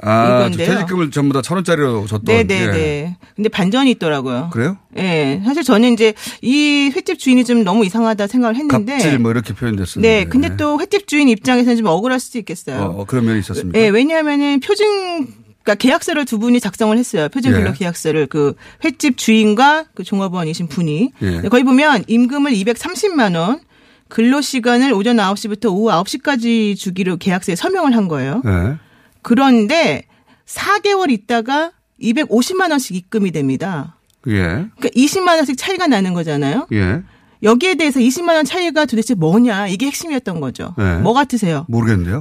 아. 0.01 0.49
저 0.51 0.57
퇴직금을 0.57 1.11
전부 1.11 1.33
다 1.33 1.41
천 1.41 1.57
원짜리로 1.57 2.05
줬던. 2.07 2.23
네, 2.25 2.43
네, 2.43 2.61
예. 2.61 2.67
네. 2.71 3.17
근데 3.35 3.49
반전이 3.49 3.91
있더라고요. 3.91 4.49
그래요? 4.51 4.77
예. 4.97 5.41
사실 5.45 5.63
저는 5.63 5.93
이제 5.93 6.13
이 6.41 6.91
횟집 6.95 7.17
주인이 7.19 7.43
좀 7.45 7.63
너무 7.63 7.85
이상하다 7.85 8.27
생각을 8.27 8.55
했는데 8.55 8.93
갑질 8.93 9.19
뭐 9.19 9.31
이렇게 9.31 9.53
표현됐었는데. 9.53 10.07
네, 10.07 10.25
근데 10.29 10.55
또 10.57 10.79
횟집 10.79 11.07
주인 11.07 11.27
입장에서는 11.29 11.77
좀 11.77 11.85
억울할 11.87 12.19
수도 12.19 12.37
있겠어요. 12.39 12.77
어, 12.81 13.01
어, 13.01 13.05
그런 13.05 13.25
면이 13.25 13.39
있었습니까? 13.39 13.79
예, 13.79 13.87
왜냐하면은 13.89 14.59
표준 14.59 15.27
그러니까 15.63 15.75
계약서를 15.75 16.25
두 16.25 16.39
분이 16.39 16.59
작성을 16.59 16.97
했어요. 16.97 17.29
표준 17.29 17.51
근로 17.51 17.69
예. 17.69 17.73
계약서를 17.73 18.27
그 18.27 18.53
횟집 18.83 19.17
주인과 19.17 19.85
그 19.93 20.03
종업원이신 20.03 20.67
분이 20.67 21.11
예. 21.21 21.41
거기 21.49 21.63
보면 21.63 22.03
임금을 22.07 22.51
230만 22.51 23.37
원, 23.37 23.59
근로 24.07 24.41
시간을 24.41 24.93
오전 24.93 25.17
9시부터 25.17 25.67
오후 25.71 25.89
9시까지 25.91 26.75
주기로 26.77 27.17
계약서에 27.17 27.55
서명을 27.55 27.95
한 27.95 28.07
거예요. 28.07 28.41
네. 28.43 28.75
그런데 29.21 30.05
4개월 30.45 31.11
있다가 31.11 31.71
250만 32.01 32.71
원씩 32.71 32.95
입금이 32.95 33.31
됩니다. 33.31 33.97
예. 34.27 34.33
그러니까 34.33 34.89
20만 34.89 35.35
원씩 35.35 35.57
차이가 35.57 35.87
나는 35.87 36.13
거잖아요. 36.13 36.67
예. 36.73 37.01
여기에 37.41 37.75
대해서 37.75 37.99
20만 37.99 38.35
원 38.35 38.45
차이가 38.45 38.85
도대체 38.85 39.13
뭐냐 39.13 39.67
이게 39.67 39.85
핵심이었던 39.87 40.41
거죠. 40.41 40.75
네. 40.77 40.97
뭐 40.97 41.13
같으세요? 41.13 41.65
모르겠는데요. 41.69 42.19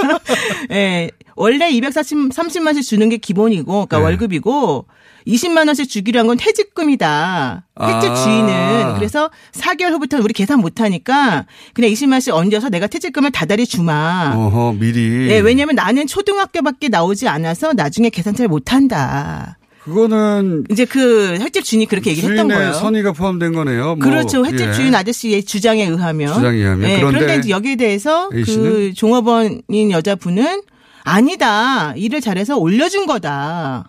예. 0.72 1.10
원래 1.36 1.70
230만씩 1.70 2.82
주는 2.82 3.08
게 3.08 3.16
기본이고, 3.16 3.86
그러니까 3.86 3.98
네. 3.98 4.04
월급이고, 4.04 4.86
20만 5.26 5.66
원씩 5.66 5.88
주기로 5.88 6.20
한 6.20 6.26
건 6.26 6.36
퇴직금이다. 6.36 7.64
횟집 7.80 8.10
아. 8.10 8.14
주인은 8.14 8.94
그래서 8.96 9.30
4개월 9.52 9.92
후부터는 9.92 10.24
우리 10.24 10.32
계산 10.34 10.60
못 10.60 10.80
하니까 10.80 11.46
그냥 11.74 11.90
20만 11.90 12.12
원씩 12.12 12.34
얹어서 12.34 12.68
내가 12.68 12.86
퇴직금을 12.86 13.30
다달이 13.30 13.66
주마. 13.66 14.32
어허, 14.36 14.74
미리. 14.78 15.28
네, 15.28 15.38
왜냐면 15.40 15.74
나는 15.76 16.06
초등학교밖에 16.06 16.88
나오지 16.88 17.28
않아서 17.28 17.72
나중에 17.72 18.10
계산 18.10 18.34
잘 18.34 18.48
못 18.48 18.72
한다. 18.72 19.56
그거는 19.84 20.64
이제 20.70 20.84
그 20.84 21.36
횟집 21.40 21.64
주인이 21.64 21.86
그렇게 21.86 22.10
얘기를 22.10 22.30
했던 22.30 22.48
거예요. 22.48 22.72
선의가 22.74 23.12
포함된 23.12 23.52
거네요. 23.54 23.96
뭐, 23.96 23.96
그렇죠. 23.96 24.44
횟집 24.44 24.60
예. 24.68 24.72
주인 24.72 24.94
아저씨의 24.94 25.44
주장에 25.44 25.84
의하면. 25.86 26.34
주장에 26.34 26.56
의하면. 26.58 26.80
네, 26.80 26.96
그런데 26.98 27.18
그런데 27.20 27.38
이제 27.40 27.48
여기에 27.50 27.76
대해서 27.76 28.28
A 28.34 28.42
그 28.44 28.50
씨는? 28.50 28.94
종업원인 28.94 29.90
여자분은 29.90 30.62
아니다. 31.04 31.94
일을 31.96 32.20
잘해서 32.20 32.58
올려준 32.58 33.06
거다. 33.06 33.88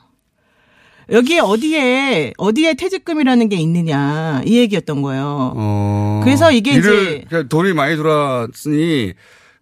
여기에 1.12 1.40
어디에 1.40 2.34
어디에 2.38 2.74
퇴직금이라는 2.76 3.50
게 3.50 3.56
있느냐 3.58 4.42
이 4.46 4.58
얘기였던 4.58 5.02
거예요. 5.02 5.54
어. 5.56 6.22
그래서 6.24 6.52
이게 6.52 6.74
일을, 6.74 7.24
이제- 7.28 7.48
돈이 7.48 7.74
많이 7.74 7.96
들어왔으니 7.96 9.14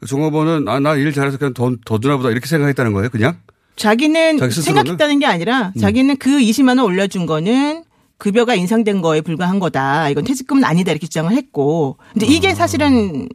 종업원은 0.06 0.68
아, 0.68 0.80
나 0.80 0.96
일 0.96 1.12
잘해서 1.14 1.38
그냥 1.38 1.54
돈더 1.54 2.00
주나 2.00 2.18
보다 2.18 2.30
이렇게 2.30 2.46
생각했다는 2.48 2.94
거예요, 2.94 3.10
그냥? 3.10 3.38
자기는 3.76 4.38
자기? 4.40 4.54
생각했다는 4.62 5.20
게 5.20 5.26
아니라 5.26 5.72
음. 5.76 5.80
자기는 5.80 6.18
그 6.18 6.30
20만 6.32 6.70
원 6.70 6.80
올려준 6.80 7.26
거는 7.26 7.84
급여가 8.18 8.56
인상된 8.56 9.02
거에 9.02 9.22
불과한 9.22 9.60
거다. 9.60 10.10
이건 10.10 10.24
퇴직금은 10.24 10.64
아니다 10.64 10.92
이렇게 10.92 11.06
주장을 11.06 11.32
했고, 11.32 11.98
이제 12.16 12.26
아. 12.26 12.30
이게 12.30 12.56
사실은 12.56 13.30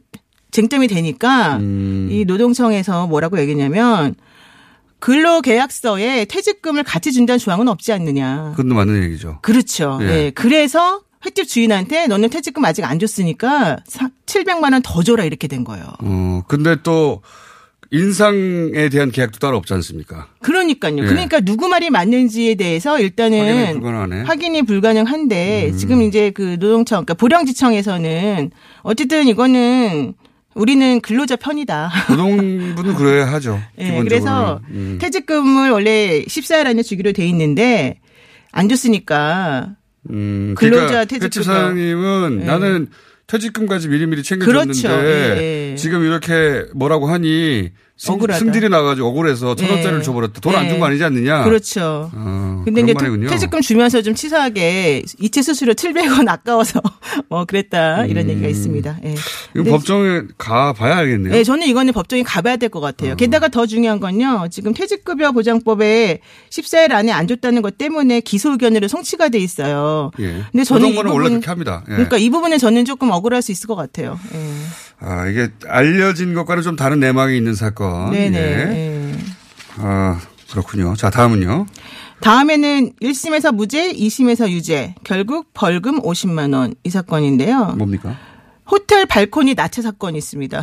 쟁점이 0.51 0.87
되니까 0.87 1.55
음. 1.57 2.09
이 2.11 2.25
노동청에서 2.25 3.07
뭐라고 3.07 3.39
얘기냐면 3.39 4.13
근로계약서에 5.03 6.23
퇴직금을 6.25 6.83
같이 6.83 7.11
준다는 7.11 7.37
조항은 7.37 7.67
없지 7.67 7.91
않느냐. 7.91 8.53
그것도 8.55 8.73
맞는 8.73 9.03
얘기죠. 9.03 9.39
그렇죠. 9.41 9.99
예. 10.01 10.05
예. 10.07 10.31
그래서 10.33 11.01
횟집 11.25 11.45
주인한테 11.45 12.07
너는 12.07 12.29
퇴직금 12.29 12.63
아직 12.63 12.85
안 12.85 12.99
줬으니까 12.99 13.79
700만 14.25 14.71
원 14.71 14.81
더 14.81 15.03
줘라 15.03 15.25
이렇게 15.25 15.49
된 15.49 15.65
거예요. 15.65 15.85
어, 15.99 16.43
근데 16.47 16.77
또 16.83 17.21
인상에 17.91 18.87
대한 18.89 19.11
계약도 19.11 19.39
따로 19.39 19.57
없지 19.57 19.73
않습니까? 19.73 20.27
그러니까요. 20.41 20.97
예. 20.99 21.05
그러니까 21.05 21.41
누구 21.41 21.67
말이 21.67 21.89
맞는지에 21.89 22.55
대해서 22.55 22.97
일단은 22.97 23.39
확인이 23.39 23.73
불가능하네. 23.81 24.21
확인이 24.23 24.61
불가능한데 24.61 25.69
음. 25.73 25.77
지금 25.77 26.01
이제 26.01 26.29
그 26.31 26.55
노동청, 26.59 27.03
그러니까 27.05 27.15
보령지청에서는 27.15 28.51
어쨌든 28.83 29.27
이거는 29.27 30.13
우리는 30.55 31.01
근로자 31.01 31.35
편이다. 31.35 31.91
노동부는 32.09 32.93
그래야 32.95 33.31
하죠. 33.33 33.59
예, 33.79 33.85
기본적으로. 33.85 34.09
그래서 34.09 34.61
음. 34.69 34.97
퇴직금을 35.01 35.71
원래 35.71 36.23
14일 36.27 36.67
안에 36.67 36.83
주기로 36.83 37.11
돼 37.13 37.25
있는데 37.27 37.99
안 38.51 38.69
줬으니까 38.69 39.75
음, 40.09 40.53
근로자 40.57 40.85
그러니까 40.85 41.05
퇴직금을. 41.05 41.25
횟집 41.25 41.43
사장님은 41.43 42.39
예. 42.41 42.45
나는 42.45 42.87
퇴직금까지 43.27 43.87
미리미리 43.87 44.21
챙겨줬는데 44.21 44.81
그렇죠. 44.87 45.07
예, 45.07 45.71
예. 45.71 45.75
지금 45.75 46.03
이렇게 46.03 46.65
뭐라고 46.75 47.07
하니 47.07 47.71
승, 48.03 48.15
억울하다. 48.15 48.39
승질이 48.39 48.67
나가지고 48.67 49.07
억울해서 49.07 49.55
천 49.55 49.65
네. 49.67 49.73
원짜리를 49.75 50.03
줘버렸다. 50.03 50.41
돈안 50.41 50.63
네. 50.63 50.69
준거 50.71 50.85
아니지 50.87 51.03
않느냐. 51.05 51.43
그렇죠. 51.45 52.11
어, 52.13 52.61
근데 52.65 52.81
이제 52.81 52.93
말이군요. 52.93 53.29
퇴직금 53.29 53.61
주면서 53.61 54.01
좀 54.01 54.13
치사하게 54.13 55.03
이체 55.21 55.41
수수료 55.41 55.73
700원 55.73 56.27
아까워서 56.27 56.81
뭐 57.29 57.45
그랬다 57.45 58.05
이런 58.07 58.29
얘기가 58.29 58.49
있습니다. 58.49 58.97
예. 59.05 59.15
이거 59.55 59.63
법정에 59.71 60.23
가 60.37 60.73
봐야 60.73 60.97
알겠네요. 60.97 61.31
네, 61.33 61.43
저는 61.45 61.65
이거는 61.67 61.93
법정에 61.93 62.23
가봐야 62.23 62.57
될 62.57 62.69
것 62.69 62.81
같아요. 62.81 63.15
게다가 63.15 63.47
더 63.47 63.65
중요한 63.65 63.99
건요. 64.01 64.47
지금 64.51 64.73
퇴직급여 64.73 65.31
보장법에 65.31 66.19
14일 66.49 66.91
안에 66.91 67.11
안 67.13 67.27
줬다는 67.27 67.61
것 67.61 67.77
때문에 67.77 68.19
기소 68.19 68.51
의견으로 68.51 68.87
성취가 68.89 69.29
돼 69.29 69.37
있어요. 69.39 70.11
예. 70.19 70.43
근데 70.51 70.63
저는 70.65 70.87
이 70.87 70.95
고정권은 70.95 71.11
원래 71.11 71.23
부분 71.25 71.39
그렇게 71.39 71.47
합니다. 71.49 71.83
예. 71.87 71.91
그러니까 71.93 72.17
이 72.17 72.29
부분에 72.29 72.57
저는 72.57 72.83
조금 72.83 73.11
억울할 73.11 73.41
수 73.41 73.51
있을 73.53 73.67
것 73.67 73.75
같아요. 73.75 74.19
예. 74.33 74.39
아, 75.03 75.27
이게 75.27 75.49
알려진 75.67 76.33
것과는 76.33 76.63
좀 76.63 76.75
다른 76.75 76.99
내막이 76.99 77.35
있는 77.35 77.53
사건. 77.55 78.11
네네. 78.11 78.37
예. 78.39 79.11
예. 79.11 79.13
아, 79.77 80.19
그렇군요. 80.51 80.95
자, 80.95 81.09
다음은요. 81.09 81.65
다음에는 82.21 82.91
1심에서 83.01 83.53
무죄, 83.53 83.91
2심에서 83.91 84.49
유죄, 84.49 84.95
결국 85.03 85.47
벌금 85.53 86.01
50만 86.01 86.53
원 86.55 86.73
이 86.83 86.89
사건인데요. 86.89 87.75
뭡니까? 87.77 88.15
호텔 88.65 89.05
발코니 89.05 89.55
나체 89.55 89.81
사건이 89.81 90.17
있습니다. 90.19 90.61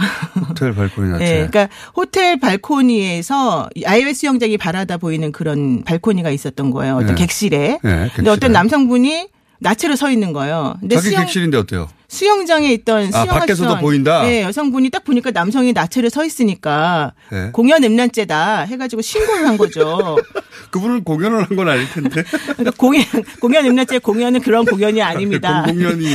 호텔 0.48 0.74
발코니 0.74 1.10
나체. 1.12 1.24
네, 1.24 1.32
그러니까 1.50 1.68
호텔 1.94 2.40
발코니에서 2.40 3.68
야외 3.82 4.14
수영장이 4.14 4.56
바라다 4.56 4.96
보이는 4.96 5.30
그런 5.32 5.82
발코니가 5.84 6.30
있었던 6.30 6.70
거예요. 6.70 6.94
어떤 6.96 7.08
네. 7.08 7.14
객실에. 7.16 7.58
네, 7.58 7.78
근데 7.82 8.08
객실에. 8.08 8.30
어떤 8.30 8.52
남성분이 8.52 9.28
나체로 9.60 9.94
서 9.94 10.10
있는 10.10 10.32
거예요. 10.32 10.76
근데 10.80 10.96
자기 10.96 11.08
수영, 11.10 11.22
객실인데 11.24 11.58
어때요? 11.58 11.88
수영장에 12.08 12.72
있던 12.72 12.98
아, 12.98 13.10
수영하시던 13.10 13.38
밖에서도 13.40 13.78
보인다? 13.78 14.22
네, 14.22 14.42
여성분이 14.42 14.88
딱 14.90 15.04
보니까 15.04 15.30
남성이 15.30 15.72
나체로 15.72 16.08
서 16.08 16.24
있으니까 16.24 17.12
네. 17.30 17.50
공연 17.52 17.84
음란죄다 17.84 18.62
해가지고 18.62 19.02
신고를 19.02 19.46
한 19.46 19.56
거죠. 19.58 20.16
그분은 20.70 21.04
공연을 21.04 21.42
한 21.48 21.56
건 21.56 21.68
아닐 21.68 21.88
텐데. 21.90 22.22
그러니까 22.56 22.70
공연 22.76 23.04
공연 23.40 23.66
음란죄 23.66 23.98
공연은 23.98 24.40
그런 24.40 24.64
공연이 24.64 25.02
아닙니다. 25.02 25.62
공공연히. 25.66 26.06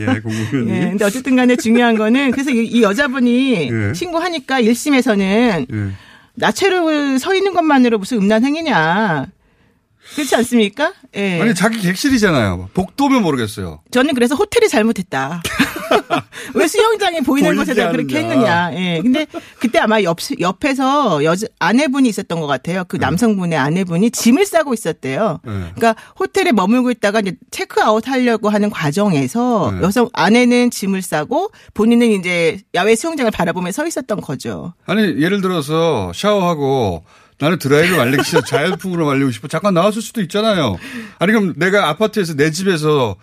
예, 0.00 0.20
공공연히. 0.20 0.70
예, 0.74 0.80
근데 0.88 1.04
어쨌든 1.04 1.36
간에 1.36 1.54
중요한 1.56 1.96
거는 1.98 2.30
그래서 2.30 2.50
이, 2.50 2.64
이 2.66 2.82
여자분이 2.82 3.70
예. 3.70 3.94
신고하니까 3.94 4.62
1심에서는 4.62 5.20
예. 5.72 5.90
나체로 6.34 7.18
서 7.18 7.34
있는 7.34 7.52
것만으로 7.52 7.98
무슨 7.98 8.18
음란 8.18 8.44
행위냐. 8.44 9.26
그렇지 10.14 10.34
않습니까? 10.36 10.92
예. 11.16 11.40
아니, 11.40 11.54
자기 11.54 11.80
객실이잖아요. 11.80 12.70
복도면 12.74 13.22
모르겠어요. 13.22 13.80
저는 13.90 14.14
그래서 14.14 14.34
호텔이 14.34 14.68
잘못했다. 14.68 15.42
왜 16.54 16.66
수영장에 16.66 17.20
보이는 17.20 17.54
곳에다 17.56 17.90
그렇게. 17.90 18.18
했느냐. 18.18 18.72
예. 18.74 19.00
근데 19.02 19.26
그때 19.58 19.78
아마 19.78 20.02
옆, 20.02 20.18
옆에서 20.40 21.22
여자, 21.24 21.46
아내분이 21.58 22.08
있었던 22.08 22.40
것 22.40 22.46
같아요. 22.46 22.84
그 22.88 22.96
남성분의 22.96 23.58
아내분이 23.58 24.10
짐을 24.10 24.46
싸고 24.46 24.74
있었대요. 24.74 25.40
네. 25.44 25.52
그러니까 25.74 25.96
호텔에 26.18 26.52
머물고 26.52 26.90
있다가 26.90 27.20
이제 27.20 27.36
체크아웃 27.50 28.06
하려고 28.08 28.48
하는 28.48 28.70
과정에서 28.70 29.72
네. 29.74 29.82
여성, 29.82 30.08
아내는 30.12 30.70
짐을 30.70 31.02
싸고 31.02 31.50
본인은 31.74 32.10
이제 32.12 32.58
야외 32.74 32.94
수영장을 32.96 33.30
바라보며 33.30 33.72
서 33.72 33.86
있었던 33.86 34.20
거죠. 34.20 34.72
아니, 34.86 35.02
예를 35.20 35.40
들어서 35.40 36.12
샤워하고 36.14 37.04
나는 37.38 37.58
드라이를 37.58 37.96
말리기 37.96 38.24
싫어. 38.24 38.40
자연풍으로 38.40 39.06
말리고 39.06 39.30
싶어. 39.30 39.48
잠깐 39.48 39.74
나왔을 39.74 40.00
수도 40.00 40.20
있잖아요. 40.22 40.78
아니, 41.18 41.32
그럼 41.32 41.54
내가 41.56 41.88
아파트에서 41.88 42.34
내 42.34 42.50
집에서 42.50 43.16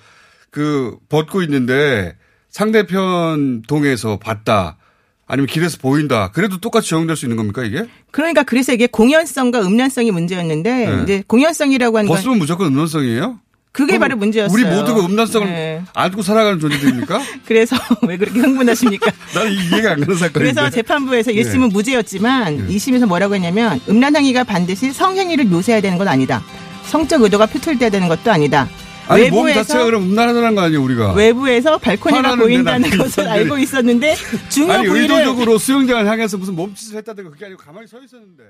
그 0.52 0.98
벗고 1.10 1.42
있는데 1.42 2.16
상대편 2.50 3.64
동에서 3.64 4.20
봤다. 4.20 4.78
아니면 5.26 5.48
길에서 5.48 5.78
보인다. 5.80 6.32
그래도 6.32 6.60
똑같이 6.60 6.90
적용될 6.90 7.16
수 7.16 7.26
있는 7.26 7.38
겁니까, 7.38 7.64
이게? 7.64 7.86
그러니까 8.12 8.44
그래서 8.44 8.74
이게 8.74 8.86
공연성과 8.88 9.62
음란성이 9.62 10.12
문제였는데 10.12 10.86
네. 10.86 11.04
이제 11.04 11.24
공연성이라고 11.26 11.98
하는 11.98 12.08
건 12.08 12.16
벗으면 12.16 12.38
무조건 12.38 12.68
음란성이에요? 12.68 13.40
그게 13.74 13.98
바로 13.98 14.16
문제였어요. 14.16 14.54
우리 14.54 14.64
모두가 14.64 15.04
음란성을 15.04 15.48
네. 15.48 15.84
안고 15.96 16.22
살아가는 16.22 16.60
존재들입니까? 16.60 17.20
그래서 17.44 17.76
왜 18.08 18.18
그렇게 18.18 18.40
흥분하십니까? 18.40 19.12
나는 19.34 19.52
이해가 19.52 19.94
안 19.94 20.00
가는 20.00 20.16
사건인데. 20.16 20.32
그래서 20.40 20.70
재판부에서 20.70 21.32
네. 21.32 21.42
1심은 21.42 21.74
무죄였지만 21.74 22.68
2심에서 22.70 23.08
뭐라고 23.08 23.34
했냐면 23.34 23.82
음란 23.90 24.16
행위가 24.16 24.44
반드시 24.44 24.94
성행위를 24.94 25.46
묘사해야 25.46 25.82
되는 25.82 25.98
건 25.98 26.08
아니다. 26.08 26.44
성적 26.86 27.24
의도가 27.24 27.48
표출돼야 27.48 27.90
되는 27.90 28.08
것도 28.08 28.32
아니다. 28.32 28.70
아니, 29.08 29.30
몸 29.32 29.52
자체가 29.52 29.86
그럼 29.86 30.04
음란하다는 30.04 30.56
거 30.56 30.62
아니에요, 30.62 30.82
우리가? 30.82 31.14
외부에서 31.14 31.78
발코니가 31.80 32.36
보인다는 32.36 32.90
것을. 32.92 33.28
알고 33.28 33.58
있었는데 33.58 34.16
중요 34.50 34.72
아니, 34.72 34.88
부위를 34.88 35.16
의도적으로 35.16 35.58
수영장을 35.58 36.06
향해서 36.08 36.38
무슨 36.38 36.56
몸짓을 36.56 36.98
했다든가 36.98 37.32
그게 37.32 37.46
아니고 37.46 37.62
가만히 37.62 37.88
서 37.88 37.98
있었는데. 38.02 38.44